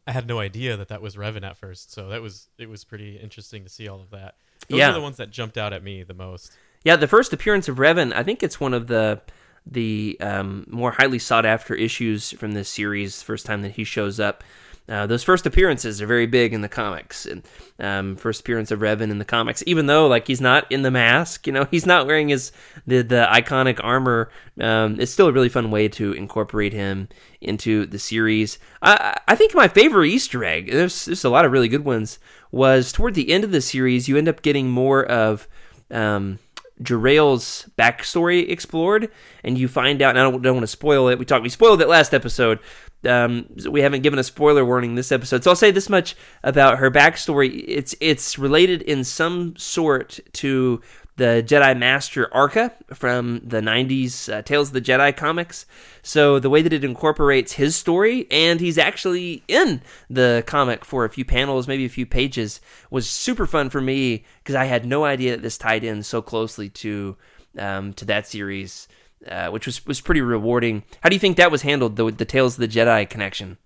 I 0.06 0.12
had 0.12 0.26
no 0.26 0.38
idea 0.40 0.76
that 0.76 0.88
that 0.88 1.02
was 1.02 1.16
Revan 1.16 1.44
at 1.44 1.56
first, 1.56 1.92
so 1.92 2.08
that 2.08 2.22
was 2.22 2.48
it 2.58 2.68
was 2.68 2.84
pretty 2.84 3.16
interesting 3.16 3.62
to 3.64 3.68
see 3.70 3.88
all 3.88 4.00
of 4.00 4.10
that. 4.10 4.36
Those 4.68 4.78
Yeah. 4.78 4.90
are 4.90 4.94
the 4.94 5.00
ones 5.00 5.16
that 5.18 5.30
jumped 5.30 5.56
out 5.58 5.72
at 5.72 5.82
me 5.82 6.02
the 6.02 6.14
most. 6.14 6.52
Yeah, 6.84 6.96
the 6.96 7.08
first 7.08 7.32
appearance 7.32 7.68
of 7.68 7.76
Revan, 7.76 8.12
I 8.14 8.22
think 8.22 8.42
it's 8.42 8.58
one 8.60 8.74
of 8.74 8.86
the 8.86 9.20
the 9.66 10.16
um, 10.20 10.64
more 10.68 10.92
highly 10.92 11.18
sought 11.18 11.44
after 11.44 11.74
issues 11.74 12.30
from 12.32 12.52
this 12.52 12.68
series. 12.68 13.22
First 13.22 13.44
time 13.46 13.60
that 13.62 13.72
he 13.72 13.84
shows 13.84 14.18
up. 14.18 14.42
Uh, 14.90 15.06
those 15.06 15.22
first 15.22 15.46
appearances 15.46 16.02
are 16.02 16.06
very 16.06 16.26
big 16.26 16.52
in 16.52 16.62
the 16.62 16.68
comics, 16.68 17.24
and 17.24 17.46
um, 17.78 18.16
first 18.16 18.40
appearance 18.40 18.72
of 18.72 18.80
Revan 18.80 19.12
in 19.12 19.18
the 19.18 19.24
comics, 19.24 19.62
even 19.64 19.86
though 19.86 20.08
like 20.08 20.26
he's 20.26 20.40
not 20.40 20.70
in 20.70 20.82
the 20.82 20.90
mask, 20.90 21.46
you 21.46 21.52
know, 21.52 21.64
he's 21.70 21.86
not 21.86 22.08
wearing 22.08 22.28
his 22.28 22.50
the 22.88 23.02
the 23.02 23.28
iconic 23.30 23.78
armor. 23.84 24.30
Um, 24.60 24.98
it's 24.98 25.12
still 25.12 25.28
a 25.28 25.32
really 25.32 25.48
fun 25.48 25.70
way 25.70 25.86
to 25.90 26.12
incorporate 26.12 26.72
him 26.72 27.08
into 27.40 27.86
the 27.86 28.00
series. 28.00 28.58
I 28.82 29.16
I 29.28 29.36
think 29.36 29.54
my 29.54 29.68
favorite 29.68 30.08
Easter 30.08 30.44
egg, 30.44 30.72
there's 30.72 31.04
there's 31.04 31.24
a 31.24 31.30
lot 31.30 31.44
of 31.44 31.52
really 31.52 31.68
good 31.68 31.84
ones, 31.84 32.18
was 32.50 32.90
toward 32.90 33.14
the 33.14 33.30
end 33.30 33.44
of 33.44 33.52
the 33.52 33.60
series. 33.60 34.08
You 34.08 34.16
end 34.16 34.28
up 34.28 34.42
getting 34.42 34.70
more 34.70 35.04
of 35.04 35.46
um, 35.92 36.40
backstory 36.82 38.48
explored, 38.48 39.08
and 39.44 39.56
you 39.56 39.68
find 39.68 40.02
out. 40.02 40.10
And 40.10 40.18
I 40.18 40.22
don't, 40.28 40.42
don't 40.42 40.54
want 40.54 40.64
to 40.64 40.66
spoil 40.66 41.08
it. 41.08 41.18
We 41.18 41.24
talked. 41.24 41.44
We 41.44 41.48
spoiled 41.48 41.80
it 41.80 41.88
last 41.88 42.12
episode. 42.12 42.58
Um, 43.06 43.46
we 43.68 43.80
haven't 43.80 44.02
given 44.02 44.18
a 44.18 44.24
spoiler 44.24 44.64
warning 44.64 44.94
this 44.94 45.12
episode, 45.12 45.42
so 45.42 45.50
I'll 45.50 45.56
say 45.56 45.70
this 45.70 45.88
much 45.88 46.16
about 46.42 46.78
her 46.78 46.90
backstory. 46.90 47.64
It's 47.66 47.94
it's 48.00 48.38
related 48.38 48.82
in 48.82 49.04
some 49.04 49.56
sort 49.56 50.20
to 50.34 50.82
the 51.16 51.44
Jedi 51.46 51.78
Master 51.78 52.32
Arca 52.32 52.72
from 52.92 53.40
the 53.42 53.60
'90s 53.60 54.32
uh, 54.32 54.42
Tales 54.42 54.68
of 54.68 54.74
the 54.74 54.80
Jedi 54.82 55.16
comics. 55.16 55.64
So 56.02 56.38
the 56.38 56.50
way 56.50 56.60
that 56.60 56.72
it 56.72 56.84
incorporates 56.84 57.52
his 57.52 57.74
story, 57.74 58.26
and 58.30 58.60
he's 58.60 58.78
actually 58.78 59.44
in 59.48 59.80
the 60.10 60.44
comic 60.46 60.84
for 60.84 61.04
a 61.04 61.10
few 61.10 61.24
panels, 61.24 61.68
maybe 61.68 61.86
a 61.86 61.90
few 61.90 62.06
pages, 62.06 62.60
was 62.90 63.08
super 63.08 63.46
fun 63.46 63.70
for 63.70 63.80
me 63.80 64.24
because 64.42 64.54
I 64.54 64.64
had 64.66 64.84
no 64.84 65.04
idea 65.04 65.32
that 65.32 65.42
this 65.42 65.58
tied 65.58 65.84
in 65.84 66.02
so 66.02 66.20
closely 66.20 66.68
to 66.68 67.16
um, 67.58 67.92
to 67.94 68.04
that 68.06 68.26
series, 68.26 68.88
uh, 69.28 69.48
which 69.48 69.66
was 69.66 69.84
was 69.86 70.00
pretty 70.00 70.20
rewarding. 70.20 70.84
How 71.02 71.08
do 71.08 71.14
you 71.14 71.20
think 71.20 71.36
that 71.36 71.50
was 71.50 71.62
handled? 71.62 71.96
The 71.96 72.10
the 72.10 72.24
Tales 72.24 72.54
of 72.54 72.60
the 72.60 72.68
Jedi 72.68 73.08
connection. 73.08 73.58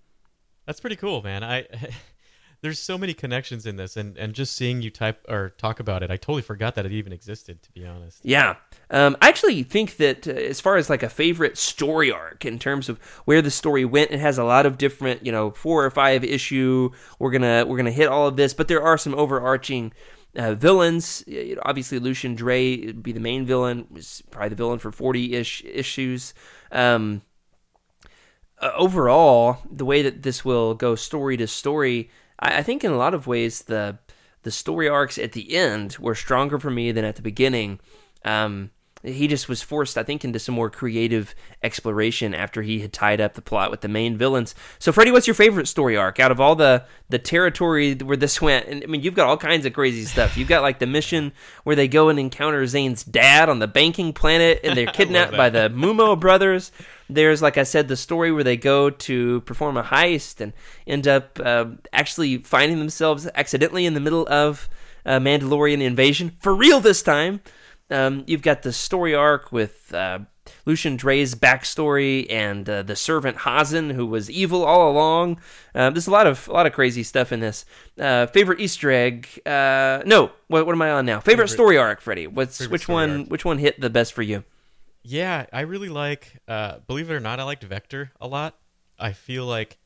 That's 0.65 0.79
pretty 0.79 0.95
cool, 0.95 1.21
man. 1.21 1.43
I 1.43 1.67
there's 2.61 2.79
so 2.79 2.97
many 2.97 3.13
connections 3.13 3.65
in 3.65 3.75
this, 3.75 3.95
and 3.95 4.17
and 4.17 4.33
just 4.33 4.55
seeing 4.55 4.81
you 4.81 4.89
type 4.89 5.23
or 5.29 5.49
talk 5.57 5.79
about 5.79 6.03
it, 6.03 6.11
I 6.11 6.17
totally 6.17 6.41
forgot 6.41 6.75
that 6.75 6.85
it 6.85 6.91
even 6.91 7.13
existed. 7.13 7.61
To 7.63 7.71
be 7.71 7.85
honest. 7.85 8.19
Yeah. 8.23 8.55
Um, 8.89 9.15
I 9.21 9.29
actually 9.29 9.63
think 9.63 9.97
that 9.97 10.27
uh, 10.27 10.31
as 10.31 10.59
far 10.59 10.77
as 10.77 10.89
like 10.89 11.03
a 11.03 11.09
favorite 11.09 11.57
story 11.57 12.11
arc 12.11 12.43
in 12.43 12.59
terms 12.59 12.89
of 12.89 12.97
where 13.25 13.41
the 13.41 13.51
story 13.51 13.85
went, 13.85 14.11
it 14.11 14.19
has 14.19 14.37
a 14.37 14.43
lot 14.43 14.65
of 14.65 14.77
different, 14.77 15.25
you 15.25 15.31
know, 15.31 15.51
four 15.51 15.85
or 15.85 15.91
five 15.91 16.23
issue. 16.23 16.89
We're 17.19 17.31
gonna 17.31 17.65
we're 17.67 17.77
gonna 17.77 17.91
hit 17.91 18.07
all 18.07 18.27
of 18.27 18.35
this, 18.35 18.53
but 18.53 18.67
there 18.67 18.81
are 18.81 18.97
some 18.97 19.13
overarching 19.13 19.93
uh, 20.35 20.53
villains. 20.55 21.23
You 21.27 21.55
know, 21.55 21.61
obviously, 21.65 21.99
Lucien 21.99 22.35
Draay 22.35 22.85
would 22.85 23.03
be 23.03 23.11
the 23.11 23.19
main 23.19 23.45
villain. 23.45 23.87
Was 23.91 24.23
probably 24.31 24.49
the 24.49 24.55
villain 24.55 24.79
for 24.79 24.91
forty 24.91 25.35
ish 25.35 25.63
issues. 25.65 26.33
Um, 26.71 27.21
uh, 28.59 28.71
overall, 28.75 29.57
the 29.69 29.85
way 29.85 30.01
that 30.01 30.23
this 30.23 30.45
will 30.45 30.73
go 30.73 30.95
story 30.95 31.37
to 31.37 31.47
story, 31.47 32.09
I, 32.39 32.59
I 32.59 32.63
think 32.63 32.83
in 32.83 32.91
a 32.91 32.97
lot 32.97 33.13
of 33.13 33.27
ways 33.27 33.63
the 33.63 33.99
the 34.43 34.51
story 34.51 34.87
arcs 34.87 35.17
at 35.17 35.31
the 35.31 35.55
end 35.55 35.97
were 35.99 36.15
stronger 36.15 36.59
for 36.59 36.69
me 36.69 36.91
than 36.91 37.05
at 37.05 37.15
the 37.15 37.21
beginning. 37.21 37.79
Um, 38.23 38.71
he 39.05 39.27
just 39.27 39.47
was 39.47 39.61
forced, 39.61 39.97
I 39.97 40.03
think, 40.03 40.23
into 40.25 40.39
some 40.39 40.55
more 40.55 40.69
creative 40.69 41.35
exploration 41.63 42.33
after 42.33 42.61
he 42.61 42.79
had 42.79 42.93
tied 42.93 43.21
up 43.21 43.33
the 43.33 43.41
plot 43.41 43.71
with 43.71 43.81
the 43.81 43.87
main 43.87 44.17
villains. 44.17 44.55
So, 44.79 44.91
Freddie, 44.91 45.11
what's 45.11 45.27
your 45.27 45.33
favorite 45.33 45.67
story 45.67 45.95
arc 45.95 46.19
out 46.19 46.31
of 46.31 46.41
all 46.41 46.55
the 46.55 46.83
the 47.09 47.19
territory 47.19 47.93
where 47.95 48.17
this 48.17 48.41
went? 48.41 48.67
And 48.67 48.83
I 48.83 48.87
mean, 48.87 49.01
you've 49.01 49.15
got 49.15 49.27
all 49.27 49.37
kinds 49.37 49.65
of 49.65 49.73
crazy 49.73 50.05
stuff. 50.05 50.37
You've 50.37 50.47
got 50.47 50.61
like 50.61 50.79
the 50.79 50.87
mission 50.87 51.33
where 51.63 51.75
they 51.75 51.87
go 51.87 52.09
and 52.09 52.19
encounter 52.19 52.63
Zayne's 52.63 53.03
dad 53.03 53.49
on 53.49 53.59
the 53.59 53.67
banking 53.67 54.13
planet, 54.13 54.61
and 54.63 54.77
they're 54.77 54.85
kidnapped 54.93 55.35
by 55.35 55.49
the 55.49 55.69
Moomo 55.69 56.19
brothers. 56.19 56.71
There's, 57.09 57.41
like 57.41 57.57
I 57.57 57.63
said, 57.63 57.87
the 57.87 57.95
story 57.95 58.31
where 58.31 58.43
they 58.43 58.57
go 58.57 58.89
to 58.89 59.41
perform 59.41 59.77
a 59.77 59.83
heist 59.83 60.41
and 60.41 60.53
end 60.87 61.07
up 61.07 61.39
uh, 61.43 61.65
actually 61.93 62.39
finding 62.39 62.79
themselves 62.79 63.27
accidentally 63.35 63.85
in 63.85 63.93
the 63.93 63.99
middle 63.99 64.27
of 64.27 64.67
a 65.05 65.19
Mandalorian 65.19 65.81
invasion 65.81 66.35
for 66.39 66.55
real 66.55 66.79
this 66.79 67.03
time. 67.03 67.41
Um, 67.89 68.23
you've 68.27 68.41
got 68.41 68.63
the 68.63 68.73
story 68.73 69.13
arc 69.13 69.51
with 69.51 69.93
uh, 69.93 70.19
Lucien 70.65 70.95
Draay's 70.97 71.35
backstory 71.35 72.25
and 72.31 72.67
uh, 72.67 72.81
the 72.83 72.95
servant 72.95 73.41
Hazen, 73.41 73.91
who 73.91 74.05
was 74.07 74.29
evil 74.29 74.63
all 74.65 74.89
along. 74.91 75.39
Uh, 75.75 75.91
there's 75.91 76.07
a 76.07 76.11
lot 76.11 76.25
of 76.25 76.47
a 76.47 76.51
lot 76.51 76.65
of 76.65 76.73
crazy 76.73 77.03
stuff 77.03 77.31
in 77.31 77.41
this. 77.41 77.63
Uh, 77.99 78.25
favorite 78.27 78.59
Easter 78.59 78.89
egg? 78.89 79.27
Uh, 79.45 80.01
no, 80.05 80.31
what, 80.47 80.65
what 80.65 80.73
am 80.73 80.81
I 80.81 80.91
on 80.91 81.05
now? 81.05 81.19
Favorite, 81.19 81.25
Favorite- 81.43 81.47
story 81.49 81.77
arc, 81.77 82.01
Freddie. 82.01 82.27
What's 82.27 82.67
which 82.67 82.87
one? 82.87 83.21
arc. 83.21 83.27
Which 83.29 83.45
one 83.45 83.59
hit 83.59 83.79
the 83.79 83.89
best 83.91 84.13
for 84.13 84.23
you? 84.23 84.43
Yeah, 85.03 85.45
I 85.53 85.61
really 85.61 85.89
like. 85.89 86.33
Uh, 86.47 86.79
believe 86.87 87.11
it 87.11 87.13
or 87.13 87.19
not, 87.19 87.39
I 87.39 87.43
liked 87.43 87.63
Vector 87.63 88.11
a 88.19 88.27
lot. 88.27 88.55
I 88.97 89.11
feel 89.11 89.45
like, 89.45 89.77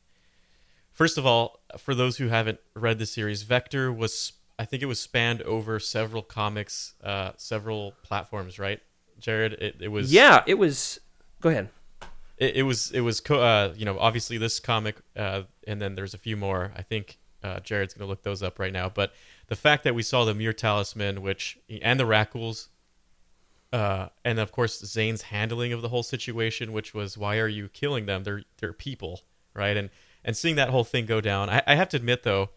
first 0.94 1.18
of 1.18 1.26
all, 1.26 1.60
for 1.78 1.94
those 1.94 2.16
who 2.18 2.30
haven't 2.30 2.60
read 2.74 3.00
the 3.00 3.06
series, 3.06 3.44
Vector 3.44 3.92
was. 3.92 4.32
I 4.60 4.66
think 4.66 4.84
it 4.84 4.88
was 4.88 5.00
spanned 5.00 5.42
over 5.44 5.80
several 5.80 6.22
comics, 6.22 6.94
uh, 7.02 7.32
several 7.38 7.94
platforms, 8.04 8.60
right, 8.60 8.82
Jared? 9.18 9.54
It, 9.54 9.78
it 9.80 9.88
was. 9.88 10.12
Yeah, 10.14 10.44
it 10.46 10.56
was. 10.56 11.00
Go 11.40 11.50
ahead. 11.50 11.70
It, 12.38 12.58
it 12.58 12.64
was. 12.64 12.92
It 12.92 13.00
was. 13.00 13.22
Co- 13.22 13.42
uh, 13.42 13.74
you 13.78 13.86
know, 13.86 13.98
obviously 13.98 14.38
this 14.38 14.60
comic, 14.60 14.98
uh, 15.16 15.44
and 15.66 15.82
then 15.82 15.96
there's 15.96 16.14
a 16.14 16.18
few 16.18 16.36
more. 16.36 16.74
I 16.76 16.82
think 16.82 17.20
uh, 17.42 17.62
Jared's 17.62 17.94
gonna 17.94 18.10
look 18.10 18.24
those 18.24 18.44
up 18.44 18.60
right 18.60 18.74
now. 18.74 18.90
But 18.90 19.14
the 19.48 19.56
fact 19.56 19.86
that 19.86 19.96
we 19.96 20.04
saw 20.04 20.26
the 20.26 20.34
Muur 20.34 20.54
Talisman, 20.54 21.22
which 21.22 21.58
and 21.82 21.98
the 21.98 22.04
rakghouls, 22.04 22.68
uh, 23.72 24.10
and 24.26 24.40
of 24.40 24.52
course 24.52 24.82
Zayne's 24.82 25.22
handling 25.22 25.72
of 25.72 25.82
the 25.82 25.90
whole 25.90 26.04
situation, 26.04 26.74
which 26.74 26.94
was 26.94 27.18
why 27.18 27.38
are 27.38 27.48
you 27.48 27.70
killing 27.70 28.08
them? 28.08 28.26
They're 28.26 28.44
they're 28.58 28.74
people, 28.74 29.22
right? 29.54 29.78
And 29.78 29.90
and 30.26 30.36
seeing 30.36 30.56
that 30.56 30.70
whole 30.70 30.84
thing 30.84 31.06
go 31.06 31.22
down, 31.22 31.50
I, 31.50 31.64
I 31.66 31.76
have 31.76 31.88
to 31.90 31.98
admit 31.98 32.24
though, 32.24 32.50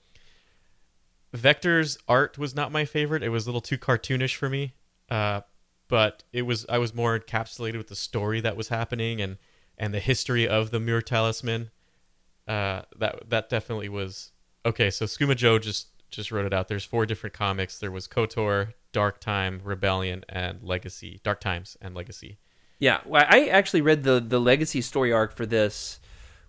Vector's 1.34 1.98
art 2.08 2.38
was 2.38 2.54
not 2.54 2.72
my 2.72 2.84
favorite. 2.84 3.22
It 3.22 3.30
was 3.30 3.46
a 3.46 3.48
little 3.48 3.60
too 3.60 3.78
cartoonish 3.78 4.36
for 4.36 4.48
me. 4.48 4.74
Uh, 5.10 5.42
but 5.88 6.24
it 6.32 6.42
was 6.42 6.64
I 6.68 6.78
was 6.78 6.94
more 6.94 7.18
encapsulated 7.18 7.76
with 7.76 7.88
the 7.88 7.94
story 7.96 8.40
that 8.40 8.56
was 8.56 8.68
happening 8.68 9.20
and 9.20 9.36
and 9.76 9.92
the 9.92 10.00
history 10.00 10.48
of 10.48 10.70
the 10.70 10.80
Muur 10.80 11.02
Talisman. 11.02 11.70
Uh, 12.48 12.82
that 12.98 13.28
that 13.28 13.48
definitely 13.48 13.90
was 13.90 14.32
okay. 14.64 14.90
So 14.90 15.04
Skooma 15.04 15.36
Joe 15.36 15.58
just 15.58 15.88
just 16.10 16.32
wrote 16.32 16.46
it 16.46 16.54
out. 16.54 16.68
There's 16.68 16.84
four 16.84 17.04
different 17.04 17.34
comics. 17.34 17.78
There 17.78 17.90
was 17.90 18.08
Kotor, 18.08 18.74
Dark 18.92 19.20
Time, 19.20 19.60
Rebellion, 19.62 20.24
and 20.28 20.62
Legacy. 20.62 21.20
Dark 21.22 21.40
Times 21.40 21.76
and 21.80 21.94
Legacy. 21.94 22.38
Yeah, 22.78 23.00
well, 23.04 23.24
I 23.28 23.48
actually 23.48 23.82
read 23.82 24.02
the 24.02 24.18
the 24.18 24.40
legacy 24.40 24.80
story 24.80 25.12
arc 25.12 25.36
for 25.36 25.44
this. 25.44 26.00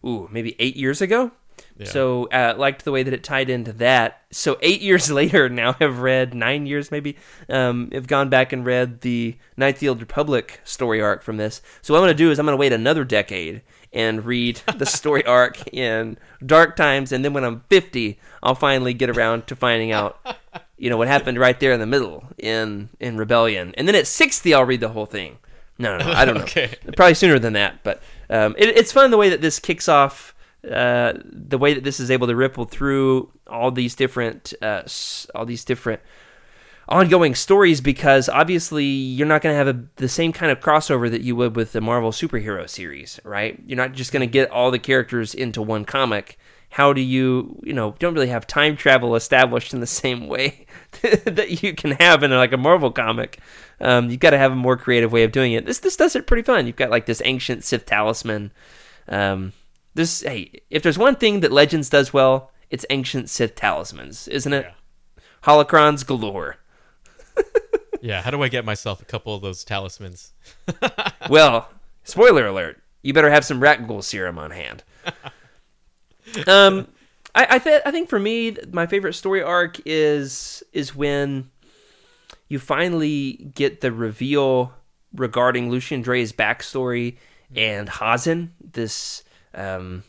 Ooh, 0.06 0.30
maybe 0.32 0.56
eight 0.58 0.76
years 0.76 1.02
ago. 1.02 1.32
Yeah. 1.78 1.88
So 1.88 2.26
uh, 2.26 2.56
liked 2.58 2.86
the 2.86 2.92
way 2.92 3.04
that 3.04 3.14
it 3.14 3.24
tied 3.24 3.50
into 3.50 3.74
that. 3.74 4.22
So 4.32 4.58
eight 4.62 4.82
years 4.90 5.12
later, 5.12 5.50
now 5.50 5.74
have 5.74 6.00
read 6.00 6.34
nine 6.34 6.66
years 6.66 6.92
maybe. 6.92 7.18
Um, 7.50 7.90
have 7.92 8.08
gone 8.08 8.30
back 8.30 8.54
and 8.54 8.66
read 8.66 9.02
the 9.02 9.38
Ninth 9.58 9.78
Field 9.78 10.00
Republic 10.00 10.62
story 10.64 11.02
arc 11.02 11.24
from 11.24 11.38
this. 11.38 11.62
So 11.82 11.94
what 11.94 12.00
I'm 12.00 12.06
going 12.06 12.16
to 12.18 12.24
do 12.24 12.32
is 12.32 12.40
I'm 12.40 12.46
going 12.46 12.54
to 12.54 12.60
wait 12.60 12.74
another 12.74 13.04
decade 13.04 13.62
and 13.94 14.26
read 14.26 14.62
the 14.78 14.86
story 14.86 15.26
arc 15.26 15.68
in 15.74 16.18
Dark 16.46 16.76
Times, 16.76 17.12
and 17.12 17.24
then 17.24 17.34
when 17.34 17.44
I'm 17.44 17.64
50, 17.70 18.20
I'll 18.42 18.56
finally 18.56 18.94
get 18.94 19.10
around 19.10 19.48
to 19.48 19.56
finding 19.56 19.92
out, 19.92 20.20
you 20.78 20.90
know, 20.90 20.98
what 20.98 21.08
happened 21.08 21.38
right 21.38 21.60
there 21.60 21.72
in 21.72 21.80
the 21.80 21.86
middle 21.86 22.26
in 22.38 22.90
in 23.00 23.18
Rebellion, 23.18 23.74
and 23.78 23.88
then 23.88 23.96
at 23.96 24.08
60, 24.08 24.54
I'll 24.54 24.66
read 24.66 24.82
the 24.82 24.90
whole 24.90 25.06
thing. 25.06 25.38
No, 25.78 25.98
no, 25.98 26.06
no 26.06 26.12
I 26.12 26.26
don't 26.26 26.36
know. 26.36 26.42
Okay. 26.44 26.76
Probably 26.96 27.14
sooner 27.14 27.40
than 27.40 27.54
that, 27.54 27.84
but 27.84 28.02
um, 28.30 28.56
it, 28.58 28.70
it's 28.70 28.92
fun 28.92 29.12
the 29.12 29.18
way 29.18 29.30
that 29.30 29.42
this 29.42 29.60
kicks 29.60 29.88
off. 29.88 30.33
Uh, 30.70 31.14
the 31.26 31.58
way 31.58 31.74
that 31.74 31.84
this 31.84 32.00
is 32.00 32.10
able 32.10 32.28
to 32.28 32.36
ripple 32.36 32.66
through 32.66 33.30
all 33.48 33.70
these 33.70 33.96
different, 33.96 34.54
uh, 34.62 34.84
all 35.36 35.46
these 35.46 35.66
different 35.66 36.02
ongoing 36.88 37.36
stories, 37.36 37.82
because 37.82 38.30
obviously 38.30 38.86
you're 38.86 39.28
not 39.28 39.42
going 39.42 39.54
to 39.54 39.58
have 39.58 39.68
a, 39.68 39.84
the 39.98 40.08
same 40.08 40.32
kind 40.32 40.52
of 40.52 40.60
crossover 40.60 41.10
that 41.12 41.22
you 41.22 41.36
would 41.36 41.56
with 41.56 41.74
the 41.74 41.82
Marvel 41.82 42.12
superhero 42.12 42.68
series, 42.70 43.20
right? 43.24 43.62
You're 43.66 43.78
not 43.78 43.94
just 43.94 44.12
going 44.12 44.22
to 44.22 44.32
get 44.32 44.50
all 44.52 44.72
the 44.72 44.80
characters 44.80 45.34
into 45.34 45.62
one 45.62 45.86
comic. 45.86 46.38
How 46.70 46.92
do 46.92 47.02
you, 47.02 47.62
you 47.64 47.74
know, 47.74 47.96
don't 48.00 48.14
really 48.14 48.30
have 48.30 48.48
time 48.48 48.76
travel 48.76 49.16
established 49.16 49.74
in 49.74 49.80
the 49.80 49.86
same 49.88 50.28
way 50.28 50.66
that 51.02 51.62
you 51.62 51.74
can 51.74 51.92
have 51.92 52.24
in 52.24 52.32
like 52.32 52.54
a 52.54 52.58
Marvel 52.58 52.92
comic. 52.92 53.40
Um, 53.80 54.10
you've 54.10 54.20
got 54.20 54.32
to 54.32 54.38
have 54.38 54.52
a 54.52 54.56
more 54.56 54.78
creative 54.78 55.12
way 55.12 55.24
of 55.24 55.32
doing 55.32 55.54
it. 55.54 55.66
This 55.66 55.80
this 55.80 55.96
does 55.98 56.16
it 56.16 56.26
pretty 56.26 56.44
fun. 56.44 56.66
You've 56.66 56.76
got 56.76 56.90
like 56.90 57.06
this 57.06 57.22
ancient 57.26 57.64
Sith 57.64 57.86
talisman. 57.86 58.52
Um, 59.08 59.54
this 59.94 60.22
hey, 60.22 60.62
if 60.70 60.84
there's 60.84 60.98
one 60.98 61.16
thing 61.16 61.42
that 61.42 61.52
Legends 61.52 61.90
does 61.90 62.14
well, 62.14 62.52
it's 62.70 62.86
ancient 62.90 63.30
Sith 63.30 63.56
talismans, 63.56 64.28
isn't 64.28 64.54
it? 64.54 64.72
Holocrons 65.44 66.06
galore. 66.06 66.58
Yeah. 68.02 68.22
How 68.22 68.32
do 68.32 68.44
I 68.44 68.50
get 68.50 68.66
myself 68.66 69.02
a 69.02 69.06
couple 69.06 69.34
of 69.34 69.42
those 69.42 69.64
talismans? 69.64 70.34
Well, 71.30 71.70
Spoiler 72.04 72.46
alert: 72.46 72.84
you 73.02 73.14
better 73.14 73.30
have 73.30 73.46
some 73.46 73.62
Rakghoul 73.62 74.04
serum 74.04 74.38
on 74.38 74.52
hand. 74.52 74.84
um, 76.48 76.88
I 77.34 77.48
I, 77.56 77.60
th- 77.60 77.82
I 77.86 77.92
think 77.92 78.10
for 78.10 78.20
me, 78.20 78.58
my 78.74 78.88
favorite 78.88 79.14
story 79.14 79.42
arc 79.42 79.80
is 79.86 80.64
is 80.74 80.94
when 80.94 81.50
you 82.50 82.60
finally 82.60 83.52
get 83.56 83.80
the 83.80 83.94
reveal 83.94 84.74
regarding 85.16 85.70
Lucien 85.70 86.02
Draay's 86.02 86.34
backstory 86.34 87.18
and 87.56 87.88
Hazen, 87.88 88.54
this 88.60 89.24
um, 89.54 90.04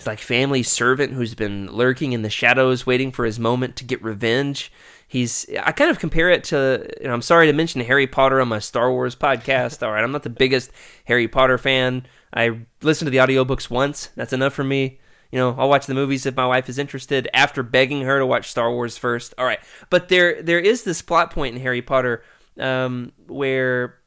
it's 0.00 0.06
like 0.06 0.18
family 0.18 0.62
servant 0.62 1.12
who's 1.12 1.34
been 1.34 1.70
lurking 1.70 2.12
in 2.12 2.22
the 2.22 2.30
shadows, 2.30 2.86
waiting 2.86 3.12
for 3.12 3.26
his 3.26 3.38
moment 3.38 3.76
to 3.76 3.84
get 3.84 4.02
revenge. 4.02 4.72
He's 5.06 5.44
I 5.62 5.72
kind 5.72 5.90
of 5.90 5.98
compare 5.98 6.30
it 6.30 6.44
to. 6.44 6.88
I'm 7.06 7.20
sorry 7.20 7.46
to 7.48 7.52
mention 7.52 7.82
Harry 7.82 8.06
Potter 8.06 8.40
on 8.40 8.48
my 8.48 8.60
Star 8.60 8.90
Wars 8.90 9.14
podcast. 9.14 9.82
All 9.86 9.92
right, 9.92 10.02
I'm 10.02 10.12
not 10.12 10.22
the 10.22 10.30
biggest 10.30 10.70
Harry 11.04 11.28
Potter 11.28 11.58
fan. 11.58 12.06
I 12.32 12.60
listened 12.80 13.06
to 13.06 13.10
the 13.10 13.18
audiobooks 13.18 13.68
once. 13.68 14.08
That's 14.16 14.32
enough 14.32 14.54
for 14.54 14.64
me. 14.64 15.00
You 15.32 15.38
know, 15.38 15.54
I'll 15.58 15.68
watch 15.68 15.86
the 15.86 15.94
movies 15.94 16.26
if 16.26 16.34
my 16.34 16.46
wife 16.46 16.68
is 16.68 16.78
interested 16.78 17.28
after 17.34 17.62
begging 17.62 18.02
her 18.02 18.18
to 18.18 18.26
watch 18.26 18.50
Star 18.50 18.70
Wars 18.72 18.96
first. 18.96 19.34
All 19.36 19.44
right, 19.44 19.60
but 19.90 20.08
there 20.08 20.42
there 20.42 20.60
is 20.60 20.84
this 20.84 21.02
plot 21.02 21.30
point 21.30 21.56
in 21.56 21.60
Harry 21.60 21.82
Potter 21.82 22.24
um, 22.58 23.12
where 23.26 23.98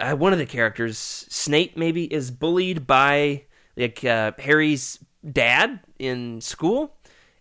uh, 0.00 0.14
one 0.14 0.32
of 0.32 0.38
the 0.38 0.46
characters, 0.46 0.98
Snape, 0.98 1.76
maybe, 1.76 2.12
is 2.12 2.30
bullied 2.30 2.86
by 2.86 3.44
like 3.76 4.04
uh, 4.04 4.32
Harry's 4.38 4.98
dad 5.30 5.80
in 5.98 6.40
school, 6.40 6.96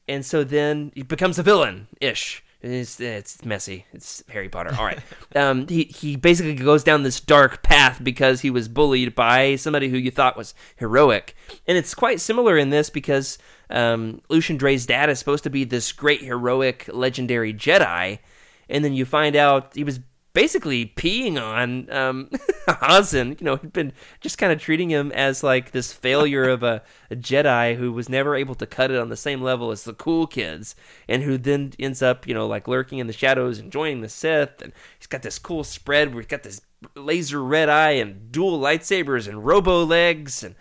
and 0.07 0.25
so 0.25 0.43
then 0.43 0.91
he 0.95 1.03
becomes 1.03 1.39
a 1.39 1.43
villain 1.43 1.87
ish. 2.01 2.43
It's, 2.61 2.99
it's 2.99 3.45
messy. 3.45 3.85
It's 3.93 4.23
Harry 4.29 4.49
Potter. 4.49 4.73
All 4.75 4.85
right. 4.85 4.99
um, 5.35 5.67
he 5.67 5.83
he 5.83 6.15
basically 6.15 6.55
goes 6.55 6.83
down 6.83 7.03
this 7.03 7.19
dark 7.19 7.61
path 7.61 8.03
because 8.03 8.41
he 8.41 8.49
was 8.49 8.67
bullied 8.67 9.13
by 9.13 9.55
somebody 9.55 9.89
who 9.89 9.97
you 9.97 10.09
thought 10.09 10.35
was 10.35 10.55
heroic, 10.77 11.35
and 11.67 11.77
it's 11.77 11.93
quite 11.93 12.19
similar 12.19 12.57
in 12.57 12.71
this 12.71 12.89
because 12.89 13.37
um, 13.69 14.21
Lucien 14.29 14.57
Draay's 14.57 14.85
dad 14.85 15.09
is 15.09 15.19
supposed 15.19 15.43
to 15.43 15.49
be 15.49 15.63
this 15.63 15.91
great 15.91 16.23
heroic 16.23 16.89
legendary 16.91 17.53
Jedi, 17.53 18.19
and 18.67 18.83
then 18.83 18.93
you 18.93 19.05
find 19.05 19.35
out 19.35 19.75
he 19.75 19.83
was 19.83 19.99
basically 20.35 20.85
peeing 20.85 21.41
on 21.41 21.89
um, 21.89 22.29
Hazen. 22.83 23.37
You 23.39 23.45
know, 23.45 23.55
had 23.55 23.73
been 23.73 23.93
just 24.19 24.37
kind 24.37 24.53
of 24.53 24.59
treating 24.59 24.91
him 24.91 25.11
as 25.13 25.41
like 25.41 25.71
this 25.71 25.91
failure 25.91 26.47
of 26.47 26.61
a, 26.61 26.83
a, 27.09 27.15
Jedi 27.15 27.77
who 27.77 27.91
was 27.91 28.09
never 28.09 28.35
able 28.35 28.53
to 28.55 28.67
cut 28.67 28.91
it 28.91 28.99
on 28.99 29.09
the 29.09 29.17
same 29.17 29.41
level 29.41 29.71
as 29.71 29.83
the 29.83 29.93
cool 29.93 30.27
kids, 30.27 30.75
and 31.09 31.23
who 31.23 31.39
then 31.39 31.73
ends 31.79 32.03
up, 32.03 32.27
you 32.27 32.35
know, 32.35 32.45
like 32.45 32.67
lurking 32.67 32.99
in 32.99 33.07
the 33.07 33.13
shadows 33.13 33.57
and 33.57 33.71
joining 33.71 34.01
the 34.01 34.09
Sith. 34.09 34.61
And 34.61 34.73
he's 34.99 35.07
got 35.07 35.23
this 35.23 35.39
cool 35.39 35.63
spread 35.63 36.13
where 36.13 36.21
he's 36.21 36.29
got 36.29 36.43
this 36.43 36.61
laser 36.95 37.43
red 37.43 37.69
eye 37.69 37.91
and 37.91 38.31
dual 38.31 38.59
lightsabers 38.59 39.27
and 39.27 39.43
robo 39.43 39.83
legs 39.83 40.43
and. 40.43 40.53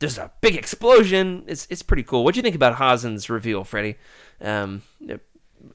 There's 0.00 0.16
a 0.16 0.32
big 0.40 0.56
explosion. 0.56 1.44
It's 1.46 1.66
it's 1.68 1.82
pretty 1.82 2.04
cool. 2.04 2.24
What 2.24 2.32
do 2.32 2.38
you 2.38 2.42
think 2.42 2.54
about 2.56 2.76
Hazen's 2.76 3.28
reveal, 3.28 3.64
Freddie? 3.64 3.96
Um, 4.40 4.80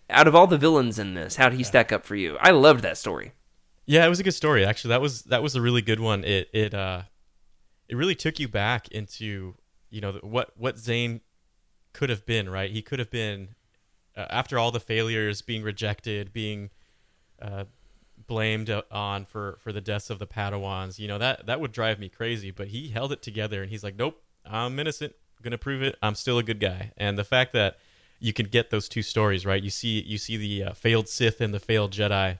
out 0.10 0.28
of 0.28 0.34
all 0.34 0.48
the 0.48 0.58
villains 0.58 0.98
in 0.98 1.14
this, 1.14 1.36
how 1.36 1.50
did 1.50 1.60
he 1.60 1.64
stack 1.64 1.92
up 1.92 2.08
for 2.08 2.16
you? 2.16 2.36
I 2.42 2.50
loved 2.50 2.82
that 2.82 2.98
story. 2.98 3.34
Yeah, 3.86 4.06
it 4.06 4.10
was 4.10 4.20
a 4.20 4.24
good 4.24 4.34
story 4.34 4.66
actually. 4.66 4.90
That 4.90 5.02
was 5.02 5.24
that 5.24 5.44
was 5.44 5.56
a 5.56 5.62
really 5.62 5.82
good 5.82 6.00
one. 6.00 6.24
It 6.24 6.50
it 6.54 6.74
uh 6.74 7.04
it 7.88 7.96
really 7.96 8.16
took 8.16 8.40
you 8.40 8.48
back 8.48 8.88
into 8.90 9.56
you 9.90 10.02
know 10.02 10.14
what 10.22 10.52
what 10.58 10.78
Zayne 10.78 11.22
could 11.94 12.10
have 12.10 12.26
been. 12.26 12.50
Right, 12.50 12.72
he 12.72 12.82
could 12.82 13.00
have 13.00 13.12
been 13.12 13.50
uh, 14.18 14.26
after 14.30 14.58
all 14.58 14.72
the 14.72 14.80
failures, 14.80 15.42
being 15.42 15.64
rejected, 15.64 16.34
being 16.34 16.72
uh, 17.42 17.66
blamed 18.28 18.70
on 18.92 19.26
for 19.26 19.58
for 19.62 19.72
the 19.72 19.82
deaths 19.82 20.10
of 20.10 20.20
the 20.20 20.28
Padawans. 20.28 20.98
You 20.98 21.08
know 21.08 21.18
that 21.20 21.46
that 21.46 21.60
would 21.60 21.72
drive 21.72 22.00
me 22.00 22.10
crazy. 22.10 22.52
But 22.52 22.70
he 22.70 22.90
held 22.90 23.12
it 23.12 23.22
together, 23.22 23.62
and 23.62 23.70
he's 23.70 23.84
like, 23.84 23.96
"Nope, 23.96 24.22
I'm 24.46 24.80
innocent. 24.80 25.14
I'm 25.38 25.44
gonna 25.44 25.58
prove 25.60 25.84
it. 25.84 25.96
I'm 26.02 26.16
still 26.16 26.40
a 26.40 26.44
good 26.44 26.60
guy." 26.60 26.92
And 26.98 27.18
the 27.20 27.24
fact 27.24 27.54
that 27.54 27.78
you 28.20 28.34
can 28.34 28.48
get 28.48 28.72
those 28.72 28.90
two 28.90 29.04
stories 29.04 29.46
right, 29.46 29.62
you 29.62 29.70
see 29.70 30.02
you 30.02 30.18
see 30.18 30.38
the 30.38 30.72
uh, 30.72 30.74
failed 30.74 31.08
Sith 31.08 31.40
and 31.40 31.54
the 31.54 31.60
failed 31.60 31.92
Jedi 31.92 32.40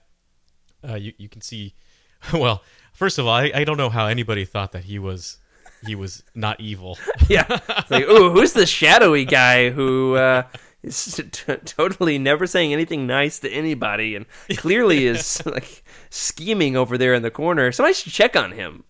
uh, 0.88 0.94
you 0.94 1.12
you 1.18 1.28
can 1.28 1.40
see. 1.40 1.74
Well, 2.32 2.62
first 2.92 3.18
of 3.18 3.26
all, 3.26 3.34
I, 3.34 3.52
I 3.54 3.64
don't 3.64 3.76
know 3.76 3.90
how 3.90 4.06
anybody 4.06 4.44
thought 4.44 4.72
that 4.72 4.84
he 4.84 4.98
was 4.98 5.38
he 5.86 5.94
was 5.94 6.24
not 6.34 6.60
evil. 6.60 6.98
yeah, 7.28 7.60
like 7.90 8.04
ooh, 8.04 8.30
who's 8.32 8.52
the 8.52 8.66
shadowy 8.66 9.24
guy 9.24 9.70
who 9.70 10.16
uh, 10.16 10.44
is 10.82 11.20
t- 11.30 11.56
totally 11.64 12.18
never 12.18 12.46
saying 12.46 12.72
anything 12.72 13.06
nice 13.06 13.38
to 13.40 13.50
anybody 13.50 14.16
and 14.16 14.26
clearly 14.56 15.06
is 15.06 15.42
like 15.46 15.84
scheming 16.10 16.76
over 16.76 16.96
there 16.98 17.14
in 17.14 17.22
the 17.22 17.30
corner. 17.30 17.70
Somebody 17.70 17.94
should 17.94 18.12
check 18.12 18.34
on 18.34 18.52
him. 18.52 18.84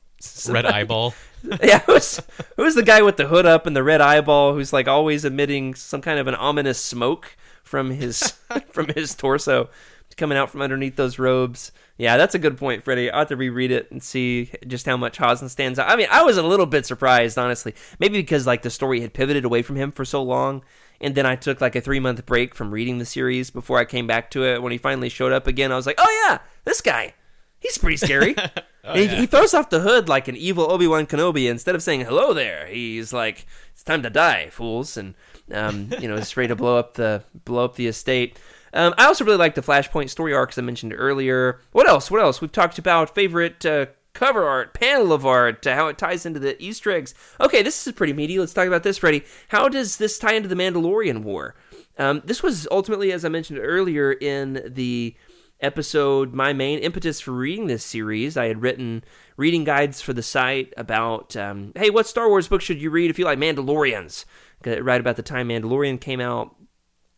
Red 0.48 0.64
eyeball. 0.66 1.14
yeah, 1.62 1.80
who's 1.80 2.20
who's 2.56 2.74
the 2.74 2.82
guy 2.82 3.02
with 3.02 3.16
the 3.16 3.26
hood 3.26 3.44
up 3.44 3.66
and 3.66 3.76
the 3.76 3.82
red 3.82 4.00
eyeball 4.00 4.54
who's 4.54 4.72
like 4.72 4.88
always 4.88 5.24
emitting 5.24 5.74
some 5.74 6.00
kind 6.00 6.18
of 6.18 6.26
an 6.26 6.34
ominous 6.34 6.78
smoke 6.78 7.36
from 7.62 7.90
his 7.90 8.34
from 8.70 8.88
his 8.88 9.14
torso 9.14 9.68
coming 10.16 10.38
out 10.38 10.50
from 10.50 10.62
underneath 10.62 10.96
those 10.96 11.18
robes. 11.18 11.72
Yeah, 11.98 12.16
that's 12.16 12.34
a 12.34 12.38
good 12.38 12.56
point, 12.56 12.82
Freddie. 12.82 13.10
I 13.10 13.20
have 13.20 13.28
to 13.28 13.36
reread 13.36 13.70
it 13.70 13.90
and 13.90 14.02
see 14.02 14.50
just 14.66 14.86
how 14.86 14.96
much 14.96 15.18
Hazen 15.18 15.48
stands 15.48 15.78
out. 15.78 15.88
I 15.88 15.96
mean, 15.96 16.08
I 16.10 16.22
was 16.22 16.36
a 16.36 16.42
little 16.42 16.66
bit 16.66 16.86
surprised, 16.86 17.38
honestly. 17.38 17.74
Maybe 17.98 18.18
because 18.18 18.46
like 18.46 18.62
the 18.62 18.70
story 18.70 19.00
had 19.00 19.14
pivoted 19.14 19.44
away 19.44 19.62
from 19.62 19.76
him 19.76 19.92
for 19.92 20.04
so 20.04 20.22
long, 20.22 20.64
and 21.00 21.14
then 21.14 21.26
I 21.26 21.36
took 21.36 21.60
like 21.60 21.76
a 21.76 21.80
three 21.80 22.00
month 22.00 22.24
break 22.26 22.54
from 22.54 22.70
reading 22.70 22.98
the 22.98 23.04
series 23.04 23.50
before 23.50 23.78
I 23.78 23.84
came 23.84 24.06
back 24.06 24.30
to 24.32 24.44
it. 24.44 24.62
When 24.62 24.72
he 24.72 24.78
finally 24.78 25.08
showed 25.08 25.32
up 25.32 25.46
again, 25.46 25.72
I 25.72 25.76
was 25.76 25.86
like, 25.86 25.98
oh 25.98 26.24
yeah, 26.28 26.38
this 26.64 26.80
guy. 26.80 27.14
He's 27.58 27.78
pretty 27.78 27.96
scary. 27.96 28.34
oh, 28.84 28.94
he, 28.94 29.04
yeah. 29.04 29.14
he, 29.20 29.26
throws 29.26 29.54
off 29.54 29.70
the 29.70 29.80
hood 29.80 30.08
like 30.08 30.28
an 30.28 30.36
evil 30.36 30.70
Obi 30.70 30.86
Wan 30.86 31.06
Kenobi. 31.06 31.50
Instead 31.50 31.74
of 31.74 31.82
saying 31.82 32.02
hello 32.02 32.34
there, 32.34 32.66
he's 32.66 33.12
like, 33.12 33.46
"It's 33.72 33.82
time 33.82 34.02
to 34.02 34.10
die, 34.10 34.50
fools!" 34.50 34.96
And 34.96 35.14
um, 35.50 35.90
you 35.98 36.06
know, 36.06 36.16
is 36.16 36.36
ready 36.36 36.48
to 36.48 36.56
blow 36.56 36.78
up 36.78 36.94
the 36.94 37.24
blow 37.44 37.64
up 37.64 37.76
the 37.76 37.86
estate. 37.86 38.38
Um, 38.76 38.94
I 38.98 39.06
also 39.06 39.24
really 39.24 39.38
like 39.38 39.54
the 39.54 39.62
Flashpoint 39.62 40.10
story 40.10 40.34
arcs 40.34 40.58
I 40.58 40.62
mentioned 40.62 40.94
earlier. 40.96 41.60
What 41.72 41.88
else? 41.88 42.10
What 42.10 42.20
else? 42.20 42.42
We've 42.42 42.52
talked 42.52 42.78
about 42.78 43.14
favorite 43.14 43.64
uh, 43.64 43.86
cover 44.12 44.44
art, 44.44 44.74
panel 44.74 45.14
of 45.14 45.24
art, 45.24 45.66
uh, 45.66 45.74
how 45.74 45.88
it 45.88 45.96
ties 45.96 46.26
into 46.26 46.38
the 46.38 46.62
Easter 46.62 46.90
eggs. 46.90 47.14
Okay, 47.40 47.62
this 47.62 47.86
is 47.86 47.92
pretty 47.94 48.12
meaty. 48.12 48.38
Let's 48.38 48.52
talk 48.52 48.66
about 48.66 48.82
this, 48.82 48.98
Freddie. 48.98 49.24
How 49.48 49.70
does 49.70 49.96
this 49.96 50.18
tie 50.18 50.34
into 50.34 50.48
the 50.48 50.54
Mandalorian 50.54 51.22
War? 51.22 51.54
Um, 51.98 52.20
this 52.24 52.42
was 52.42 52.68
ultimately, 52.70 53.12
as 53.12 53.24
I 53.24 53.30
mentioned 53.30 53.60
earlier, 53.62 54.12
in 54.12 54.62
the 54.66 55.16
episode, 55.60 56.34
my 56.34 56.52
main 56.52 56.78
impetus 56.80 57.18
for 57.18 57.32
reading 57.32 57.66
this 57.68 57.82
series. 57.82 58.36
I 58.36 58.46
had 58.48 58.60
written 58.60 59.04
reading 59.38 59.64
guides 59.64 60.02
for 60.02 60.12
the 60.12 60.22
site 60.22 60.74
about, 60.76 61.34
um, 61.34 61.72
hey, 61.76 61.88
what 61.88 62.06
Star 62.06 62.28
Wars 62.28 62.48
book 62.48 62.60
should 62.60 62.82
you 62.82 62.90
read 62.90 63.08
if 63.10 63.18
you 63.18 63.24
like 63.24 63.38
Mandalorians? 63.38 64.26
Right 64.64 65.00
about 65.00 65.16
the 65.16 65.22
time 65.22 65.48
Mandalorian 65.48 65.98
came 65.98 66.20
out, 66.20 66.54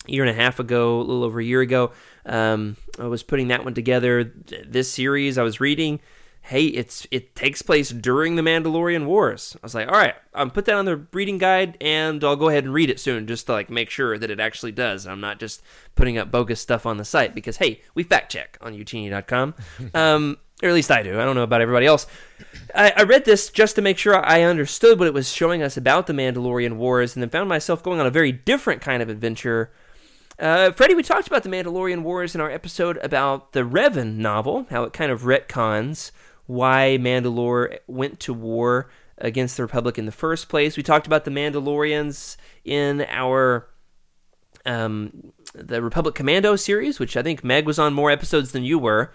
year 0.09 0.25
and 0.25 0.31
a 0.31 0.41
half 0.41 0.59
ago, 0.59 0.99
a 0.99 1.03
little 1.03 1.25
over 1.25 1.41
a 1.41 1.45
year 1.45 1.61
ago. 1.61 1.93
Um, 2.27 2.77
I 2.99 3.07
was 3.07 3.23
putting 3.23 3.49
that 3.49 3.65
one 3.65 3.75
together. 3.75 4.25
This 4.25 4.93
series 4.93 5.39
I 5.39 5.43
was 5.43 5.61
reading, 5.61 6.01
hey, 6.49 6.65
it's 6.65 7.07
it 7.11 7.35
takes 7.35 7.61
place 7.61 7.91
during 7.91 8.37
the 8.37 8.43
Mandalorian 8.43 9.07
Wars. 9.07 9.55
I 9.57 9.61
was 9.63 9.75
like, 9.75 9.89
all 9.89 9.95
right, 9.95 10.15
I'm 10.35 10.51
put 10.51 10.65
that 10.65 10.77
on 10.77 10.87
the 10.87 11.07
reading 11.13 11.39
guide, 11.39 11.77
and 11.81 12.25
I'll 12.25 12.37
go 12.37 12.49
ahead 12.49 12.65
and 12.65 12.73
read 12.73 12.91
it 12.91 12.99
soon, 12.99 13.27
just 13.27 13.47
to 13.47 13.53
like 13.53 13.69
make 13.69 13.91
sure 13.91 14.19
that 14.19 14.31
it 14.31 14.41
actually 14.41 14.73
does. 14.73 15.07
I'm 15.07 15.21
not 15.21 15.39
just 15.39 15.63
putting 15.95 16.17
up 16.17 16.31
bogus 16.31 16.61
stuff 16.61 16.87
on 16.87 16.97
the 16.97 17.05
site 17.05 17.35
because 17.35 17.59
hey, 17.59 17.83
we 17.95 18.03
fact 18.03 18.33
check 18.33 18.57
on 18.61 18.75
Youtini.com. 18.75 19.55
um, 19.95 20.39
or 20.63 20.71
at 20.71 20.75
least 20.75 20.91
I 20.91 21.03
do. 21.03 21.21
I 21.21 21.25
don't 21.25 21.37
know 21.37 21.43
about 21.43 21.61
everybody 21.61 21.87
else. 21.87 22.07
I, 22.75 22.93
I, 22.97 23.03
read 23.03 23.25
this 23.25 23.49
just 23.49 23.77
to 23.77 23.83
make 23.83 23.97
sure 23.97 24.17
I 24.17 24.43
understood 24.43 24.99
what 24.99 25.07
it 25.07 25.15
was 25.15 25.33
showing 25.33 25.63
us 25.63 25.77
about 25.77 26.09
the 26.09 26.13
Mandalorian 26.13 26.77
Wars, 26.77 27.15
and 27.15 27.23
then 27.23 27.31
found 27.31 27.49
myself 27.49 27.83
going 27.83 28.01
on 28.01 28.07
a 28.07 28.11
very 28.11 28.33
different 28.33 28.81
kind 28.81 29.03
of 29.03 29.09
adventure 29.09 29.71
uh, 30.39 30.73
Freddie, 30.73 30.95
we 30.95 31.03
talked 31.03 31.27
about 31.27 31.43
the 31.43 31.49
Mandalorian 31.49 32.03
Wars 32.03 32.35
in 32.35 32.41
our 32.41 32.51
episode 32.51 32.99
about 32.99 33.53
the 33.53 33.61
Revan 33.61 34.17
novel, 34.17 34.67
how 34.71 34.85
it 34.85 34.93
kind 34.93 35.11
of 35.11 35.23
retcons 35.23 36.13
why 36.47 36.97
Mandalore 37.01 37.79
went 37.87 38.21
to 38.21 38.33
war 38.33 38.89
against 39.19 39.57
the 39.57 39.63
Republic 39.63 39.99
in 39.99 40.07
the 40.07 40.13
first 40.13 40.49
place. 40.49 40.77
We 40.77 40.83
talked 40.83 41.07
about 41.07 41.25
the 41.25 41.31
Mandalorians 41.31 42.37
in 42.65 43.05
our 43.09 43.69
um, 44.65 45.33
the 45.55 45.83
Republic 45.83 46.15
Commando 46.15 46.57
series, 46.57 46.99
which 46.99 47.17
I 47.17 47.23
think 47.23 47.43
Meg 47.43 47.67
was 47.67 47.79
on 47.79 47.93
more 47.93 48.11
episodes 48.11 48.53
than 48.53 48.65
you 48.65 48.79
were, 48.79 49.13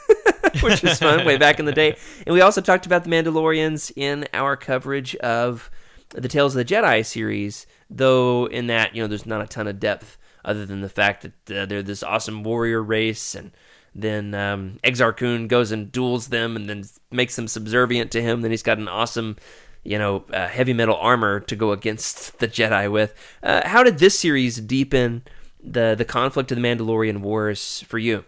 which 0.60 0.82
was 0.82 0.98
fun 0.98 1.24
way 1.24 1.36
back 1.36 1.58
in 1.58 1.64
the 1.64 1.72
day. 1.72 1.96
And 2.26 2.34
we 2.34 2.40
also 2.40 2.60
talked 2.60 2.86
about 2.86 3.04
the 3.04 3.10
Mandalorians 3.10 3.92
in 3.96 4.26
our 4.32 4.56
coverage 4.56 5.16
of 5.16 5.70
the 6.10 6.28
Tales 6.28 6.54
of 6.54 6.66
the 6.66 6.74
Jedi 6.74 7.04
series, 7.04 7.66
though 7.88 8.46
in 8.46 8.68
that 8.68 8.94
you 8.94 9.02
know 9.02 9.06
there's 9.06 9.26
not 9.26 9.42
a 9.42 9.46
ton 9.46 9.66
of 9.66 9.80
depth 9.80 10.16
other 10.44 10.66
than 10.66 10.80
the 10.80 10.88
fact 10.88 11.22
that 11.22 11.56
uh, 11.56 11.66
they're 11.66 11.82
this 11.82 12.02
awesome 12.02 12.42
warrior 12.42 12.82
race 12.82 13.34
and 13.34 13.52
then 13.94 14.34
um, 14.34 14.78
Exar 14.84 15.16
Kun 15.16 15.48
goes 15.48 15.72
and 15.72 15.90
duels 15.90 16.28
them 16.28 16.56
and 16.56 16.68
then 16.68 16.84
makes 17.10 17.36
them 17.36 17.48
subservient 17.48 18.10
to 18.12 18.22
him. 18.22 18.42
Then 18.42 18.50
he's 18.50 18.62
got 18.62 18.78
an 18.78 18.88
awesome, 18.88 19.36
you 19.82 19.98
know, 19.98 20.24
uh, 20.32 20.46
heavy 20.46 20.72
metal 20.72 20.96
armor 20.96 21.40
to 21.40 21.56
go 21.56 21.72
against 21.72 22.38
the 22.38 22.48
Jedi 22.48 22.90
with. 22.90 23.14
Uh, 23.42 23.66
how 23.66 23.82
did 23.82 23.98
this 23.98 24.18
series 24.18 24.58
deepen 24.58 25.22
the 25.62 25.94
the 25.96 26.04
conflict 26.04 26.50
of 26.52 26.56
the 26.56 26.62
Mandalorian 26.62 27.18
Wars 27.18 27.82
for 27.86 27.98
you? 27.98 28.24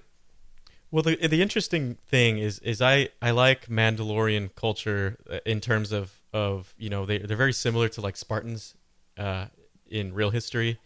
Well, 0.90 1.02
the 1.02 1.16
the 1.16 1.40
interesting 1.40 1.96
thing 2.06 2.38
is 2.38 2.58
is 2.58 2.82
I 2.82 3.10
I 3.22 3.30
like 3.30 3.68
Mandalorian 3.68 4.54
culture 4.54 5.16
uh, 5.30 5.38
in 5.46 5.60
terms 5.60 5.92
of 5.92 6.20
of 6.32 6.74
you 6.76 6.90
know 6.90 7.06
they 7.06 7.18
they're 7.18 7.36
very 7.36 7.52
similar 7.52 7.88
to 7.90 8.00
like 8.00 8.16
Spartans 8.16 8.74
uh, 9.16 9.46
in 9.88 10.12
real 10.12 10.30
history, 10.30 10.78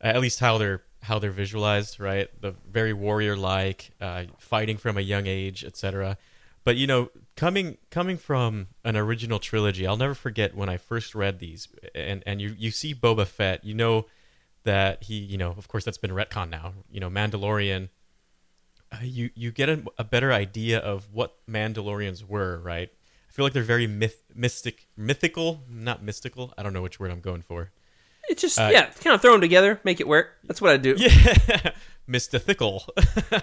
at 0.00 0.20
least 0.20 0.40
how 0.40 0.58
they're 0.58 0.82
how 1.02 1.18
they're 1.18 1.30
visualized, 1.30 2.00
right? 2.00 2.28
The 2.40 2.54
very 2.68 2.92
warrior 2.92 3.36
like, 3.36 3.92
uh, 4.00 4.24
fighting 4.38 4.76
from 4.76 4.98
a 4.98 5.02
young 5.02 5.26
age, 5.26 5.64
etc. 5.64 6.16
But 6.64 6.76
you 6.76 6.86
know, 6.86 7.10
coming 7.36 7.78
coming 7.90 8.16
from 8.16 8.68
an 8.84 8.96
original 8.96 9.38
trilogy, 9.38 9.86
I'll 9.86 9.96
never 9.96 10.14
forget 10.14 10.56
when 10.56 10.68
I 10.68 10.78
first 10.78 11.14
read 11.14 11.38
these, 11.38 11.68
and 11.94 12.22
and 12.26 12.40
you 12.40 12.54
you 12.58 12.70
see 12.70 12.94
Boba 12.94 13.26
Fett, 13.26 13.64
you 13.64 13.74
know 13.74 14.06
that 14.64 15.04
he, 15.04 15.14
you 15.14 15.38
know, 15.38 15.50
of 15.50 15.68
course 15.68 15.84
that's 15.84 15.98
been 15.98 16.10
retcon 16.10 16.50
now. 16.50 16.74
You 16.90 16.98
know, 16.98 17.08
Mandalorian 17.08 17.88
uh, 18.92 18.98
you 19.02 19.30
you 19.34 19.50
get 19.50 19.68
a, 19.68 19.82
a 19.98 20.04
better 20.04 20.32
idea 20.32 20.78
of 20.78 21.12
what 21.12 21.36
Mandalorians 21.48 22.26
were, 22.26 22.58
right? 22.58 22.90
I 23.28 23.32
feel 23.32 23.44
like 23.44 23.52
they're 23.52 23.62
very 23.62 23.86
myth, 23.86 24.22
mystic, 24.34 24.86
mythical, 24.96 25.62
not 25.68 26.02
mystical. 26.02 26.54
I 26.56 26.62
don't 26.62 26.72
know 26.72 26.82
which 26.82 27.00
word 27.00 27.10
I'm 27.10 27.20
going 27.20 27.42
for. 27.42 27.70
It's 28.28 28.42
just 28.42 28.58
Uh, 28.58 28.70
yeah, 28.72 28.86
kind 29.02 29.14
of 29.14 29.22
throw 29.22 29.32
them 29.32 29.40
together, 29.40 29.80
make 29.84 30.00
it 30.00 30.08
work. 30.08 30.30
That's 30.44 30.60
what 30.60 30.70
I 30.72 30.76
do. 30.76 30.94
Yeah, 30.98 31.70
mystical. 32.06 32.84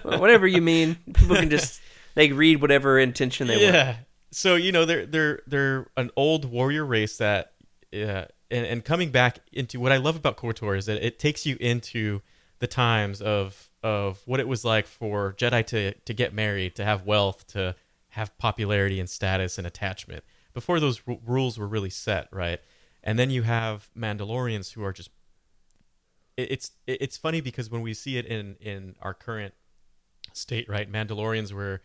Well, 0.04 0.20
whatever 0.20 0.46
you 0.46 0.62
mean, 0.62 0.96
people 1.14 1.36
can 1.36 1.50
just 1.50 1.80
they 2.14 2.32
read 2.32 2.60
whatever 2.60 2.98
intention 2.98 3.46
they 3.46 3.56
want. 3.56 3.74
yeah. 3.74 3.96
So 4.32 4.56
you 4.56 4.72
know 4.72 4.84
they're 4.84 5.06
they're 5.06 5.40
they're 5.46 5.86
an 5.96 6.10
old 6.16 6.44
warrior 6.44 6.84
race 6.84 7.18
that, 7.18 7.52
uh, 7.92 8.26
and, 8.50 8.66
and 8.66 8.84
coming 8.84 9.10
back 9.10 9.38
into 9.52 9.78
what 9.80 9.92
I 9.92 9.96
love 9.98 10.16
about 10.16 10.36
KOTOR 10.36 10.76
is 10.76 10.86
that 10.86 11.04
it 11.06 11.18
takes 11.18 11.46
you 11.46 11.56
into 11.60 12.20
the 12.58 12.66
times 12.66 13.22
of 13.22 13.70
of 13.82 14.20
what 14.26 14.40
it 14.40 14.48
was 14.48 14.64
like 14.64 14.86
for 14.86 15.34
Jedi 15.34 15.64
to 15.66 15.92
to 15.94 16.14
get 16.14 16.34
married, 16.34 16.74
to 16.76 16.84
have 16.84 17.06
wealth, 17.06 17.46
to 17.48 17.76
have 18.10 18.36
popularity 18.38 18.98
and 19.00 19.08
status 19.08 19.56
and 19.58 19.66
attachment 19.66 20.24
before 20.52 20.78
those 20.78 21.00
r- 21.06 21.18
rules 21.26 21.58
were 21.58 21.66
really 21.66 21.90
set, 21.90 22.28
right? 22.32 22.60
And 23.06 23.18
then 23.18 23.30
you 23.30 23.42
have 23.42 23.88
Mandalorians 23.96 24.72
who 24.72 24.82
are 24.82 24.92
just 24.92 25.10
it- 26.36 26.50
it's 26.50 26.72
it- 26.86 27.00
it's 27.02 27.16
funny 27.16 27.40
because 27.40 27.70
when 27.70 27.82
we 27.82 27.94
see 27.94 28.16
it 28.16 28.26
in 28.26 28.56
in 28.56 28.96
our 29.00 29.14
current 29.14 29.54
state, 30.32 30.68
right? 30.68 30.90
Mandalorians 30.90 31.52
were 31.52 31.82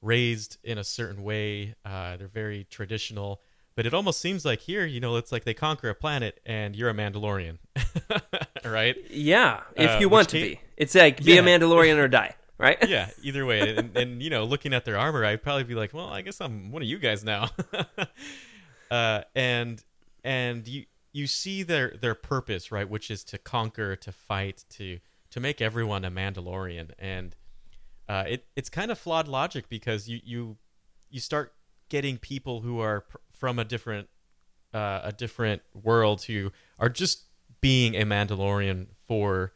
raised 0.00 0.56
in 0.64 0.78
a 0.78 0.84
certain 0.84 1.22
way. 1.22 1.76
Uh, 1.84 2.16
they're 2.16 2.26
very 2.26 2.64
traditional, 2.64 3.40
but 3.76 3.86
it 3.86 3.94
almost 3.94 4.20
seems 4.20 4.44
like 4.44 4.60
here, 4.62 4.84
you 4.84 4.98
know, 4.98 5.14
it's 5.16 5.30
like 5.30 5.44
they 5.44 5.54
conquer 5.54 5.88
a 5.90 5.94
planet 5.94 6.40
and 6.44 6.74
you're 6.74 6.88
a 6.90 6.94
Mandalorian, 6.94 7.58
right? 8.64 8.96
Yeah, 9.10 9.60
if 9.76 9.90
Uh, 9.90 9.98
you 10.00 10.08
want 10.08 10.28
to 10.30 10.40
be, 10.40 10.60
it's 10.76 10.94
like 10.96 11.22
be 11.22 11.38
a 11.38 11.42
Mandalorian 11.42 11.98
or 11.98 12.08
die, 12.08 12.34
right? 12.58 12.78
Yeah, 12.88 13.10
either 13.22 13.46
way, 13.46 13.76
and, 13.76 13.96
and 13.96 14.20
you 14.22 14.30
know, 14.30 14.42
looking 14.44 14.72
at 14.74 14.84
their 14.84 14.98
armor, 14.98 15.24
I'd 15.24 15.42
probably 15.42 15.64
be 15.64 15.74
like, 15.76 15.94
well, 15.94 16.08
I 16.08 16.22
guess 16.22 16.40
I'm 16.40 16.72
one 16.72 16.82
of 16.82 16.88
you 16.88 16.98
guys 16.98 17.22
now. 17.22 17.50
uh, 18.90 19.22
and 19.36 19.80
and 20.24 20.66
you 20.66 20.84
you 21.12 21.26
see 21.26 21.62
their 21.62 21.94
their 22.00 22.14
purpose, 22.14 22.72
right, 22.72 22.88
which 22.88 23.10
is 23.10 23.24
to 23.24 23.38
conquer, 23.38 23.96
to 23.96 24.12
fight, 24.12 24.64
to 24.70 24.98
to 25.30 25.40
make 25.40 25.60
everyone 25.60 26.04
a 26.04 26.10
Mandalorian, 26.10 26.90
and 26.98 27.36
uh, 28.08 28.24
it 28.26 28.46
it's 28.56 28.68
kind 28.68 28.90
of 28.90 28.98
flawed 28.98 29.28
logic 29.28 29.68
because 29.68 30.08
you 30.08 30.20
you 30.24 30.56
you 31.10 31.20
start 31.20 31.54
getting 31.88 32.18
people 32.18 32.60
who 32.60 32.80
are 32.80 33.02
pr- 33.02 33.18
from 33.32 33.58
a 33.58 33.64
different 33.64 34.08
uh, 34.72 35.00
a 35.04 35.12
different 35.12 35.62
world 35.74 36.22
who 36.24 36.50
are 36.78 36.88
just 36.88 37.24
being 37.60 37.94
a 37.94 38.04
Mandalorian 38.04 38.86
for 39.06 39.52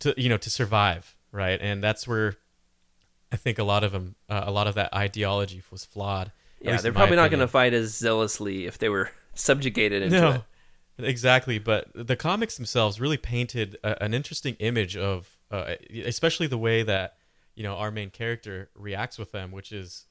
to 0.00 0.14
you 0.16 0.28
know 0.28 0.38
to 0.38 0.50
survive, 0.50 1.14
right? 1.32 1.60
And 1.60 1.82
that's 1.82 2.08
where 2.08 2.36
I 3.32 3.36
think 3.36 3.58
a 3.58 3.64
lot 3.64 3.84
of 3.84 3.92
them, 3.92 4.14
uh, 4.28 4.44
a 4.44 4.50
lot 4.50 4.66
of 4.66 4.74
that 4.76 4.94
ideology 4.94 5.62
was 5.70 5.84
flawed. 5.84 6.32
Yeah, 6.60 6.76
they're 6.80 6.92
probably 6.92 7.16
not 7.16 7.30
going 7.30 7.40
to 7.40 7.48
fight 7.48 7.74
as 7.74 7.94
zealously 7.94 8.64
if 8.66 8.78
they 8.78 8.88
were 8.88 9.10
subjugated 9.34 10.02
into 10.02 10.20
no, 10.20 10.30
it. 10.30 10.42
exactly. 11.04 11.58
But 11.58 11.88
the 11.94 12.16
comics 12.16 12.56
themselves 12.56 13.00
really 13.00 13.16
painted 13.16 13.76
a, 13.84 14.02
an 14.02 14.14
interesting 14.14 14.54
image 14.60 14.96
of, 14.96 15.28
uh, 15.50 15.74
especially 16.04 16.46
the 16.46 16.58
way 16.58 16.82
that 16.82 17.14
you 17.54 17.62
know 17.62 17.74
our 17.76 17.90
main 17.90 18.10
character 18.10 18.70
reacts 18.74 19.18
with 19.18 19.32
them, 19.32 19.50
which 19.52 19.72
is, 19.72 20.06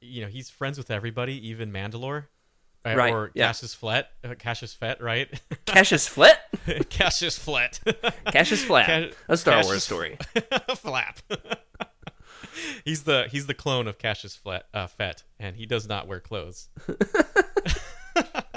you 0.00 0.22
know, 0.22 0.28
he's 0.28 0.50
friends 0.50 0.76
with 0.78 0.90
everybody, 0.90 1.48
even 1.48 1.72
Mandalore. 1.72 2.26
uh, 2.86 2.94
Right, 2.94 3.12
Or 3.12 3.30
yeah. 3.34 3.46
Cassius 3.48 3.74
Flet, 3.74 4.08
uh, 4.24 4.34
Cassius 4.38 4.72
Fett, 4.74 5.02
right? 5.02 5.28
Cassius 5.66 6.06
Flet, 6.08 6.38
Cassius 6.90 7.38
Flet. 7.38 7.80
Cassius 8.26 8.64
Flap, 8.64 8.86
Ca- 8.86 9.10
a 9.28 9.36
Star 9.36 9.56
Wars 9.56 9.66
Cassius- 9.66 9.84
story. 9.84 10.18
Flap. 10.76 11.18
he's 12.84 13.04
the 13.04 13.26
he's 13.30 13.46
the 13.46 13.54
clone 13.54 13.86
of 13.88 13.98
Cassius 13.98 14.34
Flet, 14.36 14.64
uh, 14.74 14.86
Fett, 14.86 15.22
and 15.38 15.56
he 15.56 15.66
does 15.66 15.86
not 15.88 16.06
wear 16.06 16.20
clothes. 16.20 16.68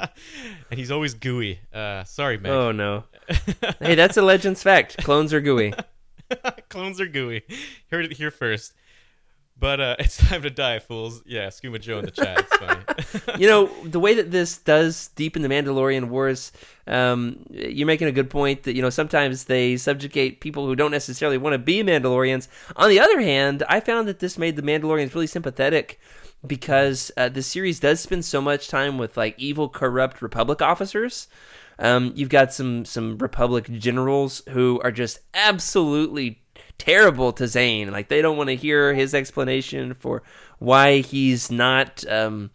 and 0.69 0.79
he's 0.79 0.91
always 0.91 1.13
gooey. 1.13 1.59
Uh, 1.73 2.03
sorry, 2.03 2.37
man. 2.37 2.51
Oh 2.51 2.71
no! 2.71 3.05
hey, 3.79 3.95
that's 3.95 4.17
a 4.17 4.21
Legends 4.21 4.63
fact. 4.63 4.97
Clones 5.03 5.33
are 5.33 5.41
gooey. 5.41 5.73
Clones 6.69 6.99
are 6.99 7.07
gooey. 7.07 7.43
Heard 7.91 8.05
it 8.05 8.13
here 8.13 8.31
first. 8.31 8.73
But 9.63 9.79
uh, 9.79 9.95
it's 9.99 10.17
time 10.17 10.41
to 10.41 10.49
die, 10.49 10.79
fools. 10.79 11.23
Yeah, 11.25 11.47
Skooma 11.47 11.79
Joe 11.79 11.99
in 11.99 12.03
the 12.05 12.11
chat. 12.11 12.37
It's 12.37 12.57
funny. 12.57 13.39
you 13.41 13.47
know 13.47 13.67
the 13.85 13.99
way 13.99 14.13
that 14.13 14.29
this 14.29 14.57
does 14.57 15.07
deepen 15.15 15.41
the 15.41 15.47
Mandalorian 15.47 16.09
wars. 16.09 16.51
Um, 16.85 17.45
you're 17.49 17.87
making 17.87 18.09
a 18.09 18.11
good 18.11 18.29
point 18.29 18.63
that 18.63 18.75
you 18.75 18.81
know 18.81 18.89
sometimes 18.89 19.45
they 19.45 19.77
subjugate 19.77 20.41
people 20.41 20.67
who 20.67 20.75
don't 20.75 20.91
necessarily 20.91 21.37
want 21.37 21.53
to 21.53 21.59
be 21.59 21.81
Mandalorians. 21.81 22.49
On 22.75 22.89
the 22.89 22.99
other 22.99 23.21
hand, 23.21 23.63
I 23.69 23.79
found 23.79 24.05
that 24.09 24.19
this 24.19 24.37
made 24.37 24.57
the 24.57 24.61
Mandalorians 24.61 25.13
really 25.13 25.27
sympathetic 25.27 25.97
because 26.45 27.09
uh, 27.15 27.29
the 27.29 27.41
series 27.41 27.79
does 27.79 28.01
spend 28.01 28.25
so 28.25 28.41
much 28.41 28.67
time 28.67 28.97
with 28.97 29.15
like 29.15 29.33
evil, 29.39 29.69
corrupt 29.69 30.21
Republic 30.21 30.61
officers. 30.61 31.29
Um, 31.79 32.11
you've 32.15 32.27
got 32.27 32.53
some 32.53 32.83
some 32.83 33.17
Republic 33.17 33.71
generals 33.71 34.41
who 34.49 34.81
are 34.83 34.91
just 34.91 35.21
absolutely 35.33 36.42
terrible 36.77 37.31
to 37.33 37.47
Zayne. 37.47 37.91
Like 37.91 38.07
they 38.07 38.21
don't 38.21 38.37
want 38.37 38.49
to 38.49 38.55
hear 38.55 38.93
his 38.93 39.13
explanation 39.13 39.93
for 39.93 40.23
why 40.59 40.99
he's 40.99 41.51
not, 41.51 42.03
um, 42.09 42.51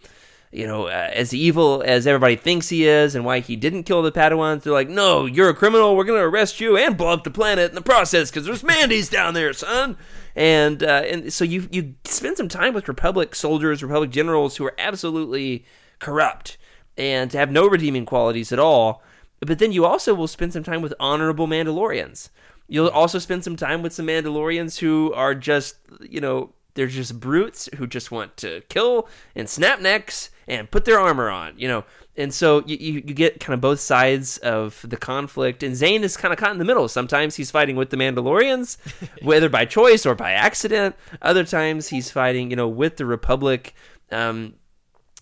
you 0.51 0.67
know, 0.67 0.87
uh, 0.87 1.11
as 1.13 1.35
evil 1.35 1.83
as 1.85 2.07
everybody 2.07 2.37
thinks 2.37 2.69
he 2.69 2.87
is, 2.87 3.15
and 3.15 3.25
why 3.25 3.41
he 3.41 3.57
didn't 3.57 3.83
kill 3.83 4.03
the 4.03 4.13
Padawans. 4.13 4.63
They're 4.63 4.73
like, 4.73 4.89
"No, 4.89 5.27
you're 5.27 5.51
a 5.51 5.55
criminal. 5.55 5.95
We're 5.97 6.05
gonna 6.05 6.29
arrest 6.29 6.61
you 6.61 6.77
and 6.77 6.97
blow 6.97 7.13
up 7.13 7.25
the 7.25 7.31
planet 7.31 7.71
in 7.71 7.75
the 7.75 7.83
process 7.83 8.31
because 8.31 8.47
there's 8.47 8.65
Mandy's 8.65 9.09
down 9.09 9.35
there, 9.35 9.53
son." 9.53 9.97
And 10.35 10.83
uh, 10.83 11.03
and 11.07 11.33
so 11.33 11.45
you 11.45 11.69
you 11.71 11.95
spend 12.05 12.37
some 12.37 12.49
time 12.49 12.73
with 12.73 12.89
Republic 12.89 13.35
soldiers, 13.35 13.83
Republic 13.83 14.11
generals 14.11 14.57
who 14.57 14.65
are 14.65 14.75
absolutely 14.79 15.65
corrupt 15.99 16.57
and 16.97 17.33
have 17.33 17.51
no 17.51 17.67
redeeming 17.67 18.07
qualities 18.07 18.53
at 18.53 18.59
all. 18.59 19.03
But 19.41 19.59
then 19.59 19.73
you 19.73 19.85
also 19.85 20.15
will 20.15 20.29
spend 20.29 20.53
some 20.53 20.65
time 20.65 20.83
with 20.83 20.95
honorable 20.99 21.47
Mandalorians. 21.47 22.31
You'll 22.69 22.89
also 22.89 23.19
spend 23.19 23.45
some 23.45 23.57
time 23.57 23.83
with 23.83 23.93
some 23.93 24.07
Mandalorians 24.07 24.79
who 24.79 25.13
are 25.15 25.35
just, 25.35 25.77
you 26.01 26.21
know, 26.21 26.53
they're 26.75 26.87
just 26.87 27.19
brutes 27.19 27.69
who 27.77 27.87
just 27.87 28.13
want 28.13 28.37
to 28.37 28.61
kill 28.69 29.09
and 29.35 29.49
snap 29.49 29.81
necks 29.81 30.31
and 30.47 30.71
put 30.71 30.85
their 30.85 31.01
armor 31.01 31.29
on, 31.29 31.55
you 31.57 31.67
know. 31.67 31.85
And 32.17 32.33
so 32.33 32.63
you, 32.67 32.77
you, 32.77 32.93
you 32.95 33.15
get 33.15 33.41
kind 33.41 33.55
of 33.55 33.61
both 33.61 33.81
sides 33.81 34.39
of 34.39 34.85
the 34.89 34.97
conflict. 34.97 35.63
And 35.63 35.75
Zayne 35.75 36.03
is 36.03 36.17
kind 36.17 36.33
of 36.33 36.39
caught 36.39 36.53
in 36.53 36.59
the 36.59 36.65
middle. 36.65 36.89
Sometimes 36.89 37.37
he's 37.37 37.51
fighting 37.51 37.77
with 37.77 37.91
the 37.91 37.97
Mandalorians, 37.97 38.77
whether 39.23 39.49
by 39.49 39.65
choice 39.65 40.05
or 40.05 40.15
by 40.15 40.33
accident. 40.33 40.95
Other 41.23 41.45
times 41.45 41.89
he's 41.89 42.11
fighting, 42.11 42.51
you 42.51 42.57
know, 42.57 42.69
with 42.69 42.97
the 42.97 43.07
Republic. 43.07 43.75
Um, 44.11 44.55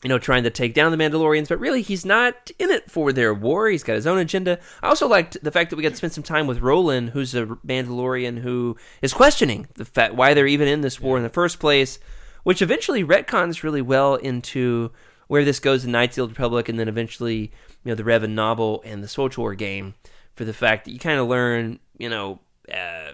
you 0.03 0.09
know, 0.09 0.18
trying 0.18 0.42
to 0.44 0.51
take 0.51 0.74
down 0.74 0.92
the 0.92 0.99
Mandalorians, 0.99 1.49
but 1.49 1.59
really 1.59 1.82
he's 1.82 2.05
not 2.05 2.51
in 2.59 2.70
it 2.70 2.90
for 2.90 3.12
their 3.12 3.32
war. 3.32 3.68
He's 3.68 3.82
got 3.82 3.94
his 3.94 4.07
own 4.07 4.18
agenda. 4.18 4.59
I 4.82 4.88
also 4.88 5.09
liked 5.09 5.38
the 5.42 5.51
fact 5.51 5.70
that 5.70 5.76
we 5.76 5.82
got 5.82 5.90
to 5.90 5.97
spend 5.97 6.12
some 6.12 6.22
time 6.22 6.47
with 6.47 6.61
Rohlan, 6.61 7.11
who's 7.11 7.34
a 7.34 7.47
Mandalorian 7.47 8.40
who 8.40 8.76
is 9.01 9.14
questioning 9.14 9.68
the 9.74 9.84
fact 9.84 10.14
why 10.14 10.34
they're 10.34 10.47
even 10.47 10.68
in 10.68 10.82
this 10.82 11.01
war 11.01 11.16
in 11.16 11.22
the 11.22 11.28
first 11.28 11.59
place, 11.59 11.99
which 12.42 12.61
eventually 12.61 13.03
retcons 13.03 13.62
really 13.62 13.82
well 13.82 14.16
into 14.16 14.90
where 15.28 15.44
this 15.44 15.59
goes 15.59 15.84
in 15.84 15.92
Knights 15.92 16.12
of 16.12 16.16
the 16.16 16.22
Old 16.22 16.30
Republic, 16.30 16.68
and 16.68 16.78
then 16.78 16.88
eventually, 16.88 17.51
you 17.82 17.90
know, 17.90 17.94
the 17.94 18.05
Revan 18.05 18.30
novel 18.30 18.82
and 18.84 19.03
the 19.03 19.09
SWTOR 19.09 19.57
game, 19.59 19.94
for 20.34 20.44
the 20.44 20.53
fact 20.53 20.84
that 20.84 20.92
you 20.92 20.99
kind 20.99 21.18
of 21.18 21.26
learn, 21.26 21.80
you 21.99 22.09
know, 22.09 22.38
uh, 22.72 23.12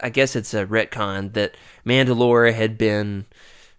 I 0.00 0.10
guess 0.10 0.36
it's 0.36 0.54
a 0.54 0.66
retcon 0.66 1.32
that 1.32 1.56
Mandalore 1.84 2.52
had 2.52 2.78
been 2.78 3.26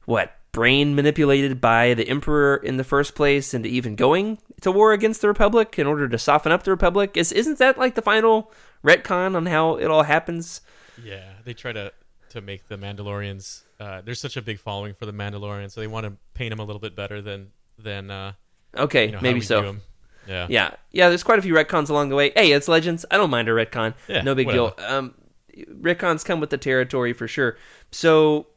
what 0.06 0.36
brain 0.54 0.96
manipulated 0.96 1.60
by 1.60 1.94
the 1.94 2.08
emperor 2.08 2.56
in 2.56 2.78
the 2.78 2.84
first 2.86 3.16
place 3.16 3.54
into 3.54 3.68
even 3.68 3.96
going 3.96 4.38
to 4.62 4.72
war 4.72 4.94
against 4.94 5.20
the 5.22 5.28
republic 5.28 5.78
in 5.78 5.86
order 5.86 6.08
to 6.08 6.18
soften 6.18 6.52
up 6.52 6.64
the 6.64 6.72
republic 6.72 7.18
is 7.18 7.32
isn't 7.34 7.58
that 7.58 7.78
like 7.78 7.96
the 7.96 8.02
final 8.02 8.50
retcon 8.84 9.36
on 9.36 9.46
how 9.48 9.76
it 9.76 9.88
all 9.88 10.04
happens 10.04 10.62
yeah, 11.04 11.32
they 11.44 11.54
try 11.54 11.74
to 11.74 11.92
to 12.30 12.40
make 12.42 12.68
the 12.68 12.78
Mandalorians. 12.78 13.64
Uh, 13.80 14.02
there's 14.02 14.20
such 14.20 14.38
a 14.38 14.42
big 14.42 14.60
following 14.60 14.94
for 14.94 15.06
the 15.08 15.12
Mandalorians, 15.12 15.72
so 15.72 15.82
they 15.82 15.88
want 15.88 16.06
to 16.06 16.14
paint 16.36 16.52
them 16.52 16.60
a 16.60 16.64
little 16.64 16.80
bit 16.80 16.96
better 16.96 17.20
than 17.22 17.48
than 17.80 18.12
uh, 18.12 18.34
okay 18.78 19.08
you 19.08 19.12
know, 19.12 19.20
maybe 19.22 19.42
so. 19.42 19.76
Yeah. 20.28 20.46
yeah 20.50 20.72
yeah 20.92 21.10
there's 21.10 21.24
quite 21.24 21.38
a 21.40 21.42
few 21.42 21.54
retcons 21.54 21.90
along 21.90 22.08
the 22.10 22.16
way 22.16 22.32
hey 22.34 22.54
it's 22.54 22.70
legends 22.70 23.06
i 23.12 23.18
don't 23.18 23.30
mind 23.30 23.50
a 23.50 23.52
retcon 23.52 23.94
Yeah, 24.08 24.22
no 24.22 24.34
big 24.36 24.46
whatever. 24.48 24.74
deal 24.78 24.86
um 24.88 25.16
Retcons 25.58 26.24
come 26.24 26.40
with 26.40 26.50
the 26.50 26.58
territory 26.58 27.14
for 27.14 27.28
sure. 27.28 27.58
So 27.92 28.48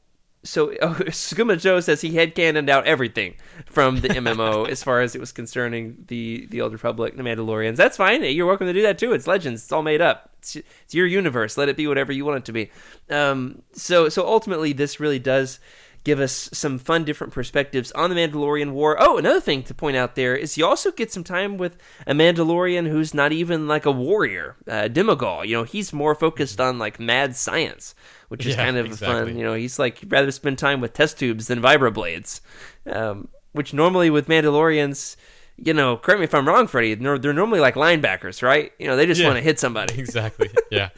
so 0.46 0.72
oh, 0.82 0.94
Skooma 1.08 1.60
Joe 1.60 1.80
says 1.80 2.00
he 2.00 2.12
headcanoned 2.12 2.68
out 2.68 2.86
everything 2.86 3.34
from 3.66 4.00
the 4.00 4.08
MMO 4.08 4.68
as 4.70 4.82
far 4.82 5.00
as 5.00 5.14
it 5.14 5.20
was 5.20 5.32
concerning 5.32 6.04
the 6.08 6.46
the 6.50 6.60
Old 6.60 6.72
Republic, 6.72 7.16
the 7.16 7.22
Mandalorians. 7.22 7.76
That's 7.76 7.96
fine. 7.96 8.22
You're 8.24 8.46
welcome 8.46 8.66
to 8.66 8.72
do 8.72 8.82
that 8.82 8.98
too. 8.98 9.12
It's 9.12 9.26
Legends. 9.26 9.62
It's 9.62 9.72
all 9.72 9.82
made 9.82 10.00
up. 10.00 10.30
It's, 10.38 10.56
it's 10.56 10.94
your 10.94 11.06
universe. 11.06 11.56
Let 11.56 11.68
it 11.68 11.76
be 11.76 11.86
whatever 11.86 12.12
you 12.12 12.24
want 12.24 12.38
it 12.38 12.44
to 12.46 12.52
be. 12.52 12.70
Um, 13.10 13.62
so 13.72 14.08
so 14.08 14.26
ultimately, 14.26 14.72
this 14.72 15.00
really 15.00 15.18
does 15.18 15.58
give 16.06 16.20
us 16.20 16.48
some 16.52 16.78
fun 16.78 17.04
different 17.04 17.32
perspectives 17.32 17.90
on 17.92 18.10
the 18.10 18.14
Mandalorian 18.16 18.70
War. 18.70 18.96
Oh, 19.00 19.18
another 19.18 19.40
thing 19.40 19.64
to 19.64 19.74
point 19.74 19.96
out 19.96 20.14
there 20.14 20.36
is 20.36 20.56
you 20.56 20.64
also 20.64 20.92
get 20.92 21.10
some 21.10 21.24
time 21.24 21.58
with 21.58 21.76
a 22.06 22.12
Mandalorian 22.14 22.86
who's 22.88 23.12
not 23.12 23.32
even 23.32 23.66
like 23.66 23.86
a 23.86 23.90
warrior, 23.90 24.54
uh, 24.68 24.88
Demagol. 24.88 25.44
You 25.44 25.56
know, 25.56 25.64
he's 25.64 25.92
more 25.92 26.14
focused 26.14 26.60
on 26.60 26.78
like 26.78 27.00
mad 27.00 27.34
science, 27.34 27.96
which 28.28 28.46
is 28.46 28.54
Yeah, 28.54 28.64
kind 28.64 28.76
of 28.76 28.86
exactly. 28.86 29.32
fun. 29.32 29.36
You 29.36 29.42
know, 29.44 29.54
he's 29.54 29.80
like 29.80 29.98
he'd 29.98 30.12
rather 30.12 30.30
spend 30.30 30.58
time 30.58 30.80
with 30.80 30.92
test 30.92 31.18
tubes 31.18 31.48
than 31.48 31.60
vibroblades, 31.60 32.40
um, 32.88 33.26
which 33.50 33.74
normally 33.74 34.08
with 34.08 34.28
Mandalorians. 34.28 35.16
You 35.58 35.72
know, 35.74 35.96
correct 35.96 36.20
me 36.20 36.24
if 36.24 36.34
I'm 36.34 36.46
wrong, 36.46 36.68
Freddie. 36.68 36.94
They're 36.94 37.18
they're 37.18 37.32
normally 37.32 37.58
like 37.60 37.74
linebackers, 37.74 38.42
right? 38.42 38.70
You 38.78 38.86
know, 38.86 38.94
they 38.94 39.06
just 39.06 39.20
Yeah. 39.20 39.26
want 39.28 39.38
to 39.38 39.42
hit 39.42 39.58
somebody. 39.58 39.94
exactly. 39.98 40.50
Yeah. 40.70 40.90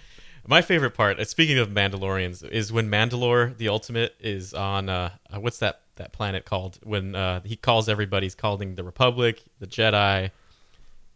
My 0.51 0.63
favorite 0.63 0.93
part, 0.93 1.21
uh, 1.21 1.25
speaking 1.27 1.59
of 1.59 1.69
Mandalorians, 1.69 2.43
is 2.51 2.73
when 2.73 2.89
Mandalore 2.89 3.55
the 3.59 3.69
Ultimate 3.69 4.15
is 4.19 4.55
on 4.55 4.89
uh, 4.89 5.11
uh, 5.31 5.41
what's 5.41 5.59
that 5.59 5.83
that 5.97 6.13
planet 6.13 6.47
called? 6.47 6.79
When 6.83 7.15
uh, 7.15 7.43
he 7.45 7.55
calls 7.55 7.87
everybody, 7.87 8.25
he's 8.27 8.35
calling 8.35 8.75
the 8.75 8.83
Republic, 8.83 9.43
the 9.61 9.67
Jedi, 9.67 10.31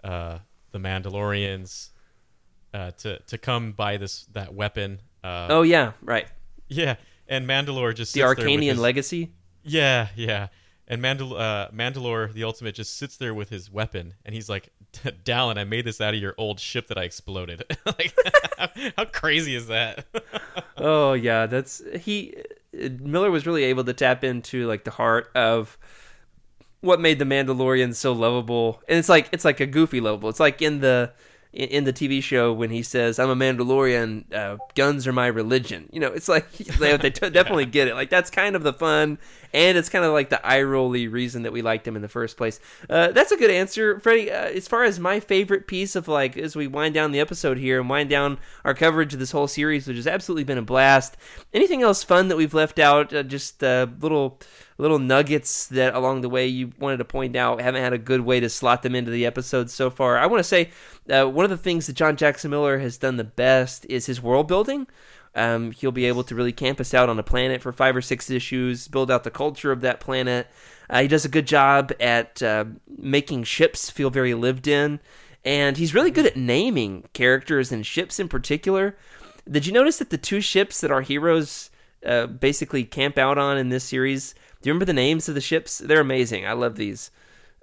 uh, 0.05 0.39
the 0.72 0.78
Mandalorians, 0.78 1.89
uh, 2.74 2.91
to 2.99 3.20
to 3.20 3.39
come 3.39 3.72
by 3.72 3.97
this 3.97 4.26
that 4.33 4.53
weapon. 4.53 5.01
Uh, 5.24 5.47
Oh 5.49 5.62
yeah, 5.62 5.93
right. 6.03 6.26
yeah, 6.68 6.97
and 7.26 7.49
Mandalore 7.49 7.95
just 7.95 8.12
The 8.12 8.20
sits 8.20 8.37
there 8.37 8.45
with 8.47 8.61
Arkanian 8.61 8.70
his- 8.72 8.78
legacy. 8.78 9.30
Yeah, 9.64 10.09
yeah. 10.14 10.49
And 10.89 11.01
Mandal- 11.01 11.41
uh, 11.41 11.70
Mandalore, 11.70 12.33
the 12.35 12.45
Ultimate, 12.45 12.74
just 12.74 12.99
sits 12.99 13.16
there 13.16 13.33
with 13.33 13.49
his 13.49 13.70
weapon, 13.70 14.12
and 14.26 14.35
he's 14.35 14.49
like, 14.51 14.68
"Dallin, 15.24 15.59
I 15.59 15.64
made 15.64 15.84
this 15.84 16.01
out 16.01 16.14
of 16.14 16.20
your 16.20 16.34
old 16.38 16.61
ship 16.61 16.88
that 16.88 16.99
I 16.99 17.05
exploded." 17.05 17.64
like, 17.86 18.14
how 18.97 19.05
crazy 19.07 19.55
is 19.55 19.66
that? 19.68 20.07
Oh 20.76 21.12
yeah, 21.12 21.47
that's 21.47 21.82
he. 22.01 22.34
Miller 22.72 23.30
was 23.30 23.47
really 23.47 23.64
able 23.64 23.84
to 23.84 23.93
tap 23.93 24.24
into 24.24 24.66
like 24.66 24.84
the 24.84 24.90
heart 24.90 25.30
of 25.34 25.76
what 26.80 27.01
made 27.01 27.18
the 27.18 27.24
Mandalorian 27.24 27.95
so 27.95 28.12
lovable, 28.12 28.82
and 28.88 28.99
it's 28.99 29.09
like 29.09 29.28
it's 29.32 29.45
like 29.45 29.61
a 29.61 29.66
goofy 29.66 30.01
lovable. 30.01 30.28
It's 30.28 30.40
like 30.40 30.62
in 30.62 30.80
the 30.80 31.12
in 31.53 31.68
in 31.68 31.84
the 31.84 31.93
TV 31.93 32.22
show 32.22 32.53
when 32.53 32.70
he 32.70 32.82
says, 32.82 33.18
"I'm 33.18 33.30
a 33.30 33.36
Mandalorian, 33.36 34.32
uh, 34.34 34.57
guns 34.74 35.07
are 35.07 35.12
my 35.12 35.26
religion." 35.26 35.88
You 35.93 36.01
know, 36.01 36.09
it's 36.09 36.28
like 36.28 36.51
they, 36.53 36.97
they 36.97 37.11
t- 37.11 37.30
definitely 37.30 37.66
get 37.66 37.88
it. 37.88 37.95
Like 37.95 38.11
that's 38.11 38.30
kind 38.30 38.57
of 38.57 38.62
the 38.62 38.72
fun, 38.72 39.18
and 39.53 39.76
it's 39.76 39.88
kind 39.88 40.05
of 40.05 40.12
like 40.12 40.30
the 40.30 40.44
eye 40.44 40.62
rolly 40.62 41.09
reason 41.09 41.42
that 41.42 41.53
we 41.53 41.62
liked 41.62 41.86
him 41.86 41.96
in 41.96 42.03
the 42.03 42.09
first 42.09 42.36
place. 42.36 42.61
Uh, 42.88 43.09
that's 43.12 43.32
a 43.32 43.36
good 43.36 43.50
answer, 43.50 44.00
Freddie. 44.00 44.30
Uh, 44.30 44.46
as 44.46 44.68
far 44.68 44.84
as 44.84 44.98
my 44.98 45.20
favorite 45.20 45.66
piece 45.66 45.94
of 45.96 46.09
like 46.09 46.36
as 46.36 46.57
we 46.57 46.66
wind 46.66 46.94
down 46.94 47.12
the 47.12 47.20
episode 47.20 47.59
here 47.59 47.80
and 47.80 47.88
wind 47.88 48.11
down 48.11 48.38
our 48.64 48.74
coverage 48.74 49.12
of 49.14 49.20
this 49.20 49.32
whole 49.32 49.48
series, 49.48 49.86
which 49.86 49.96
has 49.96 50.07
absolutely 50.07 50.44
been 50.44 50.59
a 50.59 50.62
blast. 50.62 51.16
Anything 51.53 51.82
else 51.82 52.03
fun 52.03 52.28
that 52.28 52.36
we've 52.36 52.55
left 52.55 52.78
out? 52.78 53.12
Uh, 53.12 53.22
just 53.22 53.62
uh, 53.62 53.86
little 54.00 54.38
little 54.78 54.98
nuggets 54.98 55.66
that 55.68 55.94
along 55.94 56.22
the 56.22 56.28
way 56.28 56.46
you 56.46 56.72
wanted 56.78 56.96
to 56.96 57.05
point 57.05 57.36
out 57.36 57.61
haven't 57.61 57.82
had 57.82 57.92
a 57.92 57.98
good 57.98 58.20
way 58.20 58.40
to 58.40 58.48
slot 58.48 58.82
them 58.82 58.94
into 58.94 59.11
the 59.11 59.26
episodes 59.26 59.72
so 59.72 59.90
far. 59.90 60.18
I 60.18 60.26
want 60.26 60.40
to 60.40 60.44
say 60.44 60.70
uh, 61.11 61.24
one 61.26 61.44
of 61.44 61.50
the 61.50 61.57
things 61.57 61.86
that 61.86 61.94
John 61.94 62.16
Jackson 62.16 62.50
Miller 62.50 62.78
has 62.78 62.98
done 62.98 63.16
the 63.16 63.24
best 63.24 63.86
is 63.88 64.07
his 64.07 64.22
world 64.22 64.48
building. 64.48 64.86
Um, 65.35 65.72
he'll 65.72 65.93
be 65.93 66.05
able 66.05 66.24
to 66.24 66.35
really 66.35 66.53
camp 66.53 66.78
us 66.78 66.93
out 66.93 67.09
on 67.09 67.18
a 67.18 67.22
planet 67.22 67.62
for 67.62 67.72
five 67.72 67.97
or 67.97 68.03
six 68.03 68.30
issues, 68.30 68.89
build 68.89 69.11
out 69.11 69.24
the 69.24 69.30
culture 69.30 69.72
of 69.72 69.80
that 69.80 70.01
planet. 70.01 70.47
Uh, 70.91 71.03
he 71.03 71.09
does 71.09 71.24
a 71.24 71.28
good 71.28 71.47
job 71.47 71.93
at 72.01 72.43
uh, 72.43 72.66
making 72.87 73.45
ships 73.45 73.89
feel 73.89 74.11
very 74.11 74.35
lived 74.35 74.66
in, 74.66 75.01
and 75.45 75.78
he's 75.78 75.95
really 75.95 76.11
good 76.11 76.26
at 76.26 76.37
naming 76.37 77.05
characters 77.14 77.72
and 77.72 77.87
ships 77.87 78.20
in 78.20 78.28
particular. 78.28 78.97
Did 79.51 79.66
you 79.66 79.72
notice 79.72 79.99
that 79.99 80.11
the 80.11 80.18
two 80.18 80.41
ships 80.41 80.80
that 80.83 80.91
our 80.91 81.01
heroes 81.01 81.70
uh, 82.05 82.26
basically 82.26 82.85
camp 82.85 83.16
out 83.16 83.39
on 83.39 83.57
in 83.57 83.70
this 83.70 83.85
series? 83.85 84.35
Do 84.61 84.68
you 84.68 84.72
remember 84.72 84.85
the 84.85 84.93
names 84.93 85.28
of 85.28 85.35
the 85.35 85.41
ships? 85.41 85.78
They're 85.78 86.01
amazing. 86.01 86.47
I 86.47 86.53
love 86.53 86.76
these. 86.76 87.11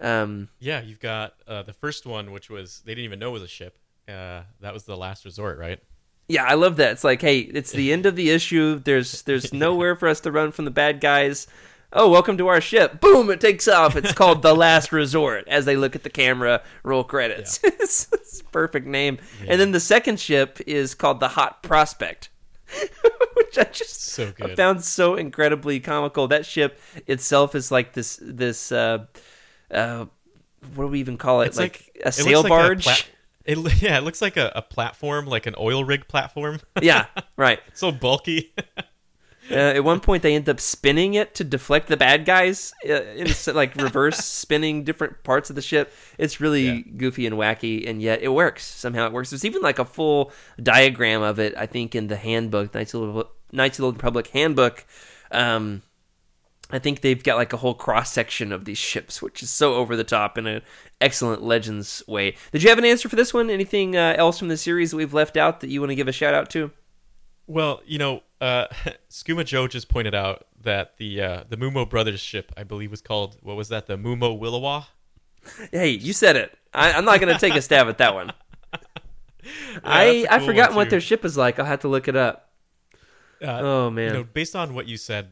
Um, 0.02 0.50
yeah, 0.60 0.82
you've 0.82 1.00
got 1.00 1.36
uh, 1.48 1.64
the 1.64 1.74
first 1.74 2.06
one, 2.06 2.32
which 2.32 2.50
was 2.50 2.82
they 2.86 2.94
didn't 2.94 3.06
even 3.06 3.20
know 3.20 3.30
it 3.30 3.34
was 3.34 3.44
a 3.44 3.48
ship. 3.48 3.78
Uh, 4.08 4.42
that 4.62 4.74
was 4.74 4.84
the 4.86 4.98
last 4.98 5.24
resort, 5.24 5.60
right? 5.60 5.80
Yeah, 6.30 6.44
I 6.46 6.54
love 6.54 6.76
that. 6.78 6.92
It's 6.92 7.04
like, 7.04 7.22
hey, 7.22 7.40
it's 7.40 7.72
the 7.72 7.92
end 7.92 8.06
of 8.06 8.16
the 8.16 8.30
issue. 8.30 8.80
There's 8.80 9.24
there's 9.24 9.52
nowhere 9.66 9.96
for 9.96 10.08
us 10.08 10.22
to 10.22 10.32
run 10.32 10.52
from 10.52 10.66
the 10.66 10.72
bad 10.72 11.02
guys. 11.02 11.48
Oh, 11.92 12.08
welcome 12.08 12.38
to 12.38 12.48
our 12.48 12.62
ship. 12.62 13.02
Boom, 13.02 13.32
it 13.32 13.42
takes 13.42 13.68
off. 13.68 13.96
It's 13.96 14.14
called 14.14 14.44
The 14.44 14.54
Last 14.54 14.92
Resort 14.92 15.48
as 15.48 15.66
they 15.66 15.76
look 15.76 15.96
at 15.96 16.04
the 16.04 16.10
camera, 16.12 16.62
roll 16.84 17.04
credits. 17.04 17.60
it's, 17.64 18.08
it's 18.14 18.42
a 18.42 18.44
perfect 18.44 18.86
name. 18.86 19.18
And 19.48 19.60
then 19.60 19.72
the 19.72 19.80
second 19.80 20.20
ship 20.20 20.60
is 20.68 20.94
called 20.94 21.20
The 21.20 21.30
Hot 21.30 21.64
Prospect. 21.64 22.30
Which 23.34 23.58
I 23.58 23.64
just 23.64 24.04
So 24.04 24.32
good. 24.34 24.56
found 24.56 24.84
so 24.84 25.16
incredibly 25.16 25.80
comical. 25.80 26.28
That 26.28 26.46
ship 26.46 26.80
itself 27.08 27.56
is 27.56 27.72
like 27.72 27.94
this 27.94 28.20
this 28.22 28.72
uh 28.72 29.06
uh 29.72 30.06
what 30.76 30.84
do 30.86 30.88
we 30.90 31.00
even 31.00 31.18
call 31.18 31.42
it? 31.42 31.48
It's 31.48 31.58
like, 31.58 31.90
like, 31.96 32.06
a 32.06 32.12
sail 32.12 32.44
like 32.44 32.50
barge. 32.50 32.84
pla- 32.84 32.94
it, 33.50 33.82
yeah, 33.82 33.97
it 33.97 34.04
looks 34.04 34.22
like 34.22 34.38
a, 34.38 34.52
a 34.56 34.62
platform, 34.62 35.26
like 35.26 35.45
an 35.45 35.56
oil 35.58 35.84
rig 35.84 36.08
platform. 36.08 36.60
yeah, 36.82 37.08
right. 37.36 37.60
so 37.74 37.91
bulky. 37.91 38.54
Uh, 39.52 39.56
at 39.56 39.84
one 39.84 40.00
point, 40.00 40.22
they 40.22 40.36
end 40.36 40.47
up 40.47 40.60
spinning 40.60 41.16
it 41.16 41.34
to 41.34 41.43
deflect 41.43 41.88
the 41.88 41.97
bad 41.97 42.24
guys, 42.24 42.72
uh, 42.88 43.02
in, 43.16 43.28
like 43.56 43.76
reverse 43.78 44.18
spinning 44.20 44.84
different 44.84 45.24
parts 45.24 45.50
of 45.50 45.56
the 45.56 45.62
ship. 45.64 45.91
It's 46.20 46.39
really 46.39 46.66
Yeah. 46.70 46.82
goofy 46.97 47.26
and 47.26 47.36
wacky, 47.36 47.89
and 47.89 48.00
yet 48.00 48.22
it 48.22 48.28
works. 48.28 48.64
Somehow 48.64 49.08
it 49.08 49.12
works. 49.12 49.32
There's 49.32 49.45
even 49.45 49.64
like 49.64 49.80
a 49.80 49.86
full 49.86 50.32
diagram 50.62 51.24
of 51.24 51.39
it, 51.39 51.56
I 51.58 51.66
think, 51.66 51.95
in 51.95 52.10
the 52.10 52.16
handbook, 52.16 52.76
Knights 52.76 52.93
of 52.93 53.16
the, 53.16 53.26
Knights 53.52 53.80
of 53.80 53.82
the 53.82 53.86
Old 53.88 53.95
Republic 53.95 54.28
handbook. 54.28 54.86
Um, 55.32 55.82
I 56.72 56.80
think 56.80 57.02
they've 57.02 57.24
got 57.24 57.36
like 57.38 57.52
a 57.54 57.58
whole 57.58 57.74
cross 57.74 58.12
section 58.12 58.52
of 58.52 58.66
these 58.66 58.78
ships, 58.78 59.22
which 59.22 59.42
is 59.42 59.50
so 59.50 59.76
over 59.76 59.96
the 59.96 60.04
top 60.04 60.38
in 60.38 60.46
an 60.46 60.62
excellent 61.02 61.42
Legends 61.42 62.04
way. 62.08 62.36
Did 62.52 62.62
you 62.62 62.70
have 62.70 62.78
an 62.78 62.86
answer 62.86 63.10
for 63.10 63.16
this 63.16 63.34
one? 63.34 63.50
Anything 63.50 63.96
uh, 63.96 64.14
else 64.18 64.38
from 64.38 64.50
the 64.50 64.58
series 64.58 64.92
that 64.92 64.98
we've 64.98 65.14
left 65.14 65.36
out 65.36 65.62
that 65.62 65.70
you 65.70 65.80
want 65.82 65.90
to 65.90 65.96
give 65.96 66.08
a 66.08 66.12
shout 66.12 66.34
out 66.34 66.50
to? 66.52 66.72
Well, 67.48 67.82
you 67.86 67.98
know, 67.98 68.22
uh, 68.40 68.68
Skooma 69.10 69.46
Joe 69.46 69.68
just 69.68 69.90
pointed 69.90 70.14
out 70.14 70.46
that 70.62 70.98
the 70.98 71.22
uh, 71.22 71.44
the 71.50 71.58
Moomo 71.58 71.90
brothers 71.90 72.20
ship, 72.20 72.52
I 72.56 72.64
believe, 72.64 72.92
was 72.92 73.02
called 73.02 73.38
what 73.42 73.56
was 73.56 73.70
that? 73.70 73.88
The 73.88 73.98
Moomo 73.98 74.40
Williwaw. 74.40 74.86
Hey, 75.72 75.90
you 75.90 76.14
said 76.14 76.36
it. 76.36 76.56
I, 76.74 76.92
I'm 76.94 77.06
not 77.06 77.20
going 77.20 77.34
to 77.34 77.40
take 77.40 77.56
a 77.56 77.62
stab 77.62 77.88
at 77.88 77.98
that 77.98 78.14
one. 78.14 78.34
I 79.84 80.04
a 80.04 80.28
I've 80.28 80.40
cool 80.42 80.50
forgotten 80.50 80.76
one, 80.76 80.84
what 80.86 80.90
their 80.92 81.02
ship 81.02 81.26
is 81.26 81.38
like. 81.38 81.58
I'll 81.58 81.66
have 81.66 81.80
to 81.80 81.88
look 81.88 82.08
it 82.08 82.16
up. 82.16 82.50
Uh, 83.42 83.60
Oh, 83.62 83.90
man. 83.90 84.08
You 84.08 84.14
know, 84.20 84.24
based 84.26 84.56
on 84.56 84.74
what 84.76 84.88
you 84.88 84.98
said, 84.98 85.32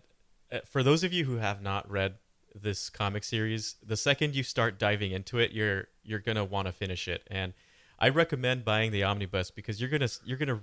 for 0.65 0.83
those 0.83 1.03
of 1.03 1.13
you 1.13 1.25
who 1.25 1.37
have 1.37 1.61
not 1.61 1.89
read 1.89 2.15
this 2.55 2.89
comic 2.89 3.23
series, 3.23 3.75
the 3.85 3.97
second 3.97 4.35
you 4.35 4.43
start 4.43 4.79
diving 4.79 5.11
into 5.11 5.39
it, 5.39 5.51
you're 5.51 5.87
you're 6.03 6.19
gonna 6.19 6.45
want 6.45 6.67
to 6.67 6.71
finish 6.71 7.07
it, 7.07 7.23
and 7.27 7.53
I 7.99 8.09
recommend 8.09 8.65
buying 8.65 8.91
the 8.91 9.03
omnibus 9.03 9.51
because 9.51 9.79
you're 9.79 9.89
gonna 9.89 10.09
you're 10.25 10.37
gonna 10.37 10.61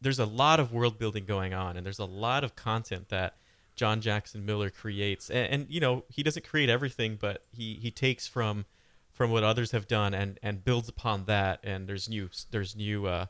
there's 0.00 0.18
a 0.18 0.26
lot 0.26 0.60
of 0.60 0.72
world 0.72 0.98
building 0.98 1.24
going 1.24 1.54
on, 1.54 1.76
and 1.76 1.84
there's 1.84 1.98
a 1.98 2.04
lot 2.04 2.44
of 2.44 2.54
content 2.56 3.08
that 3.08 3.36
John 3.74 4.00
Jackson 4.00 4.44
Miller 4.44 4.70
creates, 4.70 5.30
and, 5.30 5.52
and 5.52 5.66
you 5.68 5.80
know 5.80 6.04
he 6.08 6.22
doesn't 6.22 6.46
create 6.46 6.68
everything, 6.68 7.16
but 7.20 7.44
he 7.52 7.74
he 7.74 7.90
takes 7.90 8.26
from 8.26 8.66
from 9.12 9.30
what 9.30 9.42
others 9.42 9.70
have 9.70 9.88
done 9.88 10.12
and 10.14 10.38
and 10.42 10.64
builds 10.64 10.88
upon 10.88 11.24
that, 11.24 11.60
and 11.62 11.88
there's 11.88 12.08
new 12.08 12.28
there's 12.50 12.76
new 12.76 13.06
uh, 13.06 13.26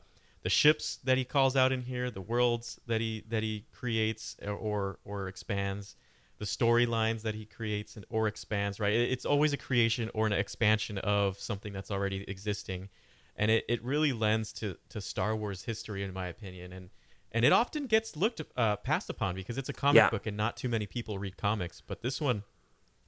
the 0.47 0.51
ships 0.51 0.97
that 1.03 1.17
he 1.17 1.25
calls 1.25 1.57
out 1.57 1.73
in 1.73 1.81
here, 1.81 2.09
the 2.09 2.21
worlds 2.21 2.79
that 2.87 3.01
he 3.01 3.21
that 3.27 3.43
he 3.43 3.65
creates 3.73 4.37
or 4.41 4.97
or, 5.03 5.27
expands, 5.27 5.97
the 6.37 6.45
storylines 6.45 7.21
that 7.23 7.35
he 7.35 7.43
creates 7.43 7.97
and 7.97 8.05
or 8.09 8.29
expands. 8.29 8.79
Right, 8.79 8.93
it's 8.93 9.25
always 9.25 9.51
a 9.51 9.57
creation 9.57 10.09
or 10.13 10.25
an 10.25 10.31
expansion 10.31 10.99
of 10.99 11.37
something 11.37 11.73
that's 11.73 11.91
already 11.91 12.23
existing, 12.29 12.87
and 13.35 13.51
it, 13.51 13.65
it 13.67 13.83
really 13.83 14.13
lends 14.13 14.53
to 14.53 14.77
to 14.87 15.01
Star 15.01 15.35
Wars 15.35 15.63
history, 15.63 16.01
in 16.01 16.13
my 16.13 16.27
opinion, 16.27 16.71
and 16.71 16.91
and 17.29 17.43
it 17.43 17.51
often 17.51 17.85
gets 17.85 18.15
looked 18.15 18.41
uh, 18.55 18.77
passed 18.77 19.09
upon 19.09 19.35
because 19.35 19.57
it's 19.57 19.67
a 19.67 19.73
comic 19.73 20.03
Yeah. 20.03 20.09
book 20.09 20.25
and 20.25 20.37
not 20.37 20.55
too 20.55 20.69
many 20.69 20.85
people 20.85 21.19
read 21.19 21.35
comics. 21.35 21.81
But 21.81 22.03
this 22.03 22.21
one, 22.21 22.43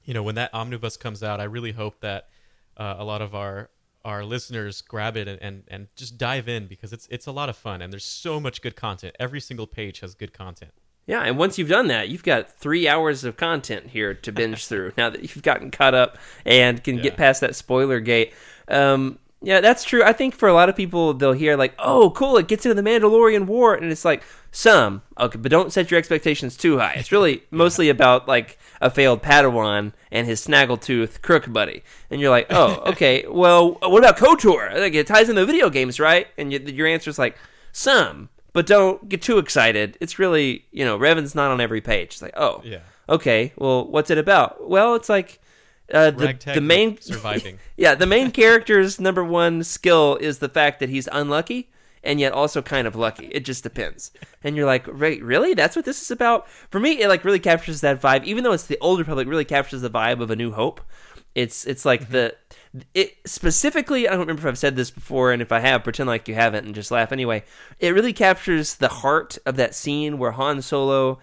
you 0.03 0.13
know, 0.13 0.23
when 0.23 0.35
that 0.35 0.53
omnibus 0.53 0.97
comes 0.97 1.23
out, 1.23 1.39
I 1.39 1.45
really 1.45 1.71
hope 1.71 2.01
that 2.01 2.27
uh, 2.75 2.95
a 2.97 3.05
lot 3.05 3.21
of 3.21 3.33
our 3.33 3.69
our 4.05 4.23
listeners 4.23 4.81
grab 4.81 5.17
it 5.17 5.27
and, 5.27 5.41
and, 5.41 5.63
and 5.67 5.87
just 5.95 6.17
dive 6.17 6.47
in 6.47 6.67
because 6.67 6.93
it's 6.93 7.07
it's 7.11 7.27
a 7.27 7.31
lot 7.31 7.49
of 7.49 7.57
fun 7.57 7.81
and 7.81 7.91
there's 7.91 8.05
so 8.05 8.39
much 8.39 8.61
good 8.61 8.75
content. 8.75 9.15
Every 9.19 9.39
single 9.39 9.67
page 9.67 9.99
has 9.99 10.15
good 10.15 10.33
content. 10.33 10.71
Yeah, 11.05 11.23
and 11.23 11.37
once 11.39 11.57
you've 11.57 11.69
done 11.69 11.87
that, 11.87 12.09
you've 12.09 12.23
got 12.23 12.51
three 12.51 12.87
hours 12.87 13.23
of 13.23 13.35
content 13.35 13.87
here 13.87 14.13
to 14.13 14.31
binge 14.31 14.65
through. 14.67 14.93
Now 14.97 15.09
that 15.09 15.21
you've 15.21 15.41
gotten 15.41 15.71
caught 15.71 15.95
up 15.95 16.17
and 16.45 16.83
can 16.83 17.01
get 17.01 17.17
past 17.17 17.41
that 17.41 17.55
spoiler 17.55 17.99
gate. 17.99 18.33
Um, 18.67 19.17
Yeah, 19.41 19.61
that's 19.61 19.85
true. 19.85 20.03
I 20.03 20.11
think 20.11 20.35
for 20.35 20.49
a 20.49 20.53
lot 20.53 20.67
of 20.67 20.75
people, 20.75 21.13
they'll 21.13 21.31
hear 21.31 21.55
like, 21.55 21.73
"Oh, 21.79 22.09
cool! 22.11 22.35
It 22.37 22.47
gets 22.49 22.65
into 22.65 22.79
the 22.81 22.87
Mandalorian 22.89 23.45
War," 23.45 23.73
and 23.73 23.89
it's 23.89 24.03
like 24.03 24.21
some 24.51 25.01
okay, 25.17 25.37
but 25.37 25.49
don't 25.49 25.71
set 25.71 25.89
your 25.89 25.97
expectations 25.97 26.57
too 26.57 26.77
high. 26.79 26.93
It's 26.97 27.11
really 27.11 27.43
mostly 27.51 27.87
about 27.87 28.27
like 28.27 28.57
a 28.81 28.89
failed 28.89 29.23
Padawan 29.23 29.93
and 30.11 30.27
his 30.27 30.45
snaggletooth 30.45 31.21
crook 31.21 31.51
buddy, 31.53 31.83
and 32.11 32.19
you're 32.19 32.29
like, 32.29 32.47
"Oh, 32.49 32.83
okay. 32.87 33.25
well, 33.29 33.73
what 33.81 33.99
about 34.03 34.17
Kotor? 34.17 34.77
Like 34.77 34.93
it 34.93 35.07
ties 35.07 35.29
into 35.29 35.45
video 35.45 35.69
games, 35.69 35.99
right?" 36.01 36.27
And 36.37 36.51
you, 36.51 36.59
your 36.59 36.87
answer 36.87 37.09
is 37.09 37.17
like, 37.19 37.37
"Some." 37.71 38.29
But 38.51 38.65
don't 38.65 39.07
get 39.07 39.21
too 39.21 39.37
excited. 39.37 39.95
It's 40.01 40.17
really, 40.17 40.65
you 40.71 40.83
know, 40.83 40.97
Revan's 40.97 41.35
not 41.35 41.51
on 41.51 41.61
every 41.61 41.81
page. 41.81 42.13
It's 42.13 42.21
like, 42.23 42.33
oh, 42.35 42.61
Yeah. 42.65 42.79
okay, 43.07 43.53
well, 43.55 43.85
what's 43.87 44.09
it 44.09 44.17
about? 44.17 44.67
Well, 44.67 44.95
it's 44.95 45.07
like 45.07 45.39
uh, 45.91 46.11
the, 46.11 46.37
the 46.53 46.61
main 46.61 46.99
surviving. 46.99 47.59
yeah, 47.77 47.95
the 47.95 48.05
main 48.05 48.31
character's 48.31 48.99
number 48.99 49.23
one 49.23 49.63
skill 49.63 50.17
is 50.21 50.39
the 50.39 50.49
fact 50.49 50.79
that 50.79 50.89
he's 50.89 51.07
unlucky 51.11 51.69
and 52.03 52.19
yet 52.19 52.31
also 52.31 52.61
kind 52.61 52.87
of 52.87 52.95
lucky. 52.95 53.27
It 53.27 53.45
just 53.45 53.63
depends. 53.63 54.11
And 54.43 54.55
you're 54.55 54.65
like, 54.65 54.85
right, 54.87 55.21
really? 55.21 55.53
That's 55.53 55.75
what 55.75 55.85
this 55.85 56.01
is 56.01 56.11
about? 56.11 56.49
For 56.49 56.79
me, 56.79 57.01
it 57.01 57.07
like 57.07 57.25
really 57.25 57.39
captures 57.39 57.81
that 57.81 58.01
vibe. 58.01 58.23
Even 58.25 58.43
though 58.43 58.53
it's 58.53 58.67
the 58.67 58.77
Old 58.79 58.99
Republic, 58.99 59.27
really 59.27 59.45
captures 59.45 59.81
the 59.81 59.89
vibe 59.89 60.21
of 60.21 60.31
A 60.31 60.35
New 60.35 60.51
Hope. 60.51 60.81
It's 61.35 61.65
it's 61.65 61.85
like 61.85 62.09
the 62.09 62.35
it 62.93 63.17
specifically. 63.25 64.07
I 64.07 64.11
don't 64.11 64.21
remember 64.21 64.41
if 64.41 64.47
I've 64.47 64.57
said 64.57 64.75
this 64.75 64.91
before, 64.91 65.31
and 65.31 65.41
if 65.41 65.51
I 65.51 65.59
have, 65.59 65.83
pretend 65.83 66.07
like 66.07 66.27
you 66.27 66.35
haven't 66.35 66.65
and 66.65 66.73
just 66.73 66.91
laugh 66.91 67.11
anyway. 67.11 67.43
It 67.79 67.93
really 67.93 68.13
captures 68.13 68.75
the 68.75 68.87
heart 68.87 69.37
of 69.45 69.55
that 69.57 69.75
scene 69.75 70.17
where 70.17 70.31
Han 70.31 70.61
Solo 70.61 71.19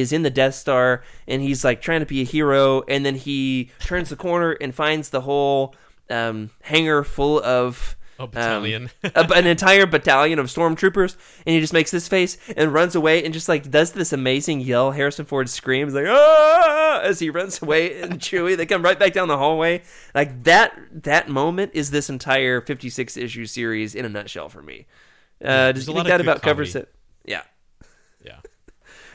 is 0.00 0.12
in 0.12 0.22
the 0.22 0.30
Death 0.30 0.54
Star 0.54 1.02
and 1.28 1.40
he's 1.42 1.64
like 1.64 1.80
trying 1.80 2.00
to 2.00 2.06
be 2.06 2.20
a 2.20 2.24
hero, 2.24 2.82
and 2.88 3.04
then 3.06 3.14
he 3.14 3.70
turns 3.80 4.08
the 4.10 4.16
corner 4.16 4.52
and 4.52 4.74
finds 4.74 5.10
the 5.10 5.22
whole 5.22 5.74
um, 6.10 6.50
hangar 6.62 7.02
full 7.04 7.42
of 7.42 7.96
A 8.18 8.26
battalion. 8.26 8.90
um, 9.04 9.10
a- 9.14 9.34
an 9.34 9.46
entire 9.46 9.86
battalion 9.86 10.38
of 10.38 10.46
stormtroopers, 10.46 11.16
and 11.46 11.54
he 11.54 11.60
just 11.60 11.72
makes 11.72 11.90
this 11.90 12.06
face 12.08 12.36
and 12.56 12.72
runs 12.74 12.94
away 12.94 13.24
and 13.24 13.32
just 13.32 13.48
like 13.48 13.70
does 13.70 13.92
this 13.92 14.12
amazing 14.12 14.60
yell. 14.60 14.90
Harrison 14.92 15.24
Ford 15.24 15.48
screams 15.48 15.94
like 15.94 16.06
ah 16.08 17.00
as 17.02 17.18
he 17.20 17.30
runs 17.30 17.62
away, 17.62 18.00
and 18.02 18.18
Chewie 18.20 18.56
they 18.56 18.66
come 18.66 18.82
right 18.82 18.98
back 18.98 19.12
down 19.14 19.28
the 19.28 19.38
hallway. 19.38 19.82
Like 20.14 20.44
that 20.44 20.78
that 21.04 21.28
moment 21.28 21.70
is 21.74 21.90
this 21.90 22.10
entire 22.10 22.60
fifty 22.60 22.90
six 22.90 23.16
issue 23.16 23.46
series 23.46 23.94
in 23.94 24.04
a 24.04 24.08
nutshell 24.08 24.48
for 24.48 24.62
me. 24.62 24.86
Uh, 25.44 25.72
a 25.74 25.78
you 25.78 25.84
think 25.84 26.06
that 26.06 26.20
about 26.20 26.42
covers 26.42 26.74
it? 26.76 26.92
Yeah. 27.24 27.36
yeah. 27.38 27.42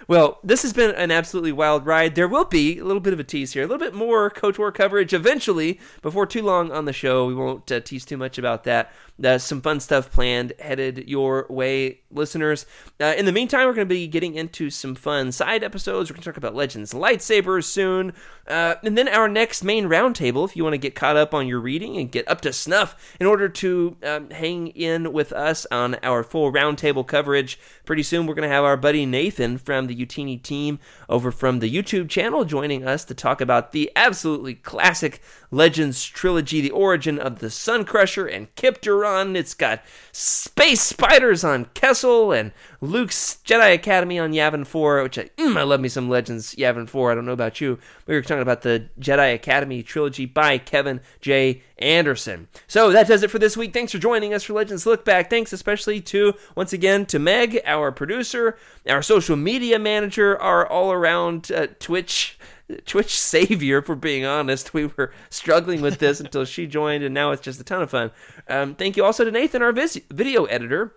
Well, 0.09 0.39
this 0.43 0.63
has 0.63 0.73
been 0.73 0.95
an 0.95 1.11
absolutely 1.11 1.51
wild 1.51 1.85
ride. 1.85 2.15
There 2.15 2.27
will 2.27 2.45
be 2.45 2.79
a 2.79 2.83
little 2.83 2.99
bit 2.99 3.13
of 3.13 3.19
a 3.19 3.23
tease 3.23 3.53
here, 3.53 3.61
a 3.61 3.67
little 3.67 3.77
bit 3.77 3.93
more 3.93 4.31
KOTOR 4.31 4.73
coverage 4.73 5.13
eventually 5.13 5.79
before 6.01 6.25
too 6.25 6.41
long 6.41 6.71
on 6.71 6.85
the 6.85 6.93
show. 6.93 7.27
We 7.27 7.35
won't 7.35 7.71
uh, 7.71 7.79
tease 7.79 8.05
too 8.05 8.17
much 8.17 8.39
about 8.39 8.63
that. 8.63 8.91
Uh, 9.23 9.37
some 9.37 9.61
fun 9.61 9.79
stuff 9.79 10.11
planned 10.11 10.53
headed 10.57 11.07
your 11.07 11.45
way, 11.47 11.99
listeners. 12.11 12.65
Uh, 12.99 13.13
in 13.17 13.25
the 13.25 13.31
meantime, 13.31 13.67
we're 13.67 13.73
going 13.73 13.87
to 13.87 13.93
be 13.93 14.07
getting 14.07 14.35
into 14.35 14.69
some 14.69 14.95
fun 14.95 15.31
side 15.31 15.63
episodes. 15.63 16.09
We're 16.09 16.15
going 16.15 16.23
to 16.23 16.29
talk 16.29 16.37
about 16.37 16.55
Legends 16.55 16.93
lightsabers 16.93 17.65
soon. 17.65 18.13
Uh, 18.47 18.75
and 18.83 18.97
then 18.97 19.07
our 19.07 19.27
next 19.27 19.63
main 19.63 19.85
roundtable, 19.85 20.43
if 20.43 20.55
you 20.55 20.63
want 20.63 20.73
to 20.73 20.79
get 20.79 20.95
caught 20.95 21.15
up 21.15 21.33
on 21.33 21.47
your 21.47 21.59
reading 21.59 21.97
and 21.97 22.11
get 22.11 22.27
up 22.27 22.41
to 22.41 22.51
snuff 22.51 23.15
in 23.19 23.27
order 23.27 23.47
to 23.47 23.95
um, 24.03 24.29
hang 24.31 24.67
in 24.69 25.13
with 25.13 25.31
us 25.31 25.67
on 25.71 25.95
our 26.01 26.23
full 26.23 26.51
roundtable 26.51 27.05
coverage. 27.05 27.59
Pretty 27.85 28.03
soon, 28.03 28.25
we're 28.25 28.33
going 28.33 28.49
to 28.49 28.53
have 28.53 28.63
our 28.63 28.77
buddy 28.77 29.05
Nathan 29.05 29.57
from 29.57 29.87
the 29.87 29.95
Utini 29.95 30.41
team 30.41 30.79
over 31.07 31.31
from 31.31 31.59
the 31.59 31.71
YouTube 31.71 32.09
channel 32.09 32.43
joining 32.43 32.87
us 32.87 33.05
to 33.05 33.13
talk 33.13 33.39
about 33.39 33.71
the 33.71 33.91
absolutely 33.95 34.55
classic 34.55 35.21
Legends 35.51 36.03
trilogy, 36.05 36.61
the 36.61 36.71
origin 36.71 37.19
of 37.19 37.39
the 37.39 37.49
Sun 37.49 37.85
Crusher 37.85 38.25
and 38.25 38.53
Kyp 38.55 38.79
Durron. 38.79 39.35
It's 39.35 39.53
got 39.53 39.81
space 40.11 40.81
spiders 40.81 41.43
on 41.43 41.65
Kessel 41.73 41.98
and 42.03 42.51
Luke's 42.81 43.39
Jedi 43.45 43.73
Academy 43.73 44.17
on 44.19 44.31
Yavin 44.31 44.65
4, 44.65 45.03
which 45.03 45.19
I, 45.19 45.29
mm, 45.37 45.57
I 45.57 45.63
love 45.63 45.81
me 45.81 45.89
some 45.89 46.09
Legends 46.09 46.55
Yavin 46.55 46.87
4. 46.87 47.11
I 47.11 47.15
don't 47.15 47.25
know 47.25 47.33
about 47.33 47.59
you. 47.59 47.77
We 48.07 48.15
were 48.15 48.21
talking 48.21 48.41
about 48.41 48.61
the 48.61 48.89
Jedi 48.99 49.33
Academy 49.33 49.83
trilogy 49.83 50.25
by 50.25 50.57
Kevin 50.57 51.01
J. 51.21 51.61
Anderson. 51.77 52.47
So 52.67 52.91
that 52.91 53.07
does 53.07 53.23
it 53.23 53.31
for 53.31 53.39
this 53.39 53.57
week. 53.57 53.73
Thanks 53.73 53.91
for 53.91 53.99
joining 53.99 54.33
us 54.33 54.43
for 54.43 54.53
Legends 54.53 54.85
Look 54.85 55.03
Back. 55.03 55.29
Thanks 55.29 55.51
especially 55.53 56.01
to, 56.01 56.33
once 56.55 56.73
again, 56.73 57.05
to 57.07 57.19
Meg, 57.19 57.59
our 57.65 57.91
producer, 57.91 58.57
our 58.87 59.01
social 59.01 59.35
media 59.35 59.77
manager, 59.77 60.39
our 60.39 60.65
all 60.65 60.91
around 60.91 61.51
uh, 61.51 61.67
Twitch. 61.79 62.37
Twitch 62.85 63.19
savior, 63.19 63.81
for 63.81 63.95
being 63.95 64.25
honest. 64.25 64.75
We 64.75 64.85
were 64.85 65.11
struggling 65.31 65.81
with 65.81 65.97
this 65.97 66.19
until 66.19 66.45
she 66.45 66.67
joined, 66.67 67.03
and 67.03 67.15
now 67.15 67.31
it's 67.31 67.41
just 67.41 67.59
a 67.59 67.63
ton 67.63 67.81
of 67.81 67.89
fun. 67.89 68.11
Um, 68.47 68.75
thank 68.75 68.95
you 68.95 69.03
also 69.03 69.23
to 69.23 69.31
Nathan, 69.31 69.63
our 69.63 69.71
vis- 69.71 69.99
video 70.11 70.45
editor 70.45 70.93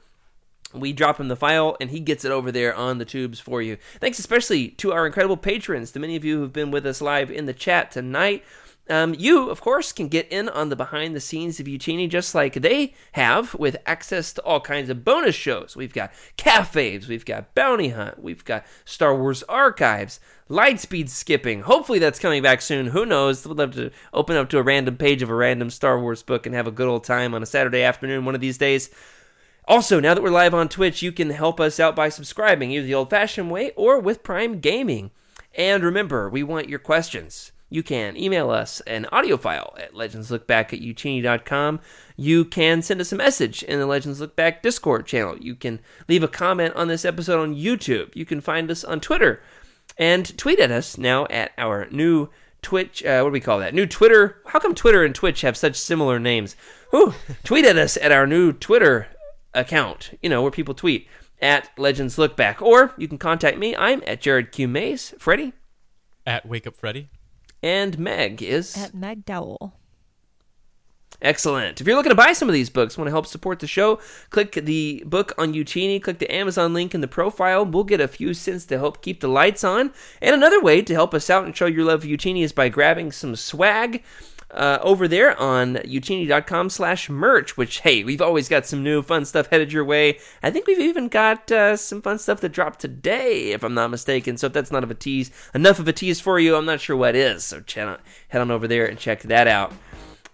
we 0.75 0.93
drop 0.93 1.19
him 1.19 1.29
the 1.29 1.37
file 1.37 1.77
and 1.81 1.91
he 1.91 2.01
gets 2.01 2.25
it 2.25 2.33
over 2.33 2.53
there 2.53 2.75
on 2.75 2.99
the 2.99 3.05
tubes 3.05 3.41
for 3.41 3.63
you. 3.63 3.77
Thanks 4.01 4.19
especially 4.19 4.69
to 4.69 4.93
our 4.93 5.07
incredible 5.07 5.37
patrons, 5.37 5.91
to 5.93 6.01
many 6.01 6.17
of 6.17 6.25
you 6.25 6.39
who've 6.39 6.53
been 6.53 6.71
with 6.71 6.87
us 6.87 7.01
live 7.01 7.31
in 7.31 7.47
the 7.47 7.53
chat 7.53 7.91
tonight. 7.91 8.45
Um, 8.91 9.15
you, 9.17 9.49
of 9.49 9.61
course, 9.61 9.93
can 9.93 10.09
get 10.09 10.31
in 10.31 10.49
on 10.49 10.69
the 10.69 10.77
behind 10.77 11.15
the 11.15 11.21
scenes 11.21 11.61
of 11.61 11.67
Utini 11.67 12.11
just 12.11 12.35
like 12.35 12.55
they 12.55 12.95
have 13.13 13.55
with 13.55 13.77
access 13.87 14.33
to 14.33 14.43
all 14.43 14.61
kinds 14.61 14.91
of 14.91 15.05
bonus 15.05 15.37
shows. 15.37 15.77
We've 15.77 15.95
got 15.95 16.13
cafes, 16.37 17.07
we've 17.07 17.25
got 17.25 17.55
Bounty 17.55 17.91
Hunt, 17.91 18.21
we've 18.21 18.45
got 18.45 18.67
Star 18.85 19.17
Wars 19.17 19.45
Archives, 19.45 20.19
Lightspeed 20.51 21.09
Skipping. 21.09 21.63
Hopefully 21.63 22.01
that's 22.01 22.19
coming 22.19 22.43
back 22.43 22.61
soon. 22.61 22.89
Who 22.89 23.07
knows? 23.07 23.47
We'd 23.47 23.57
love 23.57 23.75
to 23.77 23.93
open 24.13 24.37
up 24.37 24.51
to 24.51 24.59
a 24.59 24.63
random 24.63 24.97
page 24.97 25.23
of 25.23 25.31
a 25.31 25.35
random 25.35 25.71
Star 25.71 26.01
Wars 26.01 26.25
book 26.25 26.45
and 26.45 26.55
have 26.55 26.67
a 26.67 26.73
good 26.73 26.89
old 26.89 27.05
time 27.05 27.35
on 27.35 27.43
a 27.43 27.47
Saturday 27.47 27.83
afternoon 27.83 28.25
one 28.25 28.35
of 28.35 28.41
these 28.41 28.59
days. 28.59 28.91
Also, 29.69 30.01
now 30.01 30.13
that 30.13 30.23
we're 30.23 30.31
live 30.31 30.55
on 30.55 30.69
Twitch, 30.69 31.03
you 31.03 31.13
can 31.13 31.31
help 31.31 31.61
us 31.61 31.79
out 31.79 31.95
by 31.95 32.09
subscribing 32.09 32.73
either 32.73 32.87
the 32.87 32.95
old 32.95 33.11
fashioned 33.11 33.51
way 33.51 33.71
or 33.77 34.01
with 34.01 34.25
Prime 34.25 34.59
Gaming. 34.59 35.13
And 35.55 35.85
remember, 35.85 36.29
we 36.29 36.43
want 36.43 36.69
your 36.69 36.81
questions. 36.81 37.53
You 37.71 37.83
can 37.83 38.17
email 38.17 38.51
us 38.51 38.81
an 38.83 39.07
audio 39.13 39.37
file 39.37 39.75
at 39.79 39.95
legendslookback 39.95 40.73
at. 40.73 41.81
You 42.17 42.45
can 42.45 42.83
send 42.83 43.01
us 43.01 43.13
a 43.13 43.17
message 43.17 43.63
in 43.63 43.79
the 43.79 43.87
Legends 43.87 44.21
Look 44.21 44.37
Back 44.37 44.63
Discord 44.63 45.07
channel. 45.07 45.39
You 45.39 45.55
can 45.55 45.81
leave 46.09 46.23
a 46.23 46.29
comment 46.29 46.75
on 46.75 46.89
this 46.89 47.05
episode 47.05 47.41
on 47.41 47.55
YouTube. 47.55 48.11
You 48.15 48.27
can 48.27 48.41
find 48.41 48.71
us 48.71 48.85
on 48.85 49.01
Twitter 49.01 49.43
and 49.97 50.37
tweet 50.37 50.59
at 50.59 50.71
us 50.71 50.99
now 50.99 51.27
at 51.31 51.53
our 51.57 51.89
new 51.91 52.29
Twitch. 52.63 53.05
Uh, 53.05 53.23
what 53.23 53.31
do 53.31 53.33
we 53.33 53.41
call 53.41 53.61
that? 53.61 53.75
New 53.75 53.87
Twitter. 53.87 54.43
How 54.49 54.59
come 54.59 54.75
Twitter 54.75 55.05
and 55.05 55.15
Twitch 55.15 55.41
have 55.41 55.57
such 55.57 55.77
similar 55.77 56.19
names? 56.19 56.57
Whew. 56.91 57.15
tweet 57.45 57.65
at 57.65 57.79
us 57.79 57.97
at 57.97 58.13
our 58.13 58.27
new 58.27 58.53
Twitter 58.53 59.09
account. 59.55 60.19
You 60.23 60.29
know 60.31 60.43
where 60.43 60.51
people 60.51 60.75
tweet 60.75 61.09
at 61.41 61.71
Legends 61.79 62.19
Look 62.19 62.37
Back, 62.37 62.63
or 62.63 62.95
you 62.97 63.09
can 63.09 63.19
contact 63.19 63.59
me. 63.59 63.75
I'm 63.77 64.03
at 64.07 64.21
Jared 64.21 64.53
Q 64.53 64.69
Mays. 64.69 65.15
Freddie 65.19 65.53
At 66.27 66.47
Wake 66.47 66.67
Up 66.67 66.77
Freddy. 66.77 67.09
and 67.63 67.99
Meg 67.99 68.43
is 68.43 68.77
At 68.77 68.95
Meg 68.95 69.25
Dowell. 69.25 69.75
Excellent. 71.21 71.81
If 71.81 71.87
you're 71.87 71.95
looking 71.95 72.11
to 72.11 72.17
buy 72.17 72.33
some 72.33 72.49
of 72.49 72.53
these 72.53 72.71
books, 72.71 72.99
want 72.99 73.07
to 73.07 73.13
help 73.13 73.27
support 73.27 73.61
the 73.61 73.67
show, 73.69 74.01
click 74.31 74.53
the 74.55 75.05
book 75.07 75.33
on 75.39 75.55
Utini, 75.55 76.03
click 76.03 76.19
the 76.19 76.33
Amazon 76.35 76.75
link 76.75 76.97
in 76.97 77.01
the 77.01 77.07
profile. 77.07 77.65
We'll 77.65 77.85
get 77.85 78.01
a 78.01 78.09
few 78.09 78.35
cents 78.35 78.67
to 78.67 78.79
help 78.79 79.03
keep 79.03 79.21
the 79.21 79.29
lights 79.29 79.63
on. 79.63 79.93
And 80.21 80.35
another 80.35 80.61
way 80.61 80.83
to 80.83 80.95
help 80.95 81.15
us 81.15 81.31
out 81.31 81.45
and 81.45 81.57
show 81.57 81.67
your 81.67 81.85
love 81.85 82.03
for 82.03 82.09
Utini 82.09 82.43
is 82.43 82.53
by 82.53 82.69
grabbing 82.69 83.13
some 83.13 83.37
swag. 83.37 84.03
Uh, 84.53 84.79
over 84.83 85.09
there 85.09 85.35
on 85.41 85.77
utini.com 85.77 86.69
slash 86.69 87.09
merch, 87.09 87.57
which, 87.57 87.81
hey, 87.81 88.05
we've 88.05 88.21
always 88.21 88.51
got 88.51 88.67
some 88.67 88.83
new 88.83 89.01
fun 89.01 89.25
stuff 89.25 89.47
headed 89.47 89.73
your 89.73 89.85
way. 89.85 90.19
I 90.43 90.51
think 90.51 90.67
we've 90.67 90.79
even 90.79 91.09
got 91.09 91.51
uh, 91.51 91.75
some 91.79 92.03
fun 92.03 92.19
stuff 92.19 92.43
that 92.43 92.51
dropped 92.51 92.81
today, 92.81 93.53
if 93.53 93.65
I'm 93.65 93.73
not 93.73 93.91
mistaken. 93.91 94.37
So 94.37 94.49
if 94.49 94.53
that's 94.53 94.71
not 94.71 94.85
of 94.85 94.91
a 94.91 94.95
tease, 94.95 95.31
enough 95.55 95.79
of 95.79 95.89
a 95.89 95.93
tease 95.93 96.21
for 96.21 96.39
you, 96.39 96.55
I'm 96.55 96.67
not 96.67 96.83
sure 96.83 96.97
what 96.97 97.17
is. 97.17 97.45
So 97.45 97.63
head 97.75 97.89
on, 97.89 97.99
head 98.29 98.43
on 98.43 98.51
over 98.51 98.69
there 98.69 98.85
and 98.85 98.99
check 98.99 99.23
that 99.23 99.49
out. 99.49 99.73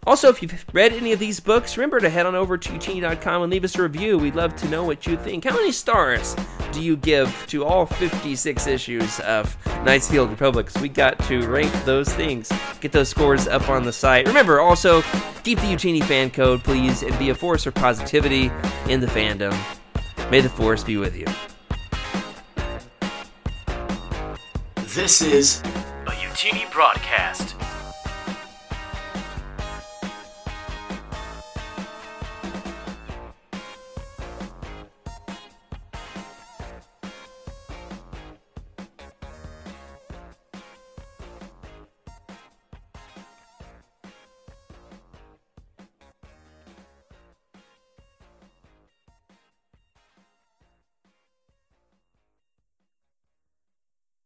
Also, 0.06 0.28
if 0.28 0.40
you've 0.40 0.64
read 0.72 0.92
any 0.92 1.12
of 1.12 1.18
these 1.18 1.40
books, 1.40 1.76
remember 1.76 2.00
to 2.00 2.08
head 2.08 2.24
on 2.24 2.34
over 2.34 2.56
to 2.56 2.70
utini.com 2.70 3.42
and 3.42 3.52
leave 3.52 3.64
us 3.64 3.76
a 3.76 3.82
review. 3.82 4.16
We'd 4.16 4.36
love 4.36 4.56
to 4.56 4.68
know 4.68 4.84
what 4.84 5.06
you 5.06 5.16
think. 5.16 5.44
How 5.44 5.54
many 5.54 5.72
stars 5.72 6.34
do 6.72 6.80
you 6.80 6.96
give 6.96 7.44
to 7.48 7.64
all 7.64 7.84
56 7.84 8.66
issues 8.66 9.20
of 9.20 9.56
Knights 9.84 10.06
of 10.06 10.12
the 10.12 10.18
Old 10.18 10.30
Republic? 10.30 10.68
we 10.80 10.88
got 10.88 11.18
to 11.26 11.46
rank 11.46 11.72
those 11.84 12.08
things, 12.08 12.50
get 12.80 12.92
those 12.92 13.08
scores 13.08 13.46
up 13.48 13.68
on 13.68 13.84
the 13.84 13.92
site. 13.92 14.26
Remember, 14.26 14.60
also, 14.60 15.02
keep 15.44 15.58
the 15.58 15.66
Utini 15.66 16.02
fan 16.02 16.30
code, 16.30 16.62
please, 16.64 17.02
and 17.02 17.16
be 17.18 17.30
a 17.30 17.34
force 17.34 17.64
for 17.64 17.70
positivity 17.70 18.50
in 18.88 19.00
the 19.00 19.06
fandom. 19.06 19.56
May 20.30 20.40
the 20.40 20.48
force 20.48 20.84
be 20.84 20.96
with 20.96 21.16
you. 21.16 21.26
This 24.94 25.20
is 25.20 25.60
a 26.06 26.12
Utini 26.12 26.70
broadcast. 26.72 27.54